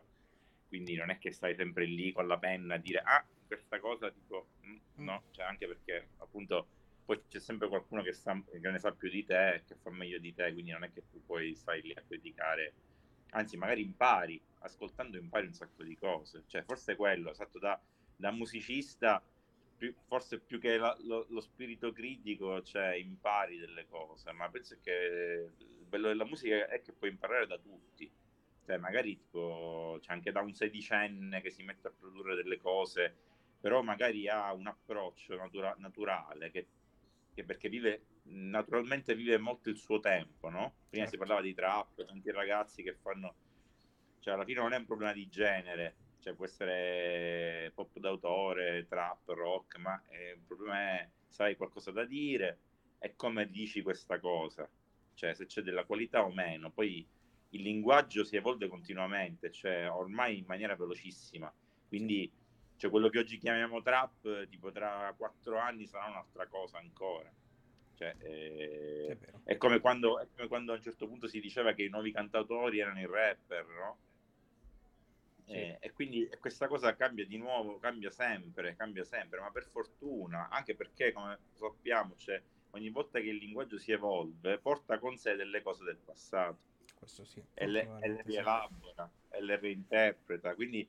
quindi 0.68 0.94
non 0.94 1.08
è 1.08 1.16
che 1.16 1.32
stai 1.32 1.54
sempre 1.54 1.86
lì 1.86 2.12
con 2.12 2.26
la 2.26 2.36
penna 2.36 2.74
a 2.74 2.76
dire 2.76 3.00
ah, 3.02 3.24
questa 3.46 3.80
cosa 3.80 4.10
tipo, 4.10 4.48
mm, 4.66 4.76
no, 4.96 5.22
cioè, 5.30 5.46
anche 5.46 5.66
perché 5.66 6.08
appunto 6.18 6.66
poi 7.02 7.18
c'è 7.30 7.40
sempre 7.40 7.68
qualcuno 7.68 8.02
che, 8.02 8.12
sa, 8.12 8.38
che 8.44 8.58
ne 8.58 8.78
sa 8.78 8.92
più 8.92 9.08
di 9.08 9.24
te, 9.24 9.62
che 9.66 9.74
fa 9.74 9.88
meglio 9.88 10.18
di 10.18 10.34
te, 10.34 10.52
quindi 10.52 10.72
non 10.72 10.84
è 10.84 10.92
che 10.92 11.04
tu 11.10 11.24
poi 11.24 11.54
stai 11.54 11.80
lì 11.80 11.94
a 11.94 12.02
criticare, 12.06 12.74
anzi 13.30 13.56
magari 13.56 13.80
impari, 13.80 14.38
ascoltando 14.58 15.16
impari 15.16 15.46
un 15.46 15.54
sacco 15.54 15.82
di 15.82 15.96
cose, 15.96 16.42
cioè 16.46 16.62
forse 16.62 16.94
quello, 16.94 17.30
esatto, 17.30 17.58
da, 17.58 17.80
da 18.16 18.30
musicista 18.32 19.22
più, 19.84 19.94
forse 20.06 20.40
più 20.40 20.58
che 20.58 20.78
la, 20.78 20.96
lo, 21.02 21.26
lo, 21.28 21.40
spirito 21.40 21.92
critico, 21.92 22.62
cioè 22.62 22.94
impari 22.94 23.58
delle 23.58 23.86
cose, 23.86 24.32
ma 24.32 24.48
penso 24.48 24.78
che 24.82 25.50
il 25.58 25.84
bello 25.86 26.08
della 26.08 26.24
musica 26.24 26.68
è 26.68 26.80
che 26.80 26.92
puoi 26.92 27.10
imparare 27.10 27.46
da 27.46 27.58
tutti. 27.58 28.10
Cioè, 28.64 28.78
magari 28.78 29.18
tipo, 29.18 29.98
c'è 30.00 30.12
anche 30.12 30.32
da 30.32 30.40
un 30.40 30.54
sedicenne 30.54 31.42
che 31.42 31.50
si 31.50 31.62
mette 31.62 31.88
a 31.88 31.92
produrre 31.92 32.34
delle 32.34 32.56
cose, 32.56 33.14
però 33.60 33.82
magari 33.82 34.26
ha 34.26 34.52
un 34.54 34.66
approccio 34.66 35.36
natura- 35.36 35.76
naturale 35.78 36.50
che, 36.50 36.66
che, 37.34 37.44
perché 37.44 37.68
vive 37.68 38.06
naturalmente 38.22 39.14
vive 39.14 39.36
molto 39.36 39.68
il 39.68 39.76
suo 39.76 40.00
tempo, 40.00 40.48
no? 40.48 40.76
Prima 40.88 41.04
certo. 41.04 41.10
si 41.10 41.16
parlava 41.18 41.42
di 41.42 41.52
trap, 41.52 42.04
tanti 42.06 42.30
ragazzi 42.30 42.82
che 42.82 42.94
fanno 42.94 43.34
cioè 44.20 44.32
alla 44.32 44.44
fine 44.44 44.62
non 44.62 44.72
è 44.72 44.78
un 44.78 44.86
problema 44.86 45.12
di 45.12 45.28
genere, 45.28 45.96
cioè 46.24 46.32
può 46.32 46.46
essere 46.46 47.70
pop 47.74 47.98
d'autore, 47.98 48.86
trap, 48.88 49.28
rock, 49.28 49.76
ma 49.76 50.02
il 50.32 50.40
problema 50.46 50.78
è, 50.78 51.08
sai 51.28 51.54
qualcosa 51.54 51.90
da 51.90 52.06
dire 52.06 52.58
e 52.98 53.14
come 53.14 53.50
dici 53.50 53.82
questa 53.82 54.18
cosa, 54.18 54.66
cioè 55.12 55.34
se 55.34 55.44
c'è 55.44 55.60
della 55.60 55.84
qualità 55.84 56.24
o 56.24 56.32
meno, 56.32 56.70
poi 56.70 57.06
il 57.50 57.60
linguaggio 57.60 58.24
si 58.24 58.36
evolve 58.36 58.68
continuamente, 58.68 59.50
cioè 59.50 59.90
ormai 59.90 60.38
in 60.38 60.46
maniera 60.46 60.74
velocissima, 60.74 61.52
quindi 61.86 62.32
cioè, 62.76 62.90
quello 62.90 63.10
che 63.10 63.18
oggi 63.18 63.36
chiamiamo 63.36 63.82
trap, 63.82 64.48
tipo 64.48 64.72
tra 64.72 65.12
quattro 65.18 65.58
anni 65.58 65.86
sarà 65.86 66.06
un'altra 66.06 66.46
cosa 66.46 66.78
ancora. 66.78 67.30
Cioè, 67.96 68.16
eh, 68.18 69.18
è, 69.20 69.52
è, 69.52 69.56
come 69.58 69.78
quando, 69.78 70.18
è 70.20 70.26
come 70.34 70.48
quando 70.48 70.72
a 70.72 70.76
un 70.76 70.82
certo 70.82 71.06
punto 71.06 71.28
si 71.28 71.38
diceva 71.38 71.74
che 71.74 71.82
i 71.82 71.90
nuovi 71.90 72.12
cantautori 72.12 72.78
erano 72.78 72.98
i 72.98 73.06
rapper, 73.06 73.66
no? 73.66 73.98
Sì. 75.44 75.52
Eh, 75.52 75.76
e 75.80 75.92
quindi 75.92 76.28
questa 76.40 76.68
cosa 76.68 76.96
cambia 76.96 77.26
di 77.26 77.36
nuovo, 77.36 77.78
cambia 77.78 78.10
sempre, 78.10 78.76
cambia 78.76 79.04
sempre, 79.04 79.40
ma 79.40 79.50
per 79.50 79.64
fortuna, 79.64 80.48
anche 80.48 80.74
perché 80.74 81.12
come 81.12 81.38
sappiamo, 81.52 82.16
cioè, 82.16 82.42
ogni 82.70 82.88
volta 82.88 83.20
che 83.20 83.28
il 83.28 83.36
linguaggio 83.36 83.78
si 83.78 83.92
evolve, 83.92 84.58
porta 84.58 84.98
con 84.98 85.16
sé 85.16 85.36
delle 85.36 85.62
cose 85.62 85.84
del 85.84 85.98
passato. 85.98 86.72
Sì. 87.04 87.42
E 87.52 87.66
le, 87.66 87.98
e 88.00 88.08
le 88.08 88.22
rielabora, 88.22 89.10
e 89.28 89.42
le 89.42 89.58
reinterpreta. 89.58 90.54
Quindi, 90.54 90.88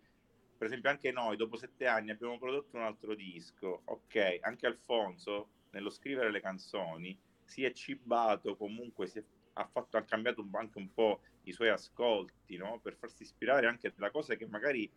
per 0.58 0.68
esempio, 0.68 0.90
anche 0.90 1.12
noi 1.12 1.36
dopo 1.36 1.58
sette 1.58 1.86
anni 1.88 2.12
abbiamo 2.12 2.38
prodotto 2.38 2.78
un 2.78 2.84
altro 2.84 3.14
disco. 3.14 3.82
Ok, 3.84 4.40
anche 4.40 4.66
Alfonso, 4.66 5.50
nello 5.72 5.90
scrivere 5.90 6.32
le 6.32 6.40
canzoni, 6.40 7.20
si 7.44 7.66
è 7.66 7.74
cibato, 7.74 8.56
comunque 8.56 9.08
si 9.08 9.20
è, 9.20 9.24
ha, 9.58 9.66
fatto, 9.66 9.98
ha 9.98 10.04
cambiato 10.04 10.46
anche 10.54 10.78
un 10.78 10.94
po' 10.94 11.22
i 11.44 11.52
suoi 11.52 11.70
ascolti, 11.70 12.58
no? 12.58 12.80
per 12.82 12.96
farsi 12.96 13.24
ispirare 13.24 13.68
anche 13.68 13.94
da 13.96 14.12
cose 14.12 14.38
che 14.38 14.48
magari 14.48 14.90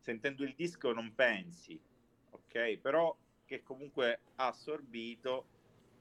sentendo 0.00 0.44
il 0.44 0.54
disco 0.54 0.92
non 0.92 1.14
pensi, 1.14 1.78
ok? 2.30 2.78
Però 2.78 3.16
che 3.44 3.62
comunque 3.62 4.20
ha 4.36 4.48
assorbito 4.48 5.46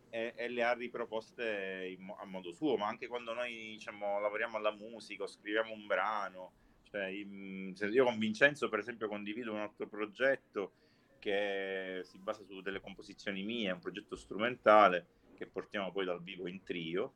e, 0.09 0.33
e 0.35 0.49
le 0.49 0.63
ha 0.63 0.73
riproposte 0.73 1.95
in, 1.97 2.13
a 2.17 2.25
modo 2.25 2.53
suo, 2.53 2.77
ma 2.77 2.87
anche 2.87 3.07
quando 3.07 3.33
noi 3.33 3.51
diciamo, 3.73 4.19
lavoriamo 4.19 4.57
alla 4.57 4.71
musica 4.71 5.27
scriviamo 5.27 5.73
un 5.73 5.85
brano, 5.87 6.51
cioè, 6.89 7.07
io 7.07 8.03
con 8.05 8.17
Vincenzo 8.17 8.69
per 8.69 8.79
esempio 8.79 9.07
condivido 9.07 9.51
un 9.51 9.59
altro 9.59 9.87
progetto 9.87 10.71
che 11.19 12.01
si 12.03 12.17
basa 12.17 12.43
su 12.43 12.61
delle 12.61 12.79
composizioni 12.79 13.43
mie, 13.43 13.71
un 13.71 13.79
progetto 13.79 14.15
strumentale 14.15 15.07
che 15.35 15.47
portiamo 15.47 15.91
poi 15.91 16.05
dal 16.05 16.23
vivo 16.23 16.47
in 16.47 16.63
trio 16.63 17.13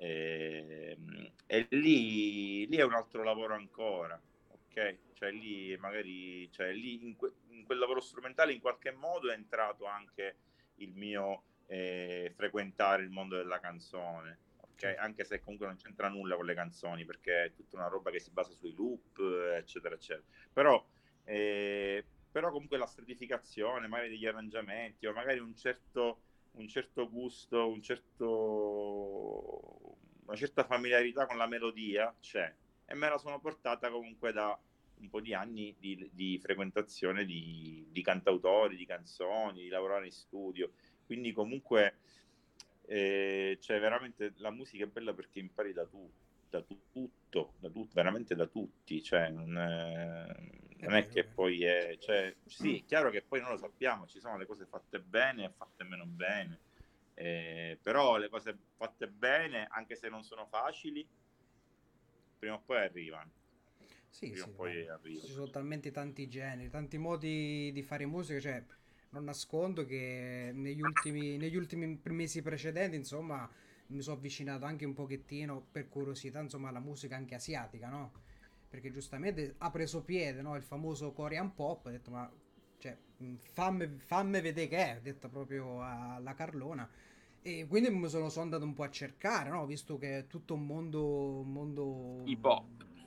e, 0.00 0.96
ehm, 0.96 1.30
e 1.46 1.66
lì, 1.70 2.66
lì, 2.66 2.76
è 2.76 2.82
un 2.84 2.94
altro 2.94 3.22
lavoro 3.22 3.54
ancora, 3.54 4.18
ok? 4.48 4.96
Cioè 5.12 5.30
lì 5.30 5.76
magari, 5.76 6.50
cioè 6.50 6.72
lì 6.72 7.04
in, 7.04 7.16
que, 7.16 7.34
in, 7.48 7.66
quel 7.66 7.78
lavoro 7.78 8.00
strumentale 8.00 8.54
in 8.54 8.60
qualche 8.60 8.92
modo 8.92 9.30
è 9.30 9.34
entrato 9.34 9.84
anche 9.84 10.36
il 10.76 10.94
mio 10.94 11.42
eh, 11.66 12.32
frequentare 12.34 13.02
il 13.02 13.10
mondo 13.10 13.36
della 13.36 13.60
canzone, 13.60 14.38
ok? 14.60 14.94
Anche 14.96 15.24
se 15.24 15.40
comunque 15.40 15.66
non 15.66 15.76
c'entra 15.76 16.08
nulla 16.08 16.34
con 16.34 16.46
le 16.46 16.54
canzoni 16.54 17.04
perché 17.04 17.44
è 17.44 17.52
tutta 17.52 17.76
una 17.76 17.88
roba 17.88 18.10
che 18.10 18.20
si 18.20 18.30
basa 18.30 18.54
sui 18.54 18.72
loop, 18.72 19.18
eccetera, 19.58 19.94
eccetera. 19.94 20.26
Però, 20.50 20.82
eh, 21.24 22.02
però 22.30 22.50
comunque 22.50 22.78
la 22.78 22.86
stratificazione, 22.86 23.86
magari 23.86 24.08
degli 24.08 24.26
arrangiamenti 24.26 25.04
o 25.06 25.12
magari 25.12 25.40
un 25.40 25.54
certo 25.54 26.22
un 26.52 26.68
certo 26.68 27.08
gusto, 27.08 27.68
un 27.68 27.82
certo, 27.82 28.28
una 30.24 30.36
certa 30.36 30.64
familiarità 30.64 31.26
con 31.26 31.36
la 31.36 31.46
melodia 31.46 32.14
c'è 32.20 32.52
e 32.84 32.94
me 32.94 33.08
la 33.08 33.18
sono 33.18 33.38
portata 33.38 33.88
comunque 33.90 34.32
da 34.32 34.58
un 35.00 35.08
po' 35.08 35.20
di 35.20 35.32
anni 35.32 35.74
di, 35.78 36.10
di 36.12 36.38
frequentazione 36.38 37.24
di, 37.24 37.86
di, 37.90 38.02
cantautori, 38.02 38.76
di 38.76 38.84
canzoni, 38.84 39.62
di 39.62 39.68
lavorare 39.68 40.06
in 40.06 40.12
studio. 40.12 40.72
Quindi 41.06 41.32
comunque 41.32 41.98
eh, 42.86 43.56
cioè 43.60 43.80
veramente 43.80 44.34
la 44.38 44.50
musica 44.50 44.84
è 44.84 44.88
bella 44.88 45.14
perché 45.14 45.38
impari 45.38 45.72
da, 45.72 45.86
tu, 45.86 46.10
da 46.50 46.60
tutto, 46.60 47.54
da 47.58 47.70
tutto, 47.70 47.94
veramente 47.94 48.34
da 48.34 48.46
tutti. 48.46 49.02
Cioè, 49.02 49.30
non, 49.30 49.56
è, 49.56 50.69
non 50.80 50.94
è 50.94 51.06
che 51.08 51.24
poi 51.24 51.64
è, 51.64 51.96
cioè, 51.98 52.34
sì, 52.46 52.78
è 52.78 52.84
chiaro 52.84 53.10
che 53.10 53.22
poi 53.22 53.40
non 53.40 53.50
lo 53.50 53.56
sappiamo, 53.56 54.06
ci 54.06 54.20
sono 54.20 54.36
le 54.36 54.46
cose 54.46 54.66
fatte 54.66 55.00
bene 55.00 55.44
e 55.44 55.50
fatte 55.50 55.84
meno 55.84 56.06
bene, 56.06 56.58
eh, 57.14 57.78
però 57.82 58.16
le 58.16 58.28
cose 58.28 58.56
fatte 58.76 59.08
bene, 59.08 59.66
anche 59.70 59.94
se 59.94 60.08
non 60.08 60.22
sono 60.22 60.46
facili, 60.46 61.06
prima 62.38 62.54
o 62.54 62.62
poi 62.64 62.78
arrivano. 62.78 63.30
Sì, 64.08 64.30
prima 64.30 64.46
sì, 64.46 64.50
poi 64.52 64.88
arrivano. 64.88 65.26
Ci 65.26 65.32
sono 65.32 65.50
talmente 65.50 65.90
tanti 65.90 66.28
generi, 66.28 66.70
tanti 66.70 66.98
modi 66.98 67.70
di 67.72 67.82
fare 67.82 68.06
musica, 68.06 68.40
cioè 68.40 68.64
non 69.10 69.24
nascondo 69.24 69.84
che 69.84 70.50
negli 70.54 70.80
ultimi, 70.80 71.36
negli 71.36 71.56
ultimi 71.56 72.00
mesi 72.04 72.42
precedenti, 72.42 72.96
insomma, 72.96 73.48
mi 73.88 74.00
sono 74.02 74.16
avvicinato 74.16 74.64
anche 74.64 74.84
un 74.84 74.94
pochettino 74.94 75.66
per 75.70 75.88
curiosità, 75.88 76.40
insomma, 76.40 76.68
alla 76.68 76.80
musica 76.80 77.16
anche 77.16 77.34
asiatica, 77.34 77.88
no? 77.88 78.12
Perché 78.70 78.92
giustamente 78.92 79.56
ha 79.58 79.70
preso 79.70 80.02
piede 80.02 80.40
no? 80.42 80.54
il 80.54 80.62
famoso 80.62 81.12
Korean 81.12 81.54
pop, 81.54 81.86
ha 81.86 81.90
detto 81.90 82.12
ma 82.12 82.30
cioè, 82.78 82.96
fammi, 83.52 83.98
fammi 83.98 84.40
vedere 84.40 84.68
che 84.68 84.76
è, 84.76 85.00
detta 85.02 85.28
proprio 85.28 85.82
alla 85.82 86.34
Carlona. 86.34 86.88
E 87.42 87.66
quindi 87.66 87.90
mi 87.90 88.08
sono, 88.08 88.28
sono 88.28 88.44
andato 88.44 88.64
un 88.64 88.74
po' 88.74 88.84
a 88.84 88.90
cercare, 88.90 89.50
no? 89.50 89.66
Visto 89.66 89.98
che 89.98 90.18
è 90.18 90.26
tutto 90.26 90.54
un 90.54 90.66
mondo... 90.66 91.40
Un 91.40 91.50
mondo. 91.50 92.22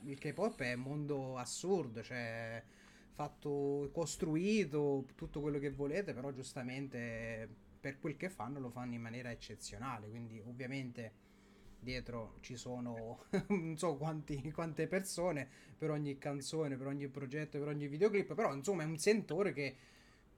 Il 0.05 0.17
K-pop 0.17 0.59
è 0.59 0.73
un 0.73 0.81
mondo 0.81 1.37
assurdo, 1.37 2.03
cioè 2.03 2.61
fatto, 3.13 3.89
costruito, 3.93 5.05
tutto 5.15 5.39
quello 5.39 5.59
che 5.59 5.69
volete, 5.69 6.13
però 6.13 6.31
giustamente 6.31 7.47
per 7.79 7.99
quel 7.99 8.15
che 8.17 8.29
fanno 8.29 8.59
lo 8.59 8.69
fanno 8.69 8.95
in 8.95 9.01
maniera 9.01 9.29
eccezionale, 9.31 10.09
quindi 10.09 10.41
ovviamente 10.45 11.11
dietro 11.83 12.37
ci 12.41 12.55
sono 12.55 13.25
non 13.49 13.77
so 13.77 13.95
quanti, 13.95 14.51
quante 14.51 14.87
persone 14.87 15.47
per 15.77 15.91
ogni 15.91 16.17
canzone, 16.17 16.77
per 16.77 16.87
ogni 16.87 17.07
progetto, 17.07 17.59
per 17.59 17.67
ogni 17.67 17.87
videoclip, 17.87 18.33
però 18.33 18.53
insomma 18.53 18.83
è 18.83 18.85
un 18.85 18.97
sentore 18.97 19.53
che 19.53 19.75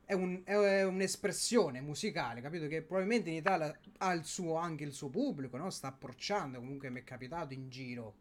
è, 0.06 0.14
un, 0.14 0.41
è 0.43 0.84
un'espressione 0.84 1.82
musicale, 1.82 2.41
capito? 2.41 2.68
Che 2.68 2.84
probabilmente 2.84 3.30
in 3.30 3.38
Italia 3.38 3.76
ha 3.98 4.14
il 4.14 4.24
suo, 4.24 4.56
anche 4.56 4.84
il 4.84 4.93
suo 4.93 5.10
pubblico, 5.10 5.58
no? 5.58 5.70
Sta 5.70 5.88
approcciando, 5.88 6.60
comunque 6.60 6.89
mi 6.89 7.02
è 7.02 7.04
capitato 7.04 7.54
in 7.54 7.70
giro, 7.70 8.14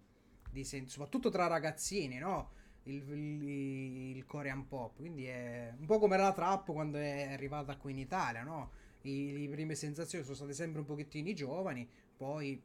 sen- 0.63 0.89
soprattutto 0.89 1.31
tra 1.31 1.47
ragazzini, 1.47 2.19
no? 2.19 2.51
Il, 2.85 3.03
il, 3.11 4.17
il, 4.17 4.25
Korean 4.27 4.67
pop, 4.67 4.97
quindi 4.97 5.25
è 5.25 5.73
un 5.79 5.87
po' 5.87 5.99
come 5.99 6.17
la 6.17 6.33
trap 6.33 6.71
quando 6.73 6.99
è 6.99 7.33
arrivata 7.33 7.77
qui 7.77 7.93
in 7.93 7.99
Italia, 7.99 8.43
no? 8.43 8.71
Le 9.03 9.49
prime 9.51 9.75
sensazioni 9.75 10.25
sono 10.25 10.37
state 10.37 10.55
sempre 10.55 10.81
un 10.81 10.87
pochettino 10.87 11.31
giovani, 11.35 11.87
poi 12.17 12.61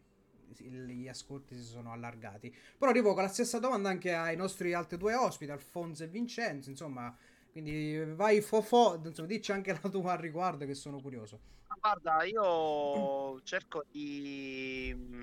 gli 0.57 1.07
ascolti 1.07 1.55
si 1.55 1.63
sono 1.63 1.91
allargati. 1.91 2.55
Però 2.77 2.91
rivolgo 2.91 3.21
la 3.21 3.27
stessa 3.27 3.59
domanda 3.59 3.89
anche 3.89 4.13
ai 4.13 4.35
nostri 4.35 4.73
altri 4.73 4.97
due 4.97 5.15
ospiti, 5.15 5.51
Alfonso 5.51 6.03
e 6.03 6.07
Vincenzo, 6.07 6.69
insomma, 6.69 7.15
quindi 7.51 8.03
vai 8.15 8.41
fofo, 8.41 9.01
insomma, 9.03 9.27
dici 9.27 9.51
anche 9.51 9.77
la 9.81 9.89
tua 9.89 10.13
al 10.13 10.17
riguardo 10.19 10.65
che 10.65 10.73
sono 10.73 10.99
curioso. 11.01 11.39
Guarda, 11.79 12.23
io 12.23 13.41
cerco 13.43 13.85
di 13.89 14.93
mm, 14.93 15.21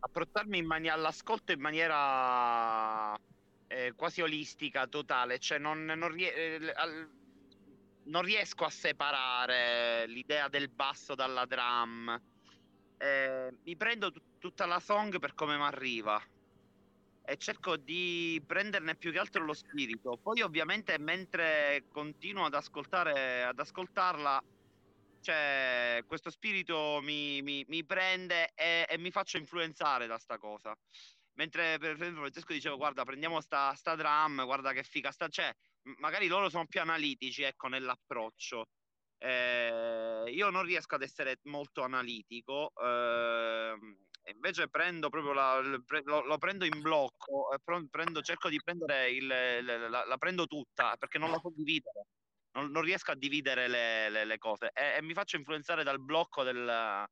approcciarmi 0.00 0.58
in 0.58 0.66
mani- 0.66 0.88
all'ascolto 0.88 1.52
in 1.52 1.60
maniera 1.60 3.18
eh, 3.66 3.92
quasi 3.96 4.20
olistica, 4.20 4.86
totale, 4.86 5.38
cioè 5.38 5.58
non, 5.58 5.84
non, 5.84 6.08
rie- 6.12 6.34
eh, 6.34 6.72
al- 6.74 7.10
non 8.04 8.22
riesco 8.22 8.64
a 8.64 8.70
separare 8.70 10.06
l'idea 10.06 10.48
del 10.48 10.68
basso 10.68 11.14
dalla 11.14 11.44
drum. 11.46 12.20
Eh, 12.96 13.54
mi 13.64 13.76
prendo 13.76 14.10
t- 14.10 14.20
tutta 14.38 14.66
la 14.66 14.80
song 14.80 15.18
per 15.18 15.34
come 15.34 15.56
mi 15.56 15.62
arriva 15.62 16.22
e 17.28 17.36
cerco 17.36 17.76
di 17.76 18.42
prenderne 18.46 18.96
più 18.96 19.12
che 19.12 19.18
altro 19.18 19.44
lo 19.44 19.52
spirito. 19.52 20.16
Poi 20.16 20.40
ovviamente 20.40 20.98
mentre 20.98 21.84
continuo 21.90 22.46
ad 22.46 22.54
ascoltare 22.54 23.44
ad 23.44 23.58
ascoltarla 23.58 24.42
cioè 25.20 26.04
questo 26.06 26.30
spirito 26.30 27.00
mi, 27.02 27.42
mi, 27.42 27.64
mi 27.68 27.84
prende 27.84 28.52
e, 28.54 28.86
e, 28.88 28.96
mi 28.96 29.10
faccio 29.10 29.36
influenzare 29.36 30.06
da 30.06 30.16
sta 30.16 30.38
cosa. 30.38 30.74
Mentre 31.34 31.76
per 31.78 31.92
esempio 31.92 32.20
Francesco 32.20 32.52
diceva 32.54 32.76
guarda 32.76 33.04
prendiamo 33.04 33.40
sta, 33.42 33.74
sta 33.74 33.94
drum, 33.94 34.44
guarda 34.44 34.72
che 34.72 34.82
figa 34.82 35.10
sta, 35.10 35.28
cioè 35.28 35.54
magari 35.98 36.28
loro 36.28 36.48
sono 36.48 36.66
più 36.66 36.80
analitici 36.80 37.42
ecco 37.42 37.68
nell'approccio. 37.68 38.68
Eh, 39.18 40.24
io 40.28 40.48
non 40.48 40.62
riesco 40.62 40.94
ad 40.94 41.02
essere 41.02 41.40
molto 41.42 41.82
analitico. 41.82 42.72
Eh, 42.80 43.76
invece 44.32 44.68
prendo 44.68 45.08
proprio 45.08 45.32
la, 45.32 45.60
lo, 45.60 46.24
lo, 46.24 46.38
prendo 46.38 46.64
in 46.64 46.80
blocco, 46.80 47.48
prendo, 47.90 48.20
cerco 48.20 48.48
di 48.48 48.60
prendere 48.62 49.10
il, 49.10 49.26
la, 49.26 50.04
la, 50.04 50.16
prendo 50.18 50.46
tutta 50.46 50.96
perché 50.98 51.18
non 51.18 51.30
la 51.30 51.38
so 51.38 51.52
dividere, 51.54 52.06
non, 52.52 52.70
non 52.70 52.82
riesco 52.82 53.10
a 53.10 53.16
dividere 53.16 53.68
le, 53.68 54.08
le, 54.10 54.24
le 54.24 54.38
cose 54.38 54.70
e, 54.72 54.96
e, 54.96 55.02
mi 55.02 55.14
faccio 55.14 55.36
influenzare 55.36 55.84
dal 55.84 56.00
blocco 56.00 56.42
del, 56.42 57.06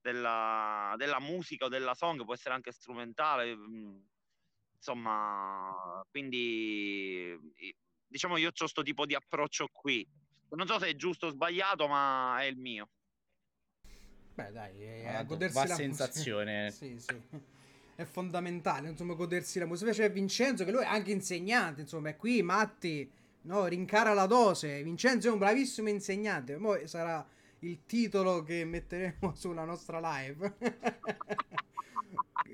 della, 0.00 0.94
della, 0.96 1.20
musica 1.20 1.66
o 1.66 1.68
della 1.68 1.94
song, 1.94 2.24
può 2.24 2.34
essere 2.34 2.54
anche 2.54 2.72
strumentale, 2.72 3.56
mm, 3.56 3.98
insomma, 4.76 6.04
quindi 6.10 7.36
diciamo 8.06 8.36
io 8.36 8.48
ho 8.48 8.52
questo 8.56 8.82
tipo 8.82 9.04
di 9.06 9.14
approccio 9.14 9.68
qui. 9.72 10.06
Non 10.48 10.66
so 10.68 10.78
se 10.78 10.88
è 10.88 10.94
giusto 10.94 11.26
o 11.26 11.30
sbagliato, 11.30 11.88
ma 11.88 12.40
è 12.40 12.44
il 12.44 12.56
mio. 12.56 12.88
Beh, 14.36 14.52
dai, 14.52 14.82
è 14.82 15.06
Ah, 15.06 15.18
a 15.20 15.22
godersi 15.22 15.66
la 15.66 15.74
sensazione. 15.74 16.70
sì, 16.76 16.98
sì. 16.98 17.18
È 17.94 18.04
fondamentale, 18.04 18.90
insomma, 18.90 19.14
godersi 19.14 19.58
la 19.58 19.64
musica. 19.64 19.92
C'è 19.92 20.10
Vincenzo, 20.12 20.64
che 20.66 20.70
lui 20.70 20.82
è 20.82 20.86
anche 20.86 21.10
insegnante, 21.10 21.80
insomma, 21.80 22.10
è 22.10 22.16
qui, 22.16 22.42
Matti, 22.42 23.10
no, 23.42 23.64
rincara 23.64 24.12
la 24.12 24.26
dose. 24.26 24.82
Vincenzo 24.82 25.28
è 25.28 25.32
un 25.32 25.38
bravissimo 25.38 25.88
insegnante. 25.88 26.56
Poi 26.56 26.86
sarà 26.86 27.26
il 27.60 27.78
titolo 27.86 28.42
che 28.42 28.66
metteremo 28.66 29.32
sulla 29.34 29.64
nostra 29.64 30.00
live. 30.00 30.54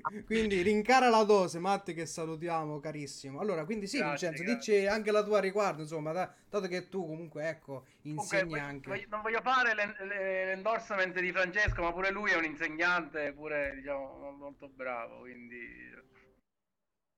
quindi 0.25 0.61
rincara 0.61 1.09
la 1.09 1.23
dose, 1.23 1.59
Matti, 1.59 1.93
che 1.93 2.05
salutiamo, 2.05 2.79
carissimo. 2.79 3.39
Allora, 3.39 3.65
quindi 3.65 3.87
sì, 3.87 3.97
Grazie, 3.97 4.29
Vincenzo, 4.29 4.51
grazie. 4.51 4.75
dici 4.75 4.87
anche 4.87 5.11
la 5.11 5.23
tua 5.23 5.39
riguardo, 5.39 5.81
insomma, 5.81 6.11
da- 6.11 6.33
dato 6.49 6.67
che 6.67 6.89
tu 6.89 7.05
comunque, 7.07 7.47
ecco, 7.47 7.85
Comunque, 8.01 8.37
insegni 8.37 8.49
voglio- 8.51 8.63
anche. 8.63 8.89
voglio- 8.89 9.07
non 9.09 9.21
voglio 9.21 9.41
fare 9.41 9.73
l'en- 9.73 9.95
le- 10.07 10.45
l'endorsement 10.45 11.19
di 11.19 11.31
Francesco, 11.31 11.81
ma 11.81 11.93
pure 11.93 12.11
lui 12.11 12.31
è 12.31 12.35
un 12.35 12.43
insegnante, 12.45 13.31
pure 13.33 13.75
diciamo 13.75 14.31
molto 14.31 14.67
bravo, 14.67 15.19
quindi 15.19 15.91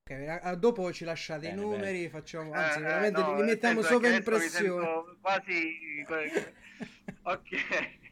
Ok, 0.07 0.11
eh, 0.11 0.55
dopo 0.57 0.93
ci 0.93 1.03
lasciate 1.03 1.47
i 1.47 1.49
Bene, 1.49 1.61
numeri, 1.61 2.09
facciamo, 2.09 2.53
Eh, 2.53 2.57
anzi, 2.57 2.77
eh, 2.77 2.81
veramente 2.83 3.21
no, 3.21 3.35
li 3.37 3.41
mettiamo 3.43 3.81
sopra 3.81 4.21
sento 4.47 5.17
quasi 5.19 6.05
ok. 7.23 8.03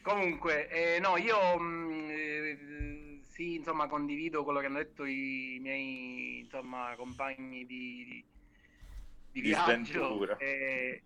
Comunque, 0.00 0.68
eh, 0.70 0.98
no, 1.00 1.18
io 1.18 1.58
mh, 1.58 2.08
eh, 2.10 2.58
sì, 3.36 3.56
insomma, 3.56 3.86
condivido 3.86 4.42
quello 4.44 4.60
che 4.60 4.66
hanno 4.66 4.78
detto 4.78 5.04
i 5.04 5.58
miei 5.60 6.38
insomma, 6.40 6.94
compagni 6.96 7.66
di, 7.66 8.04
di, 8.06 8.24
di 9.30 9.40
viaggio. 9.42 10.08
E, 10.38 11.04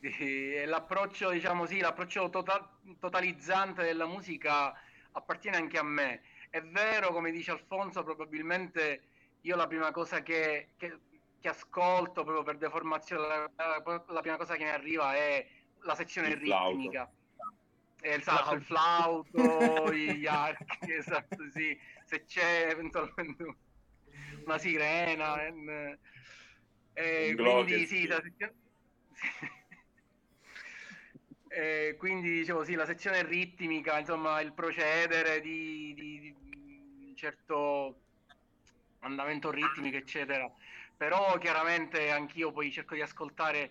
e 0.00 0.66
l'approccio, 0.66 1.30
diciamo 1.30 1.64
sì, 1.64 1.78
l'approccio 1.80 2.28
tota- 2.28 2.78
totalizzante 2.98 3.82
della 3.82 4.06
musica 4.06 4.74
appartiene 5.12 5.56
anche 5.56 5.78
a 5.78 5.82
me. 5.82 6.20
È 6.50 6.60
vero, 6.60 7.10
come 7.12 7.30
dice 7.30 7.52
Alfonso, 7.52 8.04
probabilmente 8.04 9.08
io 9.40 9.56
la 9.56 9.66
prima 9.66 9.90
cosa 9.92 10.22
che, 10.22 10.72
che- 10.76 10.98
che 11.40 11.48
ascolto 11.48 12.22
proprio 12.22 12.42
per 12.42 12.58
deformazione, 12.58 13.26
la, 13.26 13.50
la- 14.08 14.20
prima 14.20 14.36
cosa 14.36 14.56
che 14.56 14.64
mi 14.64 14.70
arriva 14.70 15.14
è 15.14 15.46
la 15.80 15.94
sezione 15.94 16.28
Il 16.28 16.38
flauto. 16.40 17.15
Esatto, 18.00 18.54
il 18.54 18.62
flauto, 18.62 19.92
gli 19.92 20.26
archi, 20.26 20.92
esatto, 20.92 21.48
sì. 21.50 21.76
Se 22.04 22.24
c'è 22.24 22.68
eventualmente 22.70 23.44
una 24.44 24.58
sirena. 24.58 25.44
eh, 25.44 25.98
eh, 26.94 27.34
quindi 27.36 27.86
sì, 27.86 28.06
la 28.06 28.20
sezione... 28.22 28.54
Eh, 31.48 31.94
quindi 31.98 32.28
dicevo 32.30 32.64
sì, 32.64 32.74
la 32.74 32.84
sezione 32.86 33.22
ritmica, 33.22 33.98
insomma, 33.98 34.40
il 34.40 34.52
procedere 34.52 35.40
di, 35.40 35.94
di- 35.94 36.18
di 36.20 37.06
un 37.08 37.14
certo 37.16 38.02
andamento 39.00 39.50
ritmico, 39.50 39.96
eccetera. 39.96 40.50
Però 40.96 41.36
chiaramente 41.38 42.10
anch'io 42.10 42.52
poi 42.52 42.70
cerco 42.72 42.94
di 42.94 43.00
ascoltare 43.02 43.70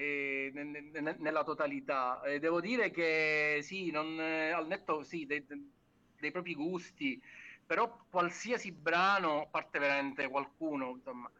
eh, 0.00 0.50
ne- 0.54 0.64
ne- 0.64 1.00
ne- 1.00 1.16
nella 1.18 1.42
totalità. 1.44 2.22
Eh, 2.22 2.38
devo 2.38 2.60
dire 2.60 2.90
che 2.90 3.60
sì, 3.62 3.90
non, 3.90 4.18
eh, 4.20 4.50
al 4.50 4.66
netto 4.66 5.02
sì, 5.02 5.26
dei, 5.26 5.44
dei 5.46 6.30
propri 6.30 6.54
gusti, 6.54 7.20
però 7.66 8.06
qualsiasi 8.08 8.72
brano, 8.72 9.42
a 9.42 9.48
parte 9.48 9.78
veramente 9.78 10.28
qualcuno, 10.28 10.90
insomma, 10.90 11.30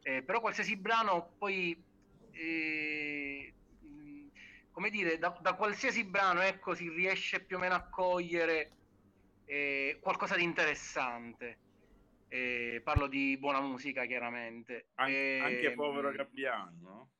eh, 0.00 0.22
però 0.24 0.40
qualsiasi 0.40 0.76
brano 0.78 1.34
poi, 1.36 1.84
eh, 2.30 3.54
mh, 3.78 4.26
come 4.70 4.90
dire, 4.90 5.18
da, 5.18 5.36
da 5.40 5.54
qualsiasi 5.54 6.04
brano, 6.08 6.40
ecco, 6.40 6.74
si 6.74 6.88
riesce 6.88 7.44
più 7.44 7.56
o 7.56 7.58
meno 7.60 7.74
a 7.74 7.88
cogliere 7.88 8.78
eh, 9.44 9.98
qualcosa 10.00 10.36
di 10.36 10.42
interessante. 10.44 11.62
Eh, 12.28 12.80
parlo 12.84 13.06
di 13.08 13.38
buona 13.38 13.60
musica, 13.60 14.04
chiaramente. 14.06 14.90
An- 14.96 15.10
Eh, 15.10 15.36
anche 15.36 15.72
povero 15.74 16.10
Gabbiano, 16.12 16.78
no? 16.80 17.12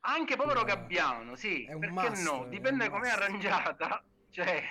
Anche 0.00 0.36
povero 0.36 0.64
Gabbiano, 0.64 1.34
sì, 1.34 1.64
è 1.64 1.72
un 1.72 1.80
perché 1.80 2.22
no? 2.22 2.46
Dipende 2.48 2.88
come 2.88 3.08
è 3.08 3.12
arrangiata, 3.12 4.04
cioè 4.30 4.62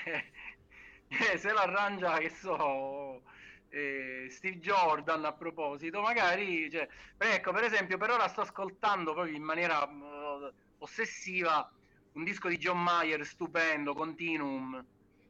eh, 1.07 1.37
se 1.37 1.51
l'arrangia, 1.51 2.17
che 2.17 2.29
so, 2.29 3.21
eh, 3.69 4.27
Steve 4.29 4.59
Jordan 4.59 5.25
a 5.25 5.33
proposito, 5.33 6.01
magari, 6.01 6.69
cioè, 6.69 6.87
ecco, 7.17 7.51
per 7.51 7.63
esempio, 7.63 7.97
per 7.97 8.11
ora 8.11 8.27
sto 8.27 8.41
ascoltando 8.41 9.13
proprio 9.13 9.35
in 9.35 9.43
maniera 9.43 9.87
eh, 9.87 10.53
ossessiva 10.79 11.71
un 12.13 12.23
disco 12.23 12.47
di 12.49 12.57
John 12.57 12.81
Mayer 12.81 13.25
stupendo, 13.25 13.93
Continuum, 13.93 14.83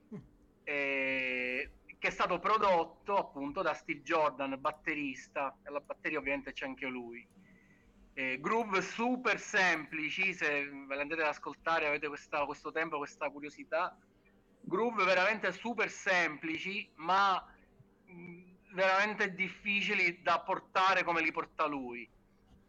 eh, 0.63 1.71
che 1.99 2.07
è 2.07 2.11
stato 2.11 2.39
prodotto 2.39 3.17
appunto 3.17 3.61
da 3.61 3.73
Steve 3.73 4.01
Jordan, 4.01 4.55
batterista, 4.59 5.57
e 5.63 5.67
alla 5.67 5.81
batteria 5.81 6.19
ovviamente 6.19 6.53
c'è 6.53 6.65
anche 6.65 6.85
lui. 6.87 7.27
Eh, 8.17 8.39
groove 8.39 8.81
super 8.81 9.39
semplici, 9.39 10.33
se 10.33 10.67
ve 10.87 10.95
le 10.95 11.01
andate 11.01 11.21
ad 11.21 11.27
ascoltare 11.27 11.85
avete 11.85 12.07
questa, 12.07 12.45
questo 12.45 12.71
tempo, 12.71 12.97
questa 12.97 13.29
curiosità, 13.29 13.95
groove 14.61 15.03
veramente 15.03 15.51
super 15.51 15.87
semplici, 15.87 16.89
ma 16.95 17.39
mh, 18.05 18.73
veramente 18.73 19.35
difficili 19.35 20.19
da 20.23 20.39
portare 20.39 21.03
come 21.03 21.21
li 21.21 21.31
porta 21.31 21.67
lui. 21.67 22.09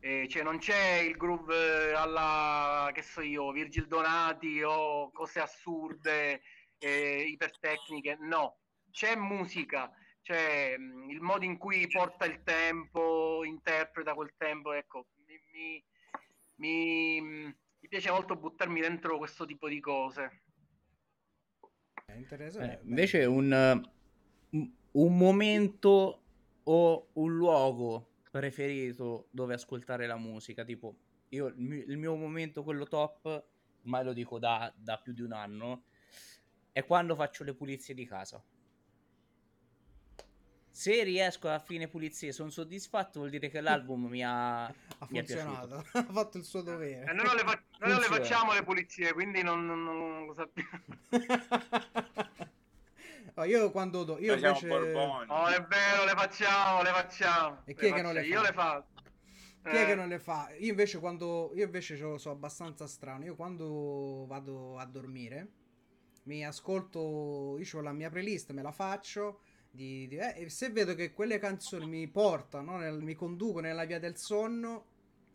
Eh, 0.00 0.28
cioè 0.28 0.42
non 0.42 0.58
c'è 0.58 0.98
il 0.98 1.16
groove 1.16 1.94
alla, 1.94 2.90
che 2.92 3.00
so 3.00 3.22
io, 3.22 3.50
Virgil 3.50 3.86
Donati 3.86 4.62
o 4.62 5.10
cose 5.12 5.40
assurde, 5.40 6.42
eh, 6.76 7.22
ipertecniche, 7.22 8.18
no, 8.20 8.58
c'è 8.90 9.16
musica, 9.16 9.90
c'è 10.20 10.76
mh, 10.76 11.08
il 11.08 11.22
modo 11.22 11.46
in 11.46 11.56
cui 11.56 11.88
porta 11.88 12.26
il 12.26 12.42
tempo, 12.42 13.44
interpreta 13.44 14.12
quel 14.12 14.34
tempo, 14.36 14.72
ecco, 14.72 15.06
mi, 15.52 15.84
mi, 16.56 17.20
mi 17.20 17.88
piace 17.88 18.10
molto 18.10 18.36
buttarmi 18.36 18.80
dentro 18.80 19.18
questo 19.18 19.44
tipo 19.44 19.68
di 19.68 19.80
cose. 19.80 20.42
È 22.06 22.14
interessante. 22.14 22.78
Eh, 22.78 22.88
invece 22.88 23.24
un, 23.24 23.82
un 24.92 25.16
momento 25.16 26.22
o 26.62 27.08
un 27.14 27.36
luogo 27.36 28.08
preferito 28.30 29.28
dove 29.30 29.54
ascoltare 29.54 30.06
la 30.06 30.16
musica, 30.16 30.64
tipo 30.64 30.96
io 31.30 31.46
il 31.46 31.56
mio, 31.56 31.84
il 31.84 31.96
mio 31.96 32.14
momento 32.16 32.62
quello 32.62 32.86
top, 32.86 33.44
ormai 33.82 34.04
lo 34.04 34.12
dico 34.12 34.38
da, 34.38 34.72
da 34.76 34.98
più 34.98 35.12
di 35.12 35.22
un 35.22 35.32
anno, 35.32 35.84
è 36.72 36.84
quando 36.84 37.14
faccio 37.14 37.44
le 37.44 37.54
pulizie 37.54 37.94
di 37.94 38.06
casa 38.06 38.42
se 40.78 41.02
riesco 41.02 41.48
a 41.48 41.58
fine 41.58 41.88
pulizie 41.88 42.30
sono 42.30 42.50
soddisfatto 42.50 43.18
vuol 43.18 43.30
dire 43.30 43.48
che 43.48 43.60
l'album 43.60 44.06
mi 44.06 44.22
ha, 44.22 44.66
ha 44.70 44.72
mi 45.08 45.18
è 45.18 45.24
funzionato, 45.24 45.82
ha 45.92 46.04
fatto 46.04 46.38
il 46.38 46.44
suo 46.44 46.62
dovere. 46.62 47.10
Eh, 47.10 47.14
noi 47.14 47.24
non 47.24 47.34
le, 47.34 47.42
fa- 47.42 47.62
noi 47.80 47.90
non 47.90 47.98
le 47.98 48.06
facciamo 48.06 48.52
le 48.52 48.62
pulizie, 48.62 49.12
quindi 49.12 49.42
non, 49.42 49.66
non, 49.66 49.82
non 49.82 50.26
lo 50.26 50.32
sappiamo. 50.34 50.84
No, 53.34 53.42
io 53.42 53.72
quando 53.72 54.04
do, 54.04 54.20
io 54.20 54.38
Facciamo 54.38 54.76
invece. 54.76 54.94
Oh, 55.26 55.46
è 55.48 55.60
vero, 55.66 56.04
le 56.04 56.14
facciamo, 56.14 56.82
le 56.82 56.90
facciamo. 56.90 57.62
E 57.64 57.74
chi 57.74 57.86
è 57.86 57.88
Le 57.88 57.94
che 57.96 58.02
non 58.02 58.12
le 58.14 58.20
faccio- 58.20 58.32
Io 58.32 58.40
fa? 58.40 58.46
le 58.46 58.52
faccio. 58.52 58.86
chi 59.68 59.76
è 59.76 59.84
che 59.84 59.90
Eh, 59.90 59.94
non 59.96 60.08
le 60.08 60.18
fa? 60.20 60.52
Io 60.60 60.70
invece 60.70 61.00
quando 61.00 61.50
io 61.56 61.64
invece 61.64 61.96
so, 61.96 62.18
so 62.18 62.30
abbastanza 62.30 62.86
strano. 62.86 63.24
Io 63.24 63.34
quando 63.34 64.26
vado 64.28 64.78
a 64.78 64.84
dormire 64.86 65.48
mi 66.22 66.46
ascolto, 66.46 67.58
io 67.58 67.66
ho 67.78 67.80
la 67.80 67.92
mia 67.92 68.10
playlist, 68.10 68.52
me 68.52 68.62
la 68.62 68.70
faccio 68.70 69.40
di, 69.78 70.08
di- 70.08 70.16
eh, 70.16 70.48
se 70.50 70.70
vedo 70.70 70.94
che 70.94 71.12
quelle 71.12 71.38
canzoni 71.38 71.86
mi 71.86 72.08
portano, 72.08 72.76
nel- 72.78 73.00
mi 73.02 73.14
conducono 73.14 73.66
nella 73.68 73.84
via 73.84 73.98
del 74.00 74.16
sonno, 74.16 74.84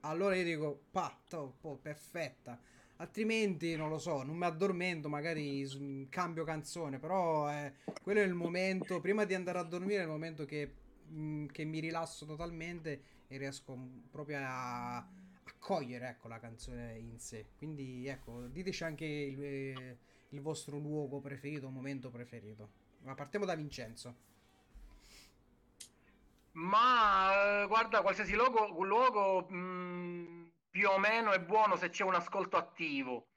allora 0.02 0.36
io 0.36 0.44
dico, 0.44 0.82
pa, 0.92 1.18
to- 1.30 1.56
perfetta. 1.82 2.60
Altrimenti 2.98 3.76
non 3.76 3.90
lo 3.90 3.98
so, 3.98 4.24
non 4.24 4.36
mi 4.38 4.46
addormento, 4.46 5.10
magari 5.10 6.08
cambio 6.10 6.44
canzone, 6.44 7.00
però 7.00 7.50
eh, 7.52 7.74
quello 8.02 8.20
è 8.20 8.24
il 8.24 8.34
momento, 8.34 9.00
prima 9.02 9.24
di 9.26 9.34
andare 9.34 9.60
a 9.60 9.64
dormire, 9.64 10.00
è 10.00 10.04
il 10.04 10.10
momento 10.10 10.46
che, 10.46 10.72
mh, 11.08 11.46
che 11.48 11.64
mi 11.64 11.80
rilasso 11.80 12.26
totalmente 12.26 13.02
e 13.28 13.38
riesco 13.38 13.76
mh, 13.76 14.08
proprio 14.12 14.38
a, 14.40 14.98
a 14.98 15.54
cogliere 15.60 16.10
ecco, 16.10 16.28
la 16.28 16.40
canzone 16.40 16.98
in 16.98 17.18
sé. 17.20 17.46
Quindi 17.58 18.08
ecco, 18.08 18.48
diteci 18.48 18.84
anche 18.84 19.06
il, 19.06 19.44
eh, 19.44 19.98
il 20.30 20.42
vostro 20.42 20.78
luogo 20.78 21.20
preferito, 21.20 21.70
momento 21.70 22.10
preferito. 22.10 22.70
Ma 23.04 23.16
partiamo 23.16 23.46
da 23.46 23.56
Vincenzo. 23.56 24.32
Ma 26.54 27.64
eh, 27.64 27.68
guarda, 27.68 28.02
qualsiasi 28.02 28.36
luogo, 28.36 28.68
luogo 28.84 29.48
mh, 29.50 30.52
più 30.70 30.90
o 30.90 30.98
meno 31.00 31.32
è 31.32 31.40
buono 31.40 31.76
se 31.76 31.90
c'è 31.90 32.04
un 32.04 32.16
ascolto 32.16 32.58
attivo. 32.58 33.30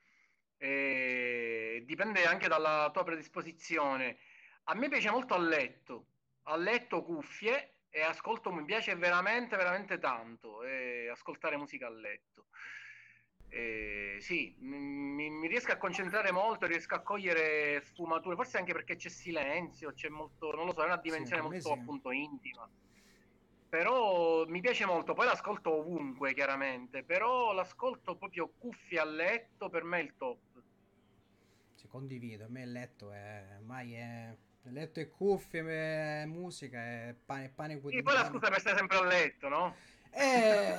Eh, 0.58 1.82
dipende 1.86 2.24
anche 2.24 2.48
dalla 2.48 2.90
tua 2.92 3.04
predisposizione. 3.04 4.18
A 4.64 4.74
me 4.74 4.88
piace 4.88 5.10
molto 5.10 5.34
a 5.34 5.38
letto, 5.38 6.08
a 6.44 6.56
letto 6.56 7.02
cuffie 7.04 7.82
e 7.88 8.02
ascolto, 8.02 8.52
mi 8.52 8.64
piace 8.64 8.94
veramente, 8.96 9.56
veramente 9.56 9.98
tanto 9.98 10.62
eh, 10.64 11.08
ascoltare 11.08 11.56
musica 11.56 11.86
a 11.86 11.90
letto. 11.90 12.46
Eh, 13.48 14.18
sì, 14.20 14.56
mi, 14.58 15.30
mi 15.30 15.46
riesco 15.46 15.72
a 15.72 15.76
concentrare 15.76 16.32
molto, 16.32 16.66
riesco 16.66 16.94
a 16.94 17.00
cogliere 17.02 17.80
sfumature, 17.80 18.34
forse 18.34 18.58
anche 18.58 18.72
perché 18.72 18.96
c'è 18.96 19.08
silenzio, 19.08 19.92
c'è 19.92 20.08
molto, 20.08 20.52
non 20.52 20.66
lo 20.66 20.72
so, 20.72 20.82
è 20.82 20.86
una 20.86 20.96
dimensione 20.96 21.40
me 21.42 21.48
molto 21.48 21.68
sì. 21.68 21.72
appunto 21.72 22.10
intima. 22.10 22.68
Però 23.68 24.46
mi 24.46 24.60
piace 24.60 24.86
molto, 24.86 25.12
poi 25.12 25.26
l'ascolto 25.26 25.78
ovunque 25.78 26.34
chiaramente, 26.34 27.02
però 27.02 27.52
l'ascolto 27.52 28.16
proprio 28.16 28.52
cuffie 28.56 28.98
a 28.98 29.04
letto 29.04 29.68
per 29.68 29.82
me 29.84 29.98
è 29.98 30.02
il 30.02 30.14
top. 30.16 30.38
Sì, 31.74 31.86
condivido, 31.88 32.44
a 32.44 32.48
me 32.48 32.62
il 32.62 32.72
letto 32.72 33.10
è 33.10 33.44
ormai 33.58 33.94
è 33.94 34.36
letto 34.70 35.00
e 35.00 35.08
cuffie, 35.10 36.22
eh, 36.22 36.26
musica 36.26 36.78
è 36.78 37.14
pane, 37.24 37.50
pane 37.54 37.80
quotidiano. 37.80 38.10
poi 38.10 38.14
la 38.22 38.28
scusa 38.28 38.48
per 38.50 38.60
stare 38.60 38.76
sempre 38.78 38.96
a 38.96 39.04
letto, 39.04 39.48
no? 39.48 39.74
Eh, 40.10 40.78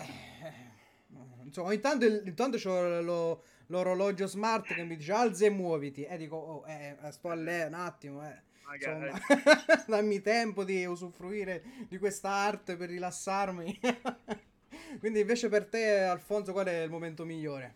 insomma, 1.44 1.74
intanto, 1.74 2.06
il- 2.06 2.24
intanto 2.26 2.58
c'ho 2.58 3.02
lo- 3.02 3.44
l'orologio 3.68 4.28
smart 4.28 4.74
che 4.74 4.84
mi 4.84 4.98
dice 4.98 5.12
alza 5.12 5.46
e 5.46 5.50
muoviti. 5.50 6.04
E 6.04 6.18
dico, 6.18 6.36
oh, 6.36 6.68
eh, 6.68 6.98
sto 7.12 7.30
a 7.30 7.36
letto 7.36 7.68
un 7.68 7.74
attimo, 7.74 8.28
eh. 8.28 8.42
Magari. 8.68 9.10
Insomma, 9.10 9.20
dammi 9.88 10.22
tempo 10.22 10.64
di 10.64 10.86
usufruire 10.86 11.64
di 11.88 11.98
questa 11.98 12.30
arte 12.30 12.76
per 12.76 12.90
rilassarmi. 12.90 13.80
Quindi 15.00 15.22
invece 15.22 15.48
per 15.50 15.66
te, 15.66 16.02
Alfonso, 16.02 16.52
qual 16.52 16.68
è 16.68 16.82
il 16.82 16.90
momento 16.90 17.24
migliore? 17.24 17.76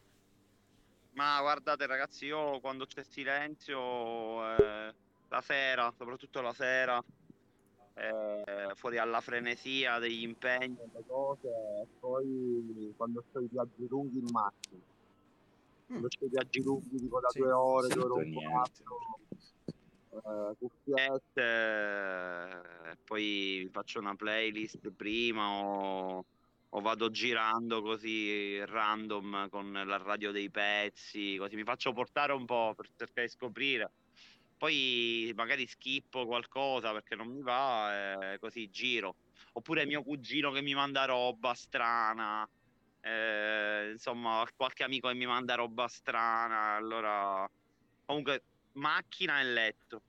Ma 1.14 1.40
guardate 1.42 1.86
ragazzi, 1.86 2.26
io 2.26 2.60
quando 2.60 2.86
c'è 2.86 3.04
silenzio, 3.04 3.78
eh, 4.56 4.94
la 5.28 5.42
sera, 5.42 5.94
soprattutto 5.98 6.42
la 6.42 6.54
sera, 6.54 7.04
eh, 7.94 8.72
fuori 8.76 8.98
alla 8.98 9.20
frenesia 9.20 10.00
degli 10.00 10.24
impegni, 10.24 10.76
delle 10.78 11.04
cose, 11.06 11.48
e 11.48 11.88
poi 12.00 12.94
quando 12.96 13.24
sto 13.30 13.42
i 13.42 13.48
viaggi 13.52 13.88
lunghi 13.88 14.20
in 14.20 14.28
macchina. 14.32 14.82
Quando 15.88 16.08
c'ho 16.08 16.26
i 16.26 16.30
viaggi 16.30 16.64
lunghi 16.64 16.98
tipo 16.98 17.20
da 17.20 17.30
Sì, 17.30 17.40
due 17.40 17.52
ore, 17.52 17.88
due 17.90 18.04
ore 18.04 18.24
e 18.24 18.26
un 18.26 18.34
quarto, 18.34 18.84
eh, 20.12 20.56
cuffiette, 20.58 21.42
eh, 22.92 22.98
poi 23.04 23.68
faccio 23.72 24.00
una 24.00 24.16
playlist 24.16 24.92
prima 24.94 25.50
o, 25.52 26.26
o 26.70 26.82
vado 26.82 27.10
girando 27.10 27.82
così 27.82 28.64
random 28.66 29.50
con 29.50 29.72
la 29.72 29.98
radio 29.98 30.32
dei 30.32 30.50
pezzi, 30.52 31.38
così 31.38 31.56
mi 31.56 31.64
faccio 31.64 31.94
portare 31.94 32.34
un 32.34 32.46
po' 32.46 32.74
per 32.76 32.88
cercare 32.96 33.28
di 33.28 33.34
scoprire. 33.34 33.94
Poi 34.58 35.32
magari 35.36 35.66
schippo 35.68 36.26
qualcosa 36.28 36.92
perché 36.94 37.16
non 37.16 37.30
mi 37.30 37.42
va 37.42 38.34
e 38.34 38.40
così 38.40 38.70
giro. 38.70 39.18
Oppure 39.54 39.86
mio 39.88 40.04
cugino 40.04 40.52
che 40.52 40.62
mi 40.62 40.74
manda 40.76 41.06
roba 41.06 41.54
strana. 41.56 42.48
eh, 43.02 43.90
insomma, 43.94 44.46
qualche 44.56 44.84
amico 44.84 45.08
che 45.10 45.16
mi 45.16 45.26
manda 45.26 45.56
roba 45.56 45.88
strana. 45.88 46.76
Allora, 46.76 47.50
comunque, 48.06 48.46
macchina 48.74 49.40
e 49.40 49.44
letto. 49.44 50.02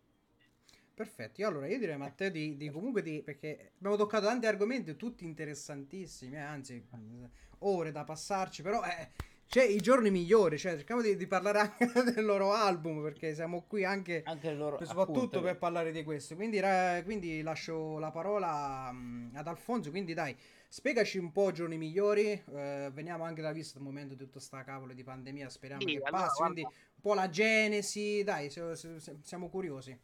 Perfetto, 0.95 1.41
io 1.41 1.49
allora 1.49 1.67
io 1.67 1.79
direi 1.79 1.97
Matteo 1.97 2.31
di, 2.31 2.57
di 2.57 2.71
comunque 2.71 3.03
di, 3.03 3.23
perché 3.23 3.73
abbiamo 3.79 3.97
toccato 3.97 4.27
tanti 4.27 4.47
argomenti 4.47 4.95
tutti 4.95 5.25
interessantissimi, 5.25 6.35
eh, 6.35 6.41
anzi 6.41 6.75
eh, 6.75 7.29
ore 7.61 7.93
da 7.93 8.05
passarci, 8.05 8.63
però 8.63 8.83
eh, 8.85 9.09
c'è 9.49 9.65
i 9.65 9.81
giorni 9.81 10.11
migliori, 10.11 10.59
cioè 10.59 10.77
cerchiamo 10.77 11.01
di, 11.01 11.17
di 11.17 11.27
parlare 11.27 11.59
anche 11.59 11.91
del 12.13 12.25
loro 12.25 12.53
album 12.53 13.03
perché 13.03 13.35
siamo 13.35 13.65
qui 13.67 13.85
anche 13.85 14.23
anche 14.25 14.53
loro 14.53 14.79
soprattutto 14.85 15.19
appunto, 15.19 15.41
per 15.41 15.57
parlare 15.57 15.93
di 15.93 16.05
questo. 16.05 16.37
Quindi, 16.37 16.61
ra- 16.61 17.03
quindi 17.05 17.43
lascio 17.43 17.99
la 17.99 18.11
parola 18.11 18.91
mm, 18.93 19.35
ad 19.35 19.47
Alfonso, 19.47 19.91
quindi 19.91 20.15
dai, 20.15 20.37
spiegaci 20.73 21.19
un 21.19 21.33
po' 21.33 21.53
giorni 21.53 21.77
migliori, 21.77 22.31
eh, 22.31 22.89
veniamo 22.95 23.25
anche 23.25 23.43
da 23.43 23.53
visto 23.53 23.77
il 23.77 23.85
momento 23.85 24.15
di 24.15 24.25
tutta 24.25 24.41
sta 24.41 24.65
cavolo 24.65 24.95
di 24.95 25.05
pandemia, 25.05 25.51
speriamo 25.51 25.83
Sì, 25.83 25.99
che 25.99 26.03
allora, 26.03 26.11
passi, 26.23 26.37
guarda. 26.39 26.55
quindi 26.55 26.63
un 26.63 27.01
po' 27.03 27.13
la 27.13 27.29
genesi, 27.29 28.23
dai, 28.25 28.49
se- 28.49 28.75
se- 28.75 28.99
se- 28.99 29.19
siamo 29.23 29.51
curiosi. 29.51 29.95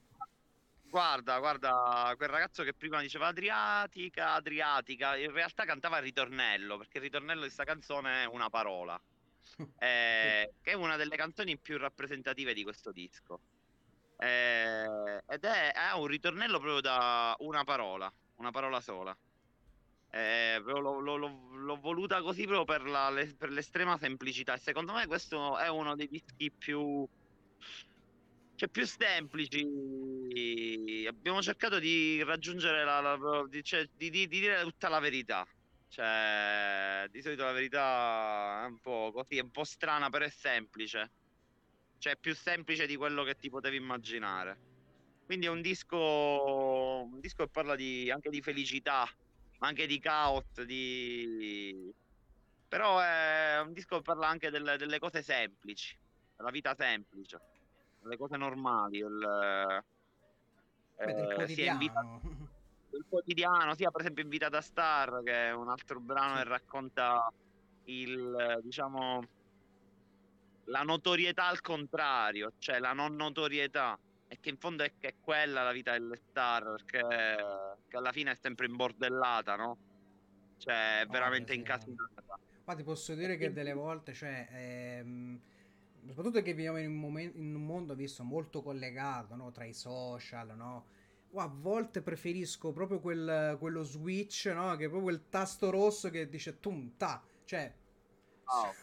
Guarda, 0.83 1.39
guarda, 1.39 2.12
quel 2.19 2.29
ragazzo 2.29 2.64
che 2.64 2.75
prima 2.75 3.01
diceva 3.01 3.29
Adriatica, 3.29 4.35
Adriatica, 4.35 5.16
in 5.16 5.33
realtà 5.33 5.64
cantava 5.64 5.97
il 5.99 6.03
ritornello, 6.03 6.77
perché 6.77 6.99
il 6.99 7.05
ritornello 7.05 7.41
di 7.41 7.47
questa 7.47 7.64
canzone 7.64 8.25
è 8.25 8.27
una 8.27 8.51
parola, 8.51 9.01
eh, 9.79 10.53
che 10.61 10.71
è 10.71 10.75
una 10.75 10.97
delle 10.97 11.16
canzoni 11.16 11.57
più 11.57 11.79
rappresentative 11.79 12.53
di 12.53 12.62
questo 12.62 12.93
disco. 12.93 13.41
Eh, 14.19 15.23
ed 15.27 15.45
è, 15.45 15.73
ha 15.75 15.97
un 15.97 16.07
ritornello 16.09 16.59
proprio 16.59 16.83
da 16.83 17.35
una 17.39 17.64
parola, 17.64 18.12
una 18.37 18.51
parola 18.51 18.83
sola. 18.83 19.16
Eh, 20.11 20.59
l'ho, 20.65 20.81
l'ho- 21.01 21.17
l'ho- 21.17 21.77
voluta 21.81 22.23
così 22.23 22.45
proprio 22.47 22.65
per, 22.65 22.89
la- 22.89 23.11
le- 23.11 23.35
per 23.37 23.51
l'estrema 23.51 23.99
semplicità. 23.99 24.55
E 24.55 24.59
secondo 24.59 24.93
me 24.95 25.07
questo 25.07 25.59
è 25.59 25.69
uno 25.69 25.95
dei 25.95 26.09
dischi 26.09 26.51
più, 26.57 27.07
cioè, 28.55 28.69
più 28.71 28.85
semplici. 28.87 29.65
Abbiamo 31.07 31.41
cercato 31.43 31.79
di 31.79 32.23
raggiungere 32.25 32.85
la, 32.85 33.01
la- 33.01 33.47
di, 33.49 33.63
cioè, 33.63 33.87
di- 33.95 34.11
di- 34.11 34.27
di 34.27 34.41
dire 34.41 34.63
tutta 34.63 34.89
la 34.89 34.99
verità. 34.99 35.45
Cioè, 35.87 37.07
di 37.09 37.23
solito 37.23 37.45
la 37.45 37.53
verità 37.53 38.63
è 38.65 38.67
un 38.67 38.79
po' 38.81 39.11
così, 39.13 39.39
è 39.39 39.43
un 39.43 39.51
po' 39.51 39.65
strana, 39.65 40.09
però 40.11 40.25
è 40.25 40.31
semplice. 40.31 41.13
Cioè, 41.99 42.15
è 42.15 42.19
più 42.19 42.35
semplice 42.35 42.87
di 42.87 42.97
quello 42.97 43.25
che 43.25 43.35
ti 43.37 43.49
potevi 43.49 43.77
immaginare. 43.77 44.61
Quindi 45.25 45.47
è 45.47 45.51
un 45.51 45.61
disco, 45.63 45.97
un 45.99 47.21
disco 47.21 47.45
che 47.45 47.51
parla 47.51 47.73
anche 47.75 48.31
di 48.31 48.41
felicità, 48.43 49.07
anche 49.59 49.87
di 49.87 49.99
caos, 49.99 50.63
di... 50.65 51.93
però 52.69 53.01
è 53.01 53.61
un 53.65 53.73
disco 53.73 53.97
che 53.97 54.03
parla 54.03 54.29
anche 54.29 54.51
delle, 54.51 54.77
delle 54.77 54.99
cose 54.99 55.23
semplici, 55.23 55.97
della 56.37 56.51
vita 56.51 56.75
semplice, 56.75 57.41
delle 58.01 58.17
cose 58.17 58.37
normali. 58.37 58.99
Il, 58.99 59.85
Beh, 60.97 61.15
del 61.15 61.31
eh, 61.31 61.35
quotidiano. 61.35 61.73
invita- 61.73 62.21
il 62.91 63.05
quotidiano, 63.09 63.75
sia 63.75 63.91
per 63.91 64.01
esempio 64.01 64.23
Invitata 64.23 64.61
Star, 64.61 65.21
che 65.23 65.49
è 65.49 65.53
un 65.53 65.69
altro 65.69 66.01
brano 66.01 66.37
che 66.37 66.45
racconta 66.45 67.31
il, 67.85 68.61
diciamo, 68.63 69.23
la 70.65 70.83
notorietà 70.83 71.47
al 71.47 71.61
contrario, 71.61 72.53
cioè 72.59 72.79
la 72.79 72.93
non 72.93 73.15
notorietà. 73.15 73.99
E 74.29 74.39
che 74.41 74.51
in 74.51 74.59
fondo 74.59 74.85
è, 74.85 74.93
che 74.99 75.09
è 75.09 75.14
quella 75.20 75.62
la 75.62 75.72
vita 75.72 75.93
delle 75.93 76.20
star, 76.29 76.62
perché 76.62 77.37
che 77.89 77.97
alla 77.97 78.12
fine 78.12 78.33
è 78.33 78.39
sempre 78.41 78.66
imbordellata, 78.66 79.57
no? 79.57 79.79
Cioè, 80.59 81.01
è 81.01 81.07
veramente 81.07 81.53
sì. 81.53 81.59
incasinata. 81.59 82.22
Ma 82.64 82.74
ti 82.74 82.83
posso 82.83 83.14
dire 83.14 83.39
che 83.39 83.53
delle 83.53 83.72
volte, 83.72 84.12
cioè, 84.12 84.47
ehm, 84.51 85.41
soprattutto 86.09 86.43
che 86.43 86.53
viviamo 86.53 86.79
in 86.79 86.89
un, 86.91 86.99
momen- 86.99 87.33
in 87.37 87.55
un 87.55 87.64
mondo 87.64 87.95
visto 87.95 88.22
molto 88.22 88.62
collegato, 88.62 89.35
no? 89.35 89.51
Tra 89.51 89.64
i 89.64 89.72
social, 89.72 90.55
no? 90.55 90.87
Oh, 91.31 91.41
a 91.41 91.47
volte 91.47 92.03
preferisco 92.03 92.72
proprio 92.72 93.01
quel- 93.01 93.57
quello 93.59 93.83
switch, 93.83 94.51
no? 94.55 94.76
Che 94.76 94.85
è 94.85 94.89
proprio 94.91 95.11
il 95.11 95.29
tasto 95.31 95.70
rosso 95.70 96.11
che 96.11 96.29
dice 96.29 96.61
tum 96.61 96.97
ta, 96.97 97.26
cioè, 97.45 97.74
Wow. 98.51 98.74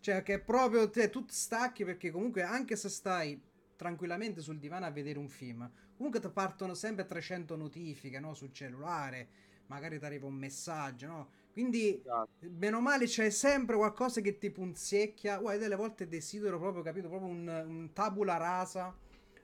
cioè 0.00 0.22
che 0.22 0.38
proprio 0.40 0.88
te, 0.90 1.08
tu 1.10 1.24
stacchi 1.28 1.84
perché 1.84 2.10
comunque 2.10 2.42
anche 2.42 2.76
se 2.76 2.88
stai 2.88 3.40
tranquillamente 3.76 4.40
sul 4.40 4.58
divano 4.58 4.86
a 4.86 4.90
vedere 4.90 5.18
un 5.18 5.28
film, 5.28 5.70
comunque 5.96 6.20
ti 6.20 6.28
partono 6.30 6.74
sempre 6.74 7.06
300 7.06 7.56
notifiche, 7.56 8.20
no? 8.20 8.34
Sul 8.34 8.52
cellulare, 8.52 9.28
magari 9.66 9.98
ti 9.98 10.04
arriva 10.04 10.26
un 10.26 10.34
messaggio, 10.34 11.06
no? 11.06 11.30
Quindi 11.52 12.02
Esatto. 12.02 12.46
Bene 12.46 12.76
o 12.76 12.80
male 12.80 13.06
c'è 13.06 13.30
sempre 13.30 13.76
qualcosa 13.76 14.20
che 14.20 14.36
ti 14.38 14.50
punzecchia. 14.50 15.38
Guarda, 15.38 15.62
delle 15.62 15.76
volte 15.76 16.06
desidero 16.08 16.58
proprio, 16.58 16.82
capito, 16.82 17.08
proprio 17.08 17.30
un, 17.30 17.48
un 17.66 17.92
tabula 17.94 18.36
rasa. 18.36 18.94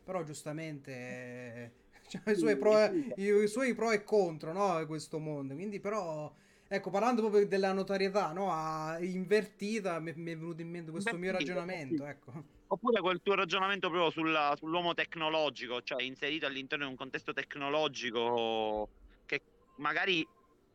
Però 0.04 0.22
giustamente 0.22 0.92
eh, 0.92 1.72
c'ha 2.06 2.30
i 2.30 2.36
suoi, 2.36 2.56
pro, 2.56 2.76
i, 3.14 3.24
i 3.24 3.48
suoi 3.48 3.74
pro 3.74 3.90
e 3.92 4.04
contro, 4.04 4.52
no? 4.52 4.84
Questo 4.86 5.18
mondo. 5.18 5.54
Quindi 5.54 5.80
però, 5.80 6.34
ecco, 6.68 6.90
parlando 6.90 7.22
proprio 7.22 7.46
della 7.46 7.72
notorietà, 7.72 8.32
no? 8.32 8.52
A- 8.52 8.98
invertita, 9.00 9.98
mi, 10.00 10.12
mi 10.16 10.32
è 10.32 10.36
venuto 10.36 10.60
in 10.62 10.68
mente 10.70 10.90
questo 10.90 11.16
mio 11.16 11.30
Invertita, 11.30 11.32
ragionamento, 11.32 12.04
ecco. 12.04 12.32
Oppure 12.72 13.00
quel 13.00 13.20
tuo 13.20 13.34
ragionamento 13.34 13.88
proprio 13.88 14.10
sulla- 14.10 14.54
sull'uomo 14.56 14.94
tecnologico, 14.94 15.82
cioè 15.82 16.02
inserito 16.02 16.46
all'interno 16.46 16.84
di 16.84 16.90
un 16.90 16.96
contesto 16.96 17.32
tecnologico 17.32 18.88
che 19.26 19.42
magari 19.78 20.24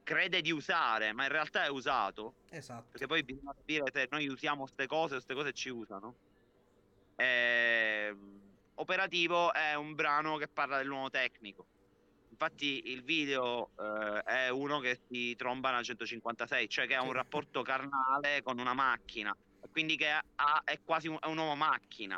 crede 0.03 0.41
di 0.41 0.51
usare, 0.51 1.13
ma 1.13 1.23
in 1.23 1.29
realtà 1.29 1.63
è 1.63 1.69
usato. 1.69 2.35
Esatto. 2.49 2.89
Perché 2.91 3.07
poi 3.07 3.23
bisogna 3.23 3.53
capire 3.53 3.83
se 3.93 4.07
noi 4.11 4.27
usiamo 4.27 4.63
queste 4.63 4.87
cose 4.87 5.13
o 5.13 5.15
queste 5.15 5.33
cose 5.33 5.53
ci 5.53 5.69
usano. 5.69 6.17
Ehm, 7.15 8.43
Operativo 8.77 9.53
è 9.53 9.73
un 9.75 9.93
brano 9.95 10.35
che 10.37 10.49
parla 10.49 10.77
dell'uomo 10.77 11.09
tecnico. 11.09 11.69
Infatti 12.29 12.89
il 12.91 13.03
video 13.03 13.71
eh, 13.77 14.21
è 14.21 14.49
uno 14.49 14.79
che 14.79 14.99
si 15.07 15.33
tromba 15.35 15.71
nel 15.71 15.83
156, 15.85 16.67
cioè 16.67 16.87
che 16.87 16.95
ha 16.95 17.01
un 17.03 17.13
rapporto 17.13 17.61
carnale 17.61 18.41
con 18.43 18.59
una 18.59 18.73
macchina, 18.73 19.31
e 19.31 19.44
quindi 19.75 19.97
che 19.97 20.07
ha- 20.07 20.61
è 20.63 20.79
quasi 20.85 21.09
un, 21.09 21.17
è 21.19 21.25
un 21.25 21.37
uomo 21.37 21.53
macchina. 21.53 22.17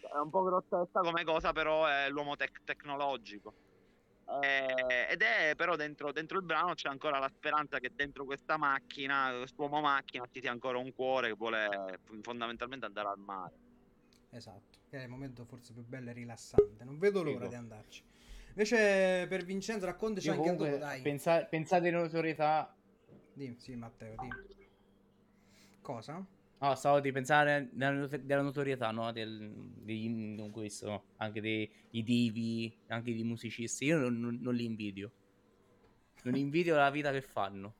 È 0.00 0.16
un 0.18 0.30
po' 0.30 0.44
grossetta 0.44 1.00
come 1.00 1.24
cosa, 1.24 1.50
però 1.52 1.84
è 1.86 2.08
l'uomo 2.10 2.36
tec- 2.36 2.60
tecnologico. 2.62 3.52
Eh, 4.40 5.08
ed 5.10 5.20
è 5.20 5.54
però 5.56 5.74
dentro, 5.74 6.12
dentro 6.12 6.38
il 6.38 6.44
brano 6.44 6.74
c'è 6.74 6.88
ancora 6.88 7.18
la 7.18 7.28
speranza 7.28 7.80
che 7.80 7.90
dentro 7.92 8.24
questa 8.24 8.56
macchina, 8.56 9.32
quest'uomo 9.36 9.80
macchina, 9.80 10.24
ci 10.30 10.40
sia 10.40 10.52
ancora 10.52 10.78
un 10.78 10.92
cuore 10.94 11.26
che 11.30 11.34
vuole 11.34 11.98
fondamentalmente 12.22 12.86
andare 12.86 13.08
al 13.08 13.18
mare. 13.18 13.52
Esatto, 14.30 14.78
che 14.88 14.98
è 14.98 15.02
il 15.02 15.08
momento 15.08 15.44
forse 15.44 15.72
più 15.72 15.82
bello 15.84 16.10
e 16.10 16.12
rilassante. 16.12 16.84
Non 16.84 16.98
vedo 17.00 17.24
l'ora 17.24 17.38
Figo. 17.38 17.48
di 17.48 17.54
andarci. 17.56 18.04
Invece 18.50 19.26
per 19.28 19.44
Vincenzo 19.44 19.86
raccontaci 19.86 20.28
Io 20.28 20.34
anche 20.34 20.54
tu, 20.54 20.78
dai. 20.78 21.02
pensa- 21.02 21.44
pensate 21.46 21.88
in 21.88 21.94
notorietà. 21.94 22.72
Di, 23.32 23.56
sì, 23.58 23.74
Matteo, 23.74 24.14
di. 24.20 24.28
Cosa? 25.82 26.24
No, 26.64 26.74
stavo 26.76 27.00
di 27.00 27.12
pensare 27.12 27.68
della, 27.72 27.90
not- 27.90 28.16
della 28.16 28.40
notorietà, 28.40 28.90
no? 28.90 29.12
Del, 29.12 29.52
degli, 29.52 30.08
non 30.08 30.50
questo, 30.50 31.08
anche 31.16 31.42
dei 31.42 31.70
divi, 31.90 32.74
anche 32.86 33.12
di 33.12 33.22
musicisti. 33.22 33.84
Io 33.84 33.98
non, 33.98 34.18
non- 34.18 34.38
non 34.40 34.54
li 34.54 34.64
invidio. 34.64 35.12
Non 36.22 36.36
invidio 36.36 36.74
la 36.74 36.90
vita 36.90 37.12
che 37.12 37.20
fanno. 37.20 37.74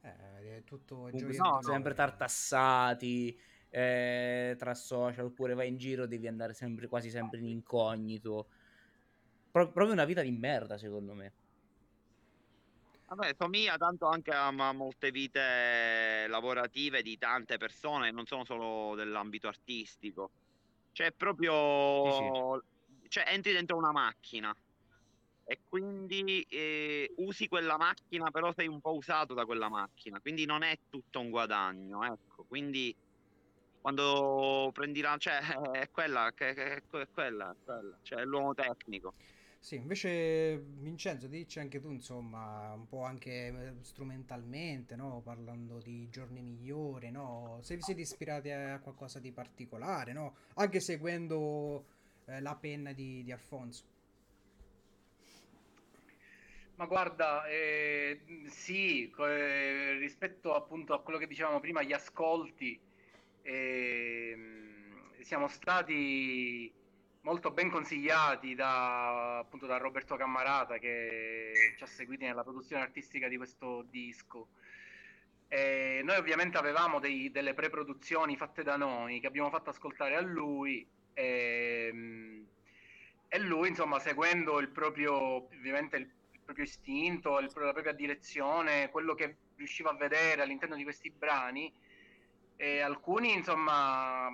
Eh, 0.00 0.56
è 0.56 0.64
tutto 0.64 1.08
Comunque 1.10 1.34
sono 1.34 1.60
sempre 1.60 1.92
tartassati 1.92 3.38
eh, 3.68 4.54
tra 4.58 4.72
social, 4.74 5.26
oppure 5.26 5.52
vai 5.52 5.68
in 5.68 5.76
giro, 5.76 6.06
devi 6.06 6.26
andare 6.26 6.54
sempre, 6.54 6.88
quasi 6.88 7.10
sempre 7.10 7.40
in 7.40 7.48
incognito. 7.48 8.48
Pro- 9.50 9.70
proprio 9.70 9.92
una 9.92 10.06
vita 10.06 10.22
di 10.22 10.30
merda, 10.30 10.78
secondo 10.78 11.12
me. 11.12 11.32
Vabbè, 13.08 13.34
somiglia 13.38 13.76
tanto 13.76 14.06
anche 14.06 14.32
a 14.32 14.50
ma- 14.50 14.72
molte 14.72 15.10
vite 15.10 16.26
lavorative 16.28 17.02
di 17.02 17.16
tante 17.18 17.56
persone, 17.56 18.10
non 18.10 18.26
sono 18.26 18.44
solo 18.44 18.94
dell'ambito 18.96 19.48
artistico. 19.48 20.30
Cioè, 20.92 21.12
proprio... 21.12 22.62
Cioè, 23.08 23.24
entri 23.28 23.52
dentro 23.52 23.76
una 23.76 23.92
macchina 23.92 24.54
e 25.48 25.60
quindi 25.68 26.44
eh, 26.50 27.12
usi 27.18 27.46
quella 27.46 27.76
macchina, 27.76 28.32
però 28.32 28.52
sei 28.52 28.66
un 28.66 28.80
po' 28.80 28.96
usato 28.96 29.32
da 29.32 29.44
quella 29.44 29.68
macchina, 29.68 30.18
quindi 30.18 30.44
non 30.44 30.62
è 30.62 30.76
tutto 30.90 31.20
un 31.20 31.30
guadagno, 31.30 32.02
ecco. 32.02 32.42
Quindi 32.48 32.94
quando 33.80 34.70
prendi 34.72 35.00
la... 35.00 35.16
cioè, 35.18 35.38
è 35.70 35.88
quella, 35.90 36.32
è 36.34 36.82
quella, 37.14 37.52
è 37.52 37.54
quella, 37.64 37.98
cioè, 38.02 38.18
è 38.18 38.24
l'uomo 38.24 38.54
tecnico. 38.54 39.14
Sì, 39.66 39.74
invece 39.74 40.58
Vincenzo, 40.58 41.26
dici 41.26 41.58
anche 41.58 41.80
tu, 41.80 41.90
insomma, 41.90 42.72
un 42.72 42.86
po' 42.86 43.02
anche 43.02 43.48
eh, 43.48 43.72
strumentalmente, 43.80 44.94
no? 44.94 45.20
Parlando 45.24 45.80
di 45.80 46.08
giorni 46.08 46.40
migliori, 46.40 47.10
no? 47.10 47.58
Se 47.62 47.74
vi 47.74 47.82
siete 47.82 48.02
ispirati 48.02 48.48
a 48.48 48.78
qualcosa 48.78 49.18
di 49.18 49.32
particolare, 49.32 50.12
no? 50.12 50.36
Anche 50.54 50.78
seguendo 50.78 51.84
eh, 52.26 52.40
la 52.40 52.54
penna 52.54 52.92
di, 52.92 53.24
di 53.24 53.32
Alfonso. 53.32 53.82
Ma 56.76 56.86
guarda, 56.86 57.44
eh, 57.48 58.20
sì, 58.46 59.10
eh, 59.18 59.98
rispetto 59.98 60.54
appunto 60.54 60.94
a 60.94 61.02
quello 61.02 61.18
che 61.18 61.26
dicevamo 61.26 61.58
prima, 61.58 61.82
gli 61.82 61.92
ascolti, 61.92 62.78
ehm, 63.42 65.20
siamo 65.22 65.48
stati 65.48 66.72
molto 67.26 67.50
ben 67.50 67.70
consigliati 67.70 68.54
da, 68.54 69.38
appunto, 69.38 69.66
da 69.66 69.78
Roberto 69.78 70.14
Cammarata 70.14 70.78
che 70.78 71.74
ci 71.76 71.82
ha 71.82 71.86
seguiti 71.86 72.24
nella 72.24 72.44
produzione 72.44 72.82
artistica 72.82 73.26
di 73.26 73.36
questo 73.36 73.82
disco. 73.90 74.50
E 75.48 76.02
noi 76.04 76.16
ovviamente 76.16 76.56
avevamo 76.56 77.00
dei- 77.00 77.30
delle 77.32 77.52
pre-produzioni 77.52 78.36
fatte 78.36 78.62
da 78.62 78.76
noi 78.76 79.18
che 79.20 79.26
abbiamo 79.26 79.50
fatto 79.50 79.70
ascoltare 79.70 80.14
a 80.16 80.20
lui 80.20 80.86
ehm, 81.14 82.46
e 83.28 83.38
lui 83.40 83.68
insomma 83.68 83.98
seguendo 83.98 84.58
il 84.60 84.68
proprio 84.68 85.48
il, 85.50 86.10
proprio 86.44 86.64
istinto, 86.64 87.38
il- 87.40 87.50
la 87.54 87.72
propria 87.72 87.92
direzione, 87.92 88.90
quello 88.90 89.14
che 89.14 89.36
riusciva 89.56 89.90
a 89.90 89.94
vedere 89.96 90.42
all'interno 90.42 90.76
di 90.76 90.84
questi 90.84 91.10
brani 91.10 91.72
e 92.56 92.80
alcuni 92.80 93.32
insomma 93.34 94.28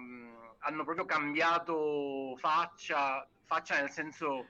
hanno 0.62 0.84
proprio 0.84 1.04
cambiato 1.04 2.36
faccia, 2.38 3.28
faccia 3.44 3.78
nel 3.80 3.90
senso 3.90 4.46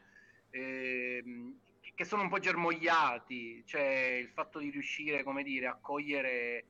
ehm, 0.51 1.59
che 1.95 2.05
sono 2.05 2.23
un 2.23 2.29
po' 2.29 2.39
germogliati, 2.39 3.65
cioè 3.67 4.19
il 4.21 4.31
fatto 4.31 4.59
di 4.59 4.71
riuscire, 4.71 5.23
come 5.23 5.43
dire, 5.43 5.67
a 5.67 5.79
cogliere 5.81 6.67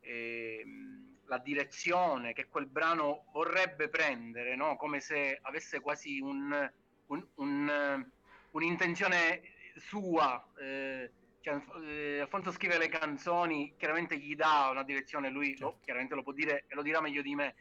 ehm, 0.00 1.18
la 1.26 1.38
direzione 1.38 2.32
che 2.32 2.48
quel 2.48 2.66
brano 2.66 3.24
vorrebbe 3.32 3.88
prendere, 3.88 4.56
no? 4.56 4.76
come 4.76 5.00
se 5.00 5.38
avesse 5.42 5.80
quasi 5.80 6.20
un, 6.20 6.72
un- 7.06 7.28
un, 7.36 7.68
eh, 7.68 8.12
un'intenzione 8.50 9.42
sua. 9.76 10.52
eh, 10.60 11.12
cioè, 11.40 11.62
eh, 11.84 12.20
Alfonso 12.20 12.50
scrive 12.50 12.78
le 12.78 12.88
canzoni, 12.88 13.74
chiaramente 13.76 14.18
gli 14.18 14.34
dà 14.34 14.68
una 14.70 14.82
direzione, 14.84 15.30
lui 15.30 15.56
lo- 15.58 15.70
Certo. 15.70 15.80
chiaramente 15.84 16.14
lo 16.14 16.22
può 16.22 16.32
dire 16.32 16.64
e 16.66 16.74
lo 16.74 16.82
dirà 16.82 17.00
meglio 17.00 17.22
di 17.22 17.34
me, 17.34 17.54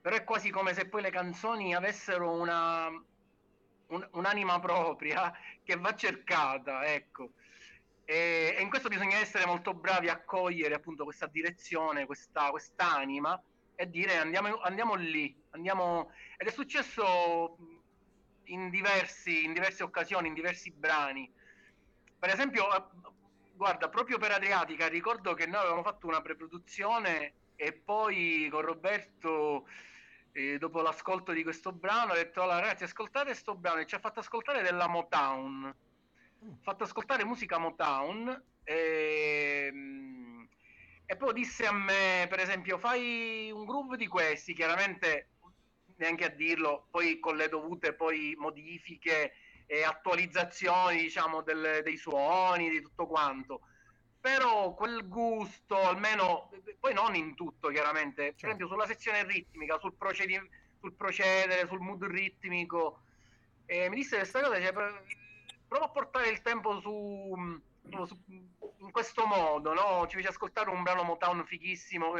però 0.00 0.16
è 0.16 0.24
quasi 0.24 0.50
come 0.50 0.74
se 0.74 0.88
poi 0.88 1.02
le 1.02 1.10
canzoni 1.10 1.74
avessero 1.74 2.30
una, 2.30 2.88
un- 2.88 4.08
un'anima 4.12 4.58
propria 4.60 5.32
che 5.62 5.76
va 5.76 5.94
cercata, 5.94 6.84
ecco. 6.84 7.32
E, 8.04 8.54
e 8.56 8.60
in 8.60 8.70
questo 8.70 8.88
bisogna 8.88 9.18
essere 9.18 9.46
molto 9.46 9.74
bravi 9.74 10.08
a 10.08 10.22
cogliere 10.22 10.74
appunto 10.74 11.04
questa 11.04 11.26
direzione, 11.26 12.06
questa 12.06 12.50
quest'anima 12.50 13.40
e 13.74 13.88
dire 13.88 14.16
andiamo, 14.16 14.60
andiamo 14.60 14.94
lì, 14.94 15.34
andiamo... 15.50 16.12
ed 16.36 16.48
è 16.48 16.50
successo 16.50 17.56
in, 18.44 18.68
diversi, 18.70 19.44
in 19.44 19.52
diverse 19.52 19.82
occasioni, 19.82 20.28
in 20.28 20.34
diversi 20.34 20.70
brani. 20.70 21.30
Per 22.18 22.28
esempio, 22.28 22.74
eh, 22.74 22.82
guarda, 23.54 23.88
proprio 23.88 24.18
per 24.18 24.32
Adriatica 24.32 24.88
ricordo 24.88 25.34
che 25.34 25.46
noi 25.46 25.60
avevamo 25.60 25.82
fatto 25.82 26.06
una 26.06 26.20
preproduzione 26.20 27.32
e 27.56 27.72
poi 27.72 28.48
con 28.50 28.62
Roberto 28.62 29.66
e 30.32 30.58
dopo 30.58 30.80
l'ascolto 30.80 31.32
di 31.32 31.42
questo 31.42 31.72
brano 31.72 32.12
ha 32.12 32.16
detto 32.16 32.42
allora 32.42 32.60
ragazzi 32.60 32.84
ascoltate 32.84 33.26
questo 33.26 33.54
brano 33.54 33.80
e 33.80 33.86
ci 33.86 33.94
ha 33.94 33.98
fatto 33.98 34.20
ascoltare 34.20 34.62
della 34.62 34.88
Motown. 34.88 35.64
Ha 35.66 36.62
fatto 36.62 36.84
ascoltare 36.84 37.24
musica 37.24 37.58
Motown 37.58 38.44
e, 38.62 39.72
e 41.04 41.16
poi 41.16 41.32
disse 41.32 41.66
a 41.66 41.72
me 41.72 42.26
per 42.28 42.38
esempio 42.38 42.78
fai 42.78 43.50
un 43.50 43.64
groove 43.64 43.96
di 43.96 44.06
questi 44.06 44.54
chiaramente 44.54 45.30
neanche 45.96 46.24
a 46.24 46.30
dirlo 46.30 46.86
poi 46.90 47.18
con 47.18 47.36
le 47.36 47.48
dovute 47.48 47.94
poi 47.94 48.34
modifiche 48.38 49.32
e 49.66 49.82
attualizzazioni 49.82 51.02
diciamo 51.02 51.42
del, 51.42 51.80
dei 51.82 51.96
suoni 51.96 52.70
di 52.70 52.80
tutto 52.80 53.06
quanto 53.06 53.60
però 54.20 54.74
quel 54.74 55.08
gusto, 55.08 55.80
almeno, 55.80 56.50
poi 56.78 56.92
non 56.92 57.14
in 57.14 57.34
tutto 57.34 57.68
chiaramente, 57.68 58.22
certo. 58.22 58.36
per 58.40 58.48
esempio 58.48 58.68
sulla 58.68 58.86
sezione 58.86 59.24
ritmica, 59.24 59.78
sul, 59.78 59.94
procedi- 59.94 60.50
sul 60.78 60.92
procedere, 60.92 61.66
sul 61.66 61.80
mood 61.80 62.04
ritmico, 62.04 63.00
eh, 63.66 63.88
mi 63.88 63.96
disse 63.96 64.16
questa 64.16 64.42
cosa, 64.42 64.60
cioè, 64.60 64.72
prova 64.72 65.84
a 65.84 65.90
portare 65.90 66.28
il 66.28 66.42
tempo 66.42 66.80
su, 66.80 67.60
su, 68.06 68.22
in 68.26 68.90
questo 68.90 69.24
modo, 69.24 69.72
no? 69.72 70.06
ci 70.06 70.16
fece 70.16 70.28
ascoltare 70.28 70.70
un 70.70 70.82
brano 70.82 71.02
Motown 71.02 71.46
fighissimo, 71.46 72.16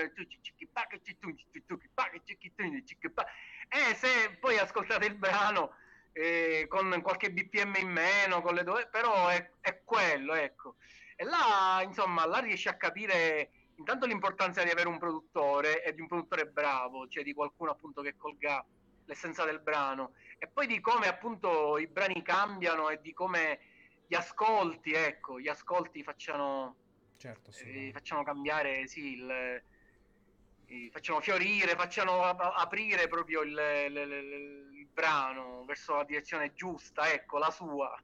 e 3.68 3.94
se 3.94 4.36
poi 4.40 4.59
ascoltate 4.59 5.07
il 5.07 5.14
brano 5.14 5.74
eh, 6.12 6.66
con 6.68 7.01
qualche 7.03 7.30
BPM 7.30 7.76
in 7.76 7.88
meno, 7.88 8.40
con 8.42 8.55
le 8.55 8.64
due, 8.64 8.88
però 8.90 9.28
è, 9.28 9.51
è 9.61 9.82
quello, 9.84 10.34
ecco. 10.34 10.76
E 11.20 11.24
là, 11.24 11.82
insomma, 11.84 12.24
là 12.24 12.38
riesci 12.38 12.68
a 12.68 12.78
capire 12.78 13.50
intanto 13.74 14.06
l'importanza 14.06 14.64
di 14.64 14.70
avere 14.70 14.88
un 14.88 14.96
produttore 14.96 15.84
e 15.84 15.92
di 15.92 16.00
un 16.00 16.06
produttore 16.06 16.46
bravo, 16.46 17.06
cioè 17.08 17.22
di 17.22 17.34
qualcuno 17.34 17.70
appunto 17.70 18.00
che 18.00 18.16
colga 18.16 18.64
l'essenza 19.04 19.44
del 19.44 19.60
brano 19.60 20.14
e 20.38 20.46
poi 20.46 20.66
di 20.66 20.80
come 20.80 21.08
appunto 21.08 21.76
i 21.76 21.86
brani 21.88 22.22
cambiano 22.22 22.88
e 22.88 23.02
di 23.02 23.12
come 23.12 23.60
gli 24.06 24.14
ascolti, 24.14 24.92
ecco, 24.92 25.38
gli 25.38 25.48
ascolti 25.48 26.02
facciano, 26.02 26.76
certo, 27.18 27.52
sì, 27.52 27.88
eh, 27.88 27.92
facciano 27.92 28.22
cambiare, 28.22 28.86
sì, 28.86 29.18
il, 29.18 29.30
eh, 29.30 30.88
facciano 30.90 31.20
fiorire, 31.20 31.76
facciano 31.76 32.22
aprire 32.22 33.08
proprio 33.08 33.42
il, 33.42 33.60
il, 33.88 34.72
il, 34.72 34.86
brano 34.90 35.64
verso 35.66 35.96
la 35.96 36.04
direzione 36.04 36.54
giusta, 36.54 37.12
ecco, 37.12 37.36
la 37.36 37.50
sua. 37.50 37.94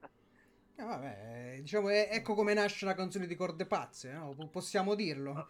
Eh, 0.79 0.83
vabbè, 0.85 1.57
diciamo, 1.61 1.89
è, 1.89 2.09
ecco 2.13 2.35
come 2.35 2.53
nasce 2.53 2.85
la 2.85 2.95
canzone 2.95 3.27
di 3.27 3.35
Corde 3.35 3.65
Pazze, 3.65 4.13
no? 4.13 4.35
possiamo 4.51 4.95
dirlo. 4.95 5.49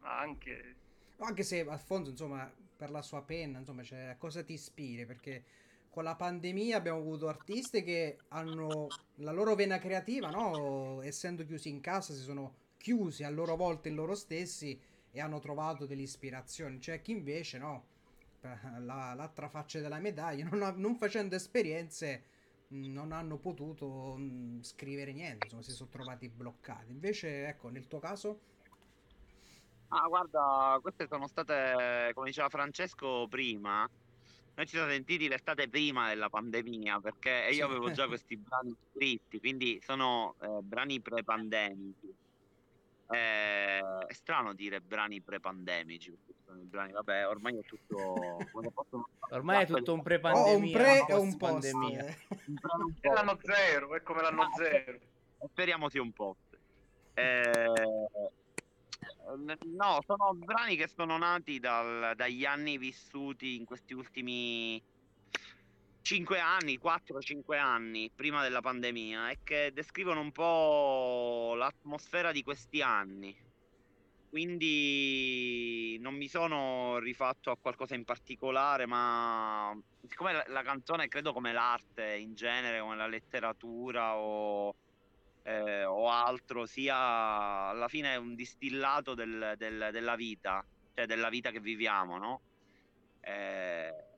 Anche... 0.00 0.76
Anche 1.18 1.42
se 1.42 1.66
Alfonso, 1.68 2.10
insomma, 2.10 2.50
per 2.76 2.90
la 2.90 3.02
sua 3.02 3.22
penna, 3.22 3.58
insomma, 3.58 3.82
cioè, 3.82 4.04
a 4.04 4.16
cosa 4.16 4.42
ti 4.42 4.54
ispiri? 4.54 5.06
Perché 5.06 5.44
con 5.88 6.04
la 6.04 6.14
pandemia 6.14 6.76
abbiamo 6.76 6.98
avuto 6.98 7.28
artisti 7.28 7.82
che 7.82 8.18
hanno 8.28 8.88
la 9.16 9.30
loro 9.30 9.54
vena 9.54 9.78
creativa, 9.78 10.30
no? 10.30 11.02
Essendo 11.02 11.44
chiusi 11.44 11.68
in 11.68 11.80
casa, 11.80 12.12
si 12.12 12.22
sono 12.22 12.54
chiusi 12.78 13.24
a 13.24 13.30
loro 13.30 13.56
volta 13.56 13.88
in 13.88 13.94
loro 13.94 14.14
stessi 14.14 14.80
e 15.10 15.20
hanno 15.20 15.38
trovato 15.38 15.84
delle 15.84 16.02
ispirazioni. 16.02 16.78
C'è 16.78 17.02
chi 17.02 17.12
invece, 17.12 17.58
no? 17.58 17.84
La, 18.40 19.14
l'altra 19.14 19.48
faccia 19.48 19.80
della 19.80 20.00
medaglia, 20.00 20.46
non, 20.50 20.74
non 20.76 20.96
facendo 20.96 21.36
esperienze 21.36 22.22
non 22.72 23.12
hanno 23.12 23.36
potuto 23.36 24.16
mh, 24.16 24.62
scrivere 24.62 25.12
niente, 25.12 25.44
insomma, 25.44 25.62
si 25.62 25.72
sono 25.72 25.90
trovati 25.90 26.28
bloccati. 26.28 26.90
Invece, 26.90 27.46
ecco, 27.46 27.68
nel 27.68 27.86
tuo 27.86 27.98
caso? 27.98 28.40
Ah, 29.88 30.06
guarda, 30.08 30.78
queste 30.80 31.06
sono 31.06 31.26
state, 31.26 32.12
come 32.14 32.28
diceva 32.28 32.48
Francesco 32.48 33.26
prima, 33.28 33.86
noi 34.54 34.66
ci 34.66 34.74
siamo 34.74 34.90
sentiti 34.90 35.28
l'estate 35.28 35.68
prima 35.68 36.08
della 36.08 36.30
pandemia 36.30 37.00
perché 37.00 37.48
io 37.52 37.66
avevo 37.66 37.90
già 37.90 38.06
questi 38.06 38.36
brani 38.36 38.74
scritti, 38.90 39.38
quindi 39.38 39.80
sono 39.82 40.34
eh, 40.40 40.62
brani 40.62 41.00
pre-pandemici. 41.00 42.14
Eh, 43.10 43.78
è 44.06 44.12
strano 44.12 44.54
dire 44.54 44.80
brani 44.80 45.20
pre-pandemici, 45.20 46.16
brani, 46.52 46.92
vabbè, 46.92 47.26
ormai 47.26 47.58
è 47.58 47.62
tutto. 47.62 48.16
ormai 49.30 49.62
è 49.62 49.66
tutto 49.66 49.92
un 49.92 50.02
pre-pandemia. 50.02 50.52
Oh, 50.52 50.56
un 50.56 50.70
pre 50.70 51.06
e 51.06 51.14
un 51.14 51.36
post. 51.36 51.52
Pandemia. 51.52 52.04
è 53.00 53.08
l'anno 53.08 53.38
zero, 53.42 53.94
è 53.94 54.02
come 54.02 54.22
l'anno 54.22 54.48
zero. 54.56 54.98
Speriamo 55.48 55.88
sia 55.88 56.02
un 56.02 56.12
post. 56.12 56.58
Eh, 57.14 57.72
no, 59.64 60.02
sono 60.06 60.34
brani 60.34 60.76
che 60.76 60.88
sono 60.88 61.18
nati 61.18 61.58
dal, 61.58 62.14
dagli 62.16 62.44
anni 62.44 62.78
vissuti 62.78 63.56
in 63.56 63.64
questi 63.64 63.94
ultimi 63.94 64.82
5 66.02 66.38
anni, 66.38 66.78
4-5 66.82 67.58
anni 67.58 68.10
prima 68.14 68.42
della 68.42 68.60
pandemia 68.60 69.30
e 69.30 69.38
che 69.44 69.70
descrivono 69.72 70.20
un 70.20 70.32
po' 70.32 71.54
l'atmosfera 71.54 72.32
di 72.32 72.42
questi 72.42 72.82
anni. 72.82 73.34
Quindi 74.32 75.98
non 76.00 76.14
mi 76.14 76.26
sono 76.26 76.98
rifatto 76.98 77.50
a 77.50 77.58
qualcosa 77.58 77.94
in 77.94 78.04
particolare, 78.04 78.86
ma 78.86 79.78
siccome 80.08 80.32
la, 80.32 80.44
la 80.46 80.62
canzone 80.62 81.06
credo 81.06 81.34
come 81.34 81.52
l'arte 81.52 82.16
in 82.16 82.32
genere, 82.34 82.80
come 82.80 82.96
la 82.96 83.06
letteratura 83.06 84.16
o, 84.16 84.74
eh, 85.42 85.84
o 85.84 86.08
altro, 86.08 86.64
sia 86.64 86.96
alla 87.68 87.88
fine 87.88 88.16
un 88.16 88.34
distillato 88.34 89.12
del, 89.12 89.52
del, 89.58 89.90
della 89.92 90.16
vita, 90.16 90.64
cioè 90.94 91.04
della 91.04 91.28
vita 91.28 91.50
che 91.50 91.60
viviamo, 91.60 92.16
no? 92.16 92.40
Eh, 93.20 94.11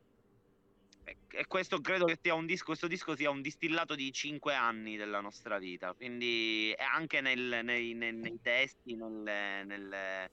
e 1.05 1.47
questo 1.47 1.81
credo 1.81 2.07
che 2.07 2.19
sia 2.21 2.35
un 2.35 2.47
disco, 2.47 2.67
questo 2.67 2.87
disco 2.87 3.15
sia 3.15 3.31
un 3.31 3.43
distillato 3.43 3.95
di 3.95 4.11
cinque 4.13 4.55
anni 4.55 4.97
della 4.97 5.21
nostra 5.21 5.59
vita, 5.59 5.93
quindi 5.93 6.75
anche 6.77 7.21
nel, 7.21 7.61
nei, 7.63 7.93
nei, 7.93 8.13
nei, 8.13 8.39
testi, 8.41 8.95
nelle, 8.95 9.65
nelle, 9.65 10.31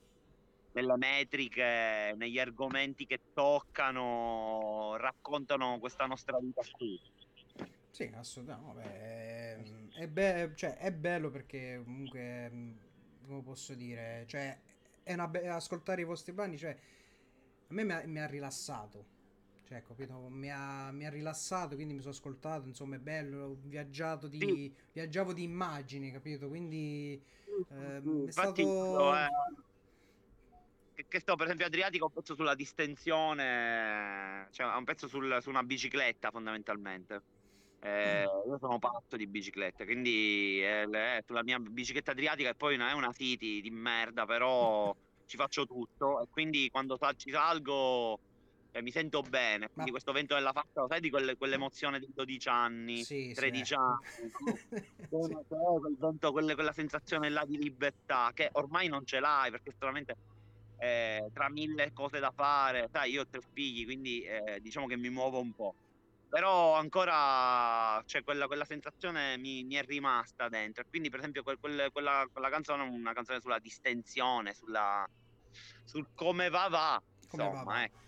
nelle, 0.72 0.96
metriche, 0.96 2.14
negli 2.16 2.38
argomenti 2.38 3.04
che 3.04 3.20
toccano, 3.34 4.96
raccontano 4.96 5.78
questa 5.78 6.06
nostra 6.06 6.38
vita 6.38 6.62
qui. 6.70 6.98
Sì, 7.90 8.10
assolutamente. 8.14 9.90
Beh, 9.92 10.00
è, 10.00 10.08
be- 10.08 10.52
cioè, 10.54 10.78
è 10.78 10.92
bello 10.92 11.30
perché 11.30 11.82
comunque, 11.84 12.50
come 13.26 13.42
posso 13.42 13.74
dire, 13.74 14.24
cioè, 14.26 14.58
be- 15.28 15.48
ascoltare 15.48 16.00
i 16.00 16.04
vostri 16.04 16.32
brani, 16.32 16.56
cioè, 16.56 16.70
a 16.70 17.74
me 17.74 17.84
mi 17.84 17.92
ha, 17.92 18.02
mi 18.06 18.20
ha 18.20 18.26
rilassato 18.26 19.11
cioè, 19.64 19.82
capito? 19.82 20.28
Mi 20.28 20.50
ha, 20.50 20.90
mi 20.92 21.06
ha, 21.06 21.10
rilassato, 21.10 21.74
quindi 21.74 21.94
mi 21.94 22.00
sono 22.00 22.12
ascoltato, 22.12 22.66
insomma, 22.68 22.96
è 22.96 22.98
bello, 22.98 23.44
ho 23.44 23.56
viaggiato 23.62 24.28
di, 24.28 24.38
sì. 24.38 24.74
viaggiavo 24.92 25.32
di 25.32 25.42
immagini, 25.42 26.10
capito? 26.10 26.48
Quindi 26.48 27.22
eh, 27.70 28.02
è 28.26 28.30
stato... 28.30 29.16
Eh, 29.16 29.28
che 31.08 31.20
sto, 31.20 31.36
per 31.36 31.46
esempio, 31.46 31.66
Adriatico, 31.66 32.06
un 32.06 32.12
pezzo 32.12 32.34
sulla 32.34 32.54
distensione, 32.54 34.48
cioè 34.50 34.74
un 34.76 34.84
pezzo 34.84 35.08
sul, 35.08 35.38
su 35.40 35.48
una 35.48 35.62
bicicletta, 35.62 36.30
fondamentalmente. 36.30 37.22
Eh, 37.80 38.24
mm. 38.24 38.50
io 38.50 38.58
sono 38.58 38.78
patto 38.78 39.16
di 39.16 39.26
biciclette, 39.26 39.84
quindi 39.84 40.60
è, 40.60 40.86
è 40.86 41.22
sulla 41.26 41.42
mia 41.42 41.58
bicicletta 41.58 42.12
adriatica 42.12 42.50
e 42.50 42.54
poi 42.54 42.76
non 42.76 42.88
è 42.88 42.92
una 42.92 43.12
City 43.12 43.60
di 43.60 43.70
merda, 43.70 44.24
però 44.24 44.94
ci 45.26 45.36
faccio 45.36 45.66
tutto 45.66 46.22
e 46.22 46.26
quindi 46.30 46.70
quando 46.70 46.98
ci 47.16 47.30
salgo 47.30 48.20
mi 48.80 48.90
sento 48.90 49.20
bene. 49.20 49.66
Quindi 49.66 49.90
Ma... 49.90 49.98
questo 49.98 50.12
vento 50.12 50.34
della 50.34 50.52
faccia, 50.52 50.86
sai 50.88 51.00
di 51.00 51.10
quelle, 51.10 51.36
quell'emozione 51.36 51.98
di 51.98 52.08
12 52.12 52.48
anni, 52.48 53.02
sì, 53.04 53.32
13 53.34 53.64
sì. 53.64 53.74
anni, 53.74 54.30
sì. 54.30 55.06
quel 55.08 55.96
vento, 55.98 56.32
quelle, 56.32 56.54
quella 56.54 56.72
sensazione 56.72 57.28
là 57.28 57.44
di 57.44 57.58
libertà 57.58 58.30
che 58.32 58.48
ormai 58.52 58.88
non 58.88 59.04
ce 59.04 59.20
l'hai 59.20 59.50
perché 59.50 59.74
solamente 59.78 60.16
eh, 60.78 61.30
tra 61.32 61.48
mille 61.48 61.92
cose 61.92 62.18
da 62.18 62.32
fare, 62.34 62.88
sai, 62.90 63.12
io 63.12 63.22
ho 63.22 63.26
tre 63.28 63.40
figli, 63.52 63.84
quindi 63.84 64.22
eh, 64.22 64.58
diciamo 64.60 64.86
che 64.86 64.96
mi 64.96 65.10
muovo 65.10 65.38
un 65.38 65.54
po'. 65.54 65.74
Però 66.28 66.74
ancora 66.74 68.02
cioè, 68.06 68.24
quella, 68.24 68.46
quella 68.46 68.64
sensazione 68.64 69.36
mi, 69.36 69.62
mi, 69.64 69.74
è 69.74 69.84
rimasta 69.84 70.48
dentro. 70.48 70.82
Quindi, 70.88 71.10
per 71.10 71.18
esempio, 71.18 71.42
quel, 71.42 71.58
quella, 71.58 72.26
quella 72.32 72.48
canzone 72.48 72.84
è 72.84 72.88
una 72.88 73.12
canzone 73.12 73.38
sulla 73.40 73.58
distensione, 73.58 74.54
sulla, 74.54 75.06
sul 75.84 76.08
come 76.14 76.48
va 76.48 76.68
va. 76.68 77.02
Insomma, 77.22 77.44
come 77.44 77.52
va, 77.52 77.62
va. 77.62 77.82
Ecco. 77.84 77.98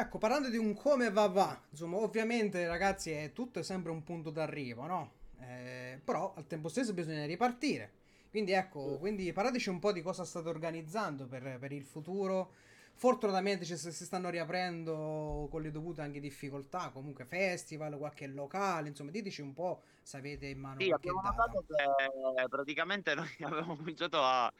Ecco, 0.00 0.16
parlando 0.16 0.48
di 0.48 0.56
un 0.56 0.74
come 0.74 1.10
va 1.10 1.26
va, 1.26 1.60
insomma, 1.68 1.98
ovviamente 1.98 2.66
ragazzi 2.66 3.10
è 3.10 3.32
tutto 3.34 3.62
sempre 3.62 3.92
un 3.92 4.02
punto 4.02 4.30
d'arrivo, 4.30 4.86
no? 4.86 5.12
eh, 5.40 6.00
però 6.02 6.32
al 6.36 6.46
tempo 6.46 6.68
stesso 6.68 6.94
bisogna 6.94 7.26
ripartire. 7.26 7.92
Quindi 8.30 8.52
ecco, 8.52 8.96
quindi 8.98 9.30
parlateci 9.32 9.68
un 9.68 9.78
po' 9.78 9.92
di 9.92 10.00
cosa 10.00 10.24
state 10.24 10.48
organizzando 10.48 11.26
per, 11.26 11.58
per 11.58 11.72
il 11.72 11.84
futuro. 11.84 12.52
Fortunatamente 12.94 13.66
ci, 13.66 13.76
si 13.76 13.92
stanno 13.92 14.30
riaprendo 14.30 15.48
con 15.50 15.60
le 15.60 15.70
dovute 15.70 16.00
anche 16.00 16.18
difficoltà, 16.18 16.88
comunque 16.90 17.26
festival, 17.26 17.98
qualche 17.98 18.26
locale, 18.26 18.88
insomma, 18.88 19.10
diteci 19.10 19.42
un 19.42 19.52
po' 19.52 19.82
se 20.02 20.16
avete 20.16 20.46
in 20.46 20.60
mano 20.60 20.80
Sì, 20.80 20.90
abbiamo 20.90 21.20
notato 21.20 21.62
che 21.66 22.48
praticamente 22.48 23.14
noi 23.14 23.28
abbiamo 23.40 23.76
cominciato 23.76 24.22
a, 24.22 24.50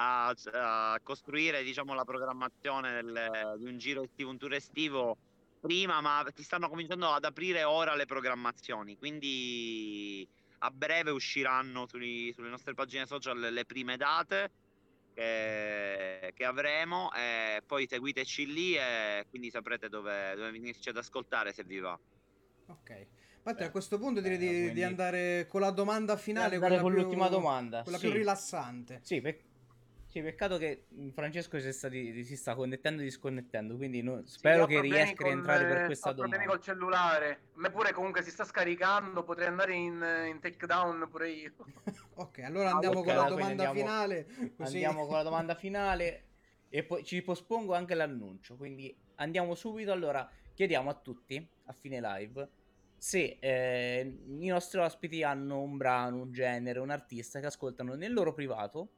a- 0.00 0.32
a 0.52 1.00
costruire, 1.02 1.62
diciamo, 1.64 1.92
la 1.94 2.04
programmazione 2.04 2.92
del- 3.02 3.54
di 3.58 3.64
un 3.68 3.78
giro 3.78 4.02
estivo, 4.04 4.30
un 4.30 4.38
tour 4.38 4.54
estivo 4.54 5.16
prima, 5.60 6.00
ma 6.00 6.24
ti 6.32 6.42
stanno 6.44 6.68
cominciando 6.68 7.08
ad 7.10 7.24
aprire 7.24 7.64
ora 7.64 7.96
le 7.96 8.06
programmazioni, 8.06 8.96
quindi 8.96 10.26
a 10.60 10.70
breve 10.70 11.10
usciranno 11.10 11.86
sui- 11.88 12.32
sulle 12.32 12.48
nostre 12.48 12.74
pagine 12.74 13.06
social 13.06 13.38
le 13.38 13.64
prime 13.64 13.96
date 13.96 14.50
che, 15.14 16.32
che 16.34 16.44
avremo 16.44 17.12
e 17.12 17.60
poi 17.66 17.86
seguiteci 17.88 18.46
lì 18.52 18.76
e 18.76 19.26
quindi 19.28 19.50
saprete 19.50 19.88
dove, 19.88 20.34
dove 20.36 20.50
venirci 20.52 20.90
ad 20.90 20.96
ascoltare 20.96 21.52
se 21.52 21.64
vi 21.64 21.78
va. 21.80 21.98
Ok. 22.66 23.06
Infatti, 23.38 23.62
a 23.64 23.70
questo 23.70 23.98
punto 23.98 24.20
direi 24.20 24.36
di, 24.38 24.46
beh, 24.46 24.52
di 24.52 24.60
quindi- 24.62 24.82
andare 24.84 25.46
con 25.48 25.60
la 25.60 25.70
domanda 25.70 26.16
finale, 26.16 26.54
andare 26.56 26.76
quella 26.76 26.82
con 26.82 26.92
più- 26.92 27.00
l'ultima 27.02 27.28
domanda, 27.28 27.82
Quella 27.82 27.98
sì. 27.98 28.06
più 28.08 28.16
rilassante. 28.16 29.00
Sì, 29.02 29.20
pe- 29.20 29.42
sì, 30.08 30.22
peccato 30.22 30.56
che 30.58 30.86
mm, 30.94 31.10
Francesco 31.10 31.58
si, 31.60 31.72
sta 31.72 31.88
di- 31.88 32.24
si 32.24 32.36
sta 32.36 32.54
connettendo 32.54 33.02
e 33.02 33.04
disconnettendo, 33.04 33.76
quindi 33.76 34.02
no- 34.02 34.22
Sì, 34.24 34.38
spero 34.38 34.62
ho 34.64 34.66
che 34.66 34.80
riesca 34.80 35.12
a 35.12 35.14
con, 35.16 35.26
rientrare 35.26 35.64
eh, 35.64 35.66
per 35.66 35.84
questa 35.84 36.10
ho 36.10 36.14
problemi 36.14 36.44
domanda. 36.44 36.52
col 36.52 36.62
cellulare. 36.64 37.30
A 37.30 37.60
me 37.60 37.70
pure 37.70 37.92
comunque 37.92 38.22
si 38.22 38.30
sta 38.30 38.44
scaricando, 38.44 39.22
potrei 39.22 39.48
andare 39.48 39.74
in, 39.74 40.26
in 40.28 40.38
takedown 40.40 41.08
pure 41.10 41.30
io. 41.30 41.52
Ok, 42.18 42.40
allora 42.40 42.70
Ah, 42.70 42.72
andiamo 42.72 42.98
ok, 42.98 43.04
con 43.06 43.14
la 43.14 43.28
domanda 43.28 43.68
andiamo- 43.68 43.74
finale. 43.74 44.26
Andiamo 44.56 45.06
con 45.06 45.14
la 45.14 45.22
domanda 45.22 45.54
finale 45.54 46.24
e 46.68 46.82
poi 46.82 47.04
ci 47.04 47.22
pospongo 47.22 47.74
anche 47.74 47.94
l'annuncio, 47.94 48.56
quindi 48.56 48.94
andiamo 49.16 49.54
subito. 49.54 49.92
Allora, 49.92 50.28
chiediamo 50.52 50.90
a 50.90 50.94
tutti 50.94 51.48
a 51.66 51.72
fine 51.72 52.00
live 52.00 52.48
se 52.96 53.36
eh, 53.40 54.18
i 54.26 54.46
nostri 54.48 54.80
ospiti 54.80 55.22
hanno 55.22 55.60
un 55.62 55.76
brano, 55.76 56.22
un 56.22 56.32
genere, 56.32 56.80
un 56.80 56.90
artista 56.90 57.38
che 57.38 57.46
ascoltano 57.46 57.94
nel 57.94 58.12
loro 58.12 58.34
privato, 58.34 58.88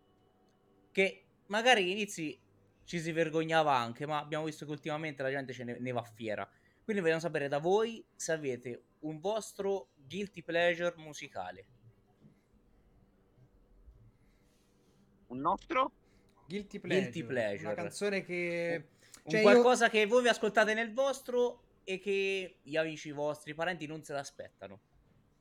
che 0.90 1.24
magari 1.46 1.82
agli 1.82 1.90
inizi 1.90 2.38
ci 2.84 3.00
si 3.00 3.12
vergognava 3.12 3.74
anche, 3.74 4.06
ma 4.06 4.18
abbiamo 4.18 4.44
visto 4.44 4.64
che 4.64 4.72
ultimamente 4.72 5.22
la 5.22 5.30
gente 5.30 5.52
ce 5.52 5.64
ne, 5.64 5.78
ne 5.78 5.92
va 5.92 6.02
fiera. 6.02 6.48
Quindi 6.82 7.02
vogliamo 7.02 7.20
sapere 7.20 7.48
da 7.48 7.58
voi 7.58 8.04
se 8.14 8.32
avete 8.32 8.82
un 9.00 9.20
vostro 9.20 9.90
guilty 9.94 10.42
pleasure 10.42 10.94
musicale. 10.96 11.66
Un 15.28 15.38
nostro? 15.38 15.92
Guilty 16.48 16.80
pleasure. 16.80 17.10
Guilty 17.10 17.24
pleasure. 17.24 17.66
Una 17.66 17.74
canzone 17.74 18.24
che... 18.24 18.88
Un 19.22 19.30
Cioè, 19.30 19.40
io- 19.40 19.50
qualcosa 19.50 19.88
che 19.88 20.06
voi 20.06 20.22
vi 20.22 20.28
ascoltate 20.28 20.74
nel 20.74 20.92
vostro 20.92 21.62
e 21.84 22.00
che 22.00 22.58
gli 22.62 22.76
amici 22.76 23.12
vostri, 23.12 23.52
i 23.52 23.54
parenti 23.54 23.86
non 23.86 24.02
se 24.02 24.12
l'aspettano. 24.12 24.80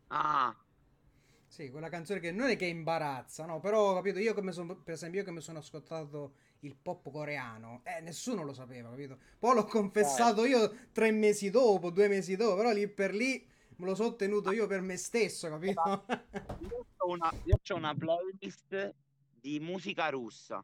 Ah, 0.09 0.55
Sì, 1.49 1.71
quella 1.71 1.89
canzone 1.89 2.19
che 2.19 2.31
non 2.31 2.47
è 2.47 2.55
che 2.55 2.67
imbarazza, 2.67 3.43
no? 3.47 3.59
Però, 3.59 3.95
capito, 3.95 4.19
io 4.19 4.35
come 4.35 4.51
sono, 4.51 4.75
per 4.75 4.93
esempio, 4.93 5.19
io 5.21 5.25
che 5.25 5.31
mi 5.31 5.41
sono 5.41 5.57
ascoltato 5.57 6.35
il 6.59 6.75
pop 6.75 7.09
coreano, 7.11 7.81
eh, 7.85 8.01
nessuno 8.01 8.43
lo 8.43 8.53
sapeva, 8.53 8.91
capito? 8.91 9.17
Poi 9.39 9.55
l'ho 9.55 9.65
confessato 9.65 10.45
io 10.45 10.89
tre 10.91 11.09
mesi 11.09 11.49
dopo, 11.49 11.89
due 11.89 12.07
mesi 12.07 12.35
dopo, 12.35 12.55
però 12.55 12.71
lì 12.71 12.87
per 12.87 13.15
lì 13.15 13.43
me 13.77 13.85
lo 13.87 13.95
sono 13.95 14.15
tenuto 14.15 14.51
io 14.51 14.67
per 14.67 14.81
me 14.81 14.95
stesso, 14.95 15.49
capito? 15.49 16.05
io 16.59 16.85
ho 16.97 17.07
una, 17.09 17.33
io 17.45 17.57
c'ho 17.63 17.75
una 17.75 17.95
playlist 17.95 18.93
di 19.41 19.59
musica 19.59 20.07
russa. 20.09 20.63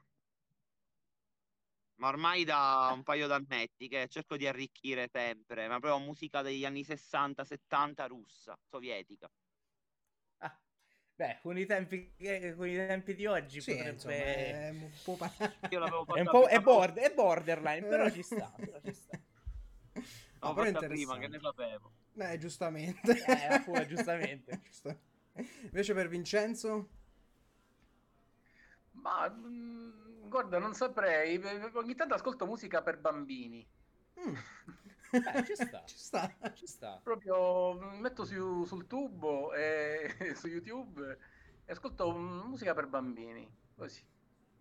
Ma 1.96 2.10
ormai 2.10 2.44
da 2.44 2.92
un 2.94 3.02
paio 3.02 3.26
d'annetti 3.26 3.88
che 3.88 4.08
cerco 4.08 4.38
di 4.38 4.46
arricchire 4.46 5.08
sempre, 5.12 5.68
ma 5.68 5.80
proprio 5.80 6.06
musica 6.06 6.44
degli 6.44 6.64
anni 6.64 6.84
60-70 6.84 8.06
russa, 8.06 8.56
sovietica. 8.70 9.28
Beh, 11.18 11.40
con 11.42 11.58
i 11.58 11.66
tempi, 11.66 12.14
con 12.58 12.68
i 12.68 12.76
tempi 12.76 13.16
di 13.16 13.26
oggi 13.26 13.62
Sì, 13.62 13.72
potrebbe... 13.72 13.94
insomma, 13.94 14.14
è 14.14 14.70
un 14.70 14.92
po' 15.02 15.16
pa- 15.16 15.32
Io 15.70 15.80
l'avevo 15.80 16.06
È 16.14 16.20
un 16.20 16.26
po' 16.30 16.46
è, 16.46 16.56
prima- 16.56 16.62
bord- 16.62 16.98
è 16.98 17.14
borderline, 17.14 17.88
però 17.88 18.10
ci 18.10 18.22
sta, 18.22 18.52
però 18.64 18.80
ci 18.82 18.94
sta. 18.94 19.18
No, 20.42 20.54
però 20.54 20.66
prima, 20.86 21.18
che 21.18 21.28
interessante. 21.28 21.28
ne 21.28 21.40
sapevo. 21.40 21.92
Eh, 22.18 22.38
giustamente. 22.38 23.12
Eh, 23.24 23.46
appunto, 23.48 23.86
giustamente. 23.86 24.62
Invece 25.64 25.94
per 25.94 26.08
Vincenzo? 26.08 26.90
Ma 28.94 29.30
mm, 29.30 30.28
guarda, 30.30 30.58
non 30.60 30.74
saprei. 30.74 31.40
Ogni 31.74 31.96
tanto 31.96 32.14
ascolto 32.16 32.46
musica 32.46 32.82
per 32.82 32.98
bambini. 33.00 33.68
Mm. 34.18 34.36
Eh, 35.16 35.44
ci 35.46 35.56
sta. 35.56 35.84
Ci 35.88 35.98
sta. 35.98 36.36
Ci 36.54 36.68
sta. 36.68 37.00
Proprio 37.04 37.74
mi 37.80 38.00
metto 38.00 38.26
su- 38.26 38.66
sul 38.66 38.88
tubo 38.88 39.54
e 39.54 40.10
su 40.36 40.48
YouTube 40.48 41.18
e 41.66 41.72
ascolto 41.72 42.16
mm, 42.16 42.48
musica 42.48 42.74
per 42.74 42.88
bambini. 42.88 43.48
Così. 43.76 44.02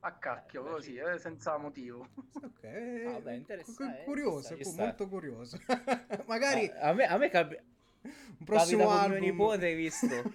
A 0.01 0.13
cacchio, 0.19 0.63
beh, 0.63 0.71
così, 0.71 0.91
sì. 0.93 0.97
eh, 0.99 1.19
senza 1.19 1.57
motivo. 1.57 2.07
Ok, 2.43 2.65
Ah, 3.07 3.21
beh, 3.21 3.35
interessante, 3.37 3.97
cu- 3.99 4.05
curioso, 4.05 4.55
ci 4.55 4.55
sta, 4.55 4.57
ci 4.57 4.65
sta. 4.65 4.83
molto 4.85 5.09
curioso. 5.09 5.59
Magari 6.27 6.69
Ah, 6.71 6.91
a 6.91 6.93
me, 6.93 7.07
a 7.07 7.17
me 7.17 7.29
capi- 7.31 7.59
un 8.39 8.45
prossimo 8.45 8.83
capita 8.83 9.01
album. 9.01 9.19
mio 9.19 9.31
nipote, 9.31 9.65
hai 9.67 9.75
visto? 9.75 10.33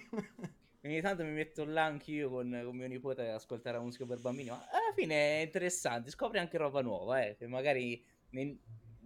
Ogni 0.82 1.00
tanto 1.02 1.22
mi 1.24 1.30
metto 1.32 1.64
là 1.64 1.84
anch'io 1.84 2.30
con, 2.30 2.58
con 2.64 2.74
mio 2.76 2.88
nipote 2.88 3.22
ad 3.28 3.34
ascoltare 3.34 3.76
la 3.76 3.82
musica 3.82 4.06
per 4.06 4.18
bambini, 4.18 4.48
ma 4.48 4.56
alla 4.56 4.92
fine 4.94 5.40
è 5.40 5.44
interessante, 5.44 6.10
scopri 6.10 6.38
anche 6.38 6.56
roba 6.56 6.80
nuova, 6.80 7.22
eh, 7.22 7.36
che 7.36 7.46
magari 7.46 8.02
ne- 8.30 8.58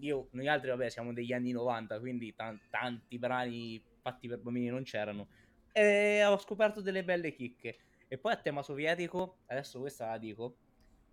io, 0.04 0.28
noi 0.32 0.48
altri, 0.48 0.70
vabbè, 0.70 0.88
siamo 0.88 1.12
degli 1.12 1.32
anni 1.32 1.52
90, 1.52 1.98
quindi 1.98 2.34
tan- 2.34 2.60
tanti 2.70 3.18
brani 3.18 3.82
fatti 4.00 4.28
per 4.28 4.38
bambini 4.40 4.68
non 4.68 4.82
c'erano, 4.82 5.28
e 5.72 6.24
ho 6.24 6.38
scoperto 6.38 6.80
delle 6.80 7.04
belle 7.04 7.32
chicche. 7.32 7.78
E 8.06 8.18
poi 8.18 8.32
a 8.32 8.36
tema 8.36 8.62
sovietico, 8.62 9.38
adesso 9.46 9.80
questa 9.80 10.10
la 10.10 10.18
dico, 10.18 10.56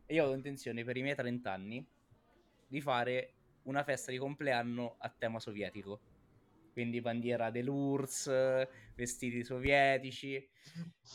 e 0.06 0.16
io 0.16 0.26
ho 0.26 0.34
intenzione 0.34 0.84
per 0.84 0.98
i 0.98 1.02
miei 1.02 1.16
30 1.16 1.52
anni 1.52 1.86
di 2.68 2.82
fare 2.82 3.34
una 3.64 3.84
festa 3.84 4.12
di 4.12 4.18
compleanno 4.18 4.98
a 5.00 5.10
tema 5.10 5.40
sovietico. 5.40 6.02
Quindi 6.74 7.02
bandiera 7.02 7.50
dell'URSS, 7.50 8.68
vestiti 8.96 9.44
sovietici, 9.44 10.48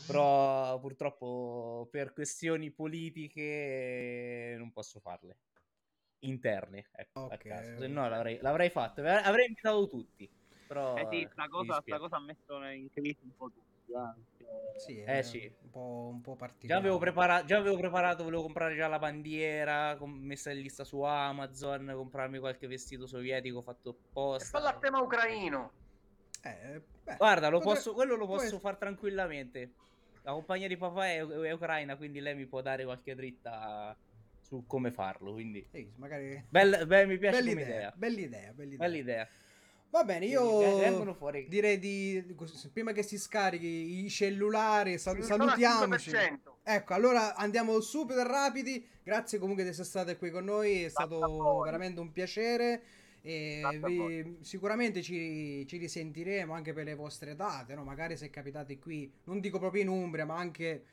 però 0.05 0.79
purtroppo 0.79 1.87
per 1.91 2.13
questioni 2.13 2.71
politiche 2.71 4.55
non 4.57 4.71
posso 4.71 4.99
farle. 4.99 5.37
Interne, 6.19 6.89
ecco, 6.91 7.25
a 7.27 7.35
Ok, 7.35 7.37
caso. 7.47 7.79
Se 7.79 7.87
no 7.87 8.09
l'avrei, 8.09 8.39
l'avrei 8.41 8.69
fatto, 8.69 9.01
avrei 9.01 9.47
invitato 9.47 9.87
tutti. 9.87 10.29
Però 10.65 10.97
Eh 10.97 11.07
sì, 11.11 11.27
sta 11.31 11.47
cosa, 11.47 11.81
sta 11.81 11.97
cosa 11.99 12.15
ha 12.17 12.21
messo 12.21 12.61
in 12.63 12.89
crisi 12.91 13.19
un 13.21 13.35
po' 13.35 13.51
tutti. 13.51 13.65
Sì, 14.77 14.99
Eh, 15.01 15.19
è 15.19 15.21
sì. 15.21 15.51
Un 15.63 15.69
po', 15.69 16.09
un 16.13 16.21
po' 16.21 16.31
Già 16.33 16.37
particolare. 16.37 16.79
avevo, 16.79 16.97
preparato, 16.99 17.45
già 17.45 17.57
avevo 17.57 17.77
preparato, 17.77 18.23
volevo 18.23 18.41
comprare 18.43 18.75
già 18.75 18.87
la 18.87 18.99
bandiera, 18.99 19.95
com- 19.97 20.11
messa 20.19 20.51
in 20.51 20.59
lista 20.61 20.83
su 20.83 21.01
Amazon, 21.01 21.91
comprarmi 21.95 22.39
qualche 22.39 22.67
vestito 22.67 23.07
sovietico 23.07 23.61
fatto 23.61 23.89
E 23.89 23.93
apposta. 24.09 24.57
falla 24.57 24.69
a 24.75 24.77
tema 24.79 24.99
ucraino. 24.99 25.71
Eh, 26.43 26.83
beh, 27.03 27.15
Guarda, 27.15 27.49
lo 27.49 27.59
potre- 27.59 27.73
posso, 27.75 27.93
quello 27.93 28.15
lo 28.15 28.25
posso 28.27 28.43
essere- 28.45 28.59
fare 28.61 28.77
tranquillamente. 28.77 29.73
La 30.21 30.33
compagnia 30.33 30.67
di 30.67 30.77
papà 30.77 31.07
è, 31.07 31.25
è 31.25 31.51
ucraina, 31.51 31.95
quindi 31.95 32.19
lei 32.19 32.35
mi 32.35 32.47
può 32.47 32.61
dare 32.61 32.83
qualche 32.83 33.15
dritta 33.15 33.97
su 34.47 34.63
come 34.65 34.91
farlo. 34.91 35.33
Quindi, 35.33 35.65
Sì, 35.71 35.91
magari... 35.97 36.41
bella, 36.49 36.85
beh, 36.85 37.05
mi 37.05 37.17
piace 37.17 37.39
Bella 37.39 37.51
idea, 37.51 37.65
idea. 37.65 37.93
bella 37.95 38.19
idea, 38.19 38.51
bella 38.53 38.63
idea. 38.73 38.77
Bella 38.77 38.97
idea. 38.97 39.29
Va 39.89 40.03
bene, 40.03 40.25
io 40.25 40.77
vengono 40.79 41.13
fuori- 41.13 41.47
direi 41.47 41.79
di 41.79 42.21
prima 42.73 42.91
che 42.91 43.03
si 43.03 43.17
scarichi 43.17 44.03
i 44.05 44.09
cellulari, 44.09 44.97
sal- 44.97 45.21
salutiamoci. 45.23 46.09
5%. 46.11 46.39
Ecco, 46.63 46.93
allora 46.93 47.35
andiamo 47.35 47.79
subito 47.79 48.21
rapidi. 48.23 48.85
Grazie 49.03 49.39
comunque 49.39 49.63
di 49.63 49.69
essere 49.69 49.87
state 49.87 50.17
qui 50.17 50.29
con 50.29 50.43
noi, 50.43 50.83
è 50.83 50.89
stato 50.89 51.61
veramente 51.63 51.99
un 52.01 52.11
piacere. 52.11 52.81
E 53.21 53.61
vi- 53.83 54.37
sicuramente 54.41 55.01
ci, 55.01 55.65
ci 55.67 55.77
risentiremo 55.77 56.53
anche 56.53 56.73
per 56.73 56.83
le 56.85 56.95
vostre 56.95 57.35
date, 57.35 57.73
no? 57.73 57.83
Magari 57.85 58.15
se 58.17 58.29
capitate 58.29 58.77
qui, 58.79 59.09
non 59.25 59.39
dico 59.39 59.57
proprio 59.57 59.81
in 59.81 59.87
Umbria, 59.89 60.25
ma 60.25 60.35
anche 60.37 60.83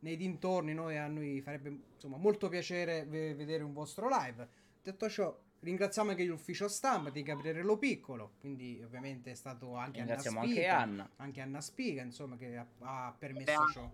nei 0.00 0.16
dintorni, 0.16 0.74
noi, 0.74 0.96
a 0.96 1.06
noi 1.06 1.40
farebbe 1.40 1.76
insomma 1.94 2.16
molto 2.16 2.48
piacere 2.48 3.04
ve- 3.06 3.34
vedere 3.34 3.62
un 3.62 3.72
vostro 3.72 4.08
live. 4.08 4.48
Detto 4.82 5.08
ciò, 5.08 5.36
ringraziamo 5.60 6.10
anche 6.10 6.24
l'ufficio 6.24 6.68
stampa 6.68 7.10
di 7.10 7.22
Gabriele 7.22 7.62
Lo 7.62 7.76
Piccolo, 7.76 8.32
quindi 8.40 8.80
ovviamente 8.82 9.30
è 9.30 9.34
stato 9.34 9.74
anche 9.74 10.00
Anna 10.00 10.14
Ringraziamo 10.14 10.40
anche 10.40 10.66
Anna. 10.66 11.10
anche 11.16 11.40
Anna 11.40 11.60
Spiga, 11.60 12.02
insomma, 12.02 12.36
che 12.36 12.56
ha, 12.56 12.66
ha 12.80 13.14
permesso 13.16 13.68
ciò. 13.72 13.90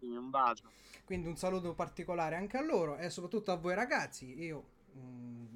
un 0.00 0.30
bacio. 0.30 0.70
Quindi 1.04 1.28
un 1.28 1.36
saluto 1.36 1.74
particolare 1.74 2.36
anche 2.36 2.56
a 2.56 2.62
loro 2.62 2.96
e 2.96 3.08
soprattutto 3.10 3.50
a 3.50 3.56
voi 3.56 3.74
ragazzi. 3.74 4.38
Io 4.42 4.64
mm, 4.96 5.46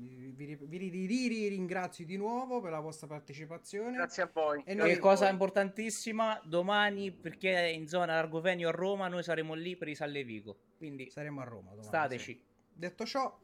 vi, 0.46 0.54
vi 0.88 1.06
ri- 1.06 1.48
ringrazio 1.48 2.04
di 2.04 2.16
nuovo 2.16 2.60
per 2.60 2.70
la 2.70 2.80
vostra 2.80 3.06
partecipazione. 3.06 3.96
Grazie 3.96 4.22
a 4.22 4.30
voi. 4.32 4.62
E 4.64 4.72
E 4.72 4.74
noi- 4.74 4.98
cosa 4.98 5.28
importantissima, 5.28 6.40
domani, 6.44 7.10
perché 7.12 7.54
è 7.54 7.66
in 7.66 7.86
zona 7.88 8.14
Argovenio 8.14 8.68
a 8.68 8.72
Roma, 8.72 9.08
noi 9.08 9.22
saremo 9.22 9.54
lì 9.54 9.76
per 9.76 9.88
i 9.88 9.94
Sallevico. 9.94 10.56
Quindi 10.76 11.10
Saremo 11.10 11.40
a 11.40 11.44
Roma 11.44 11.70
domani. 11.70 11.86
stateci. 11.86 12.32
sì. 12.32 12.42
Detto 12.72 13.04
ciò, 13.04 13.36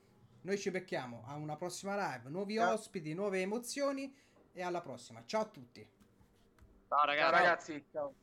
noi 0.42 0.58
ci 0.58 0.70
becchiamo 0.70 1.24
a 1.26 1.34
una 1.34 1.56
prossima 1.56 1.94
live, 1.96 2.28
nuovi 2.30 2.54
Ciao. 2.54 2.72
ospiti, 2.74 3.12
nuove 3.14 3.40
emozioni 3.40 4.14
e 4.52 4.62
alla 4.62 4.80
prossima. 4.80 5.22
Ciao 5.26 5.40
a 5.42 5.46
tutti. 5.46 5.80
Ciao 6.88 6.98
Ciao 6.98 7.04
ragazzi. 7.06 7.32
ragazzi. 7.32 7.84
Ciao. 7.90 8.14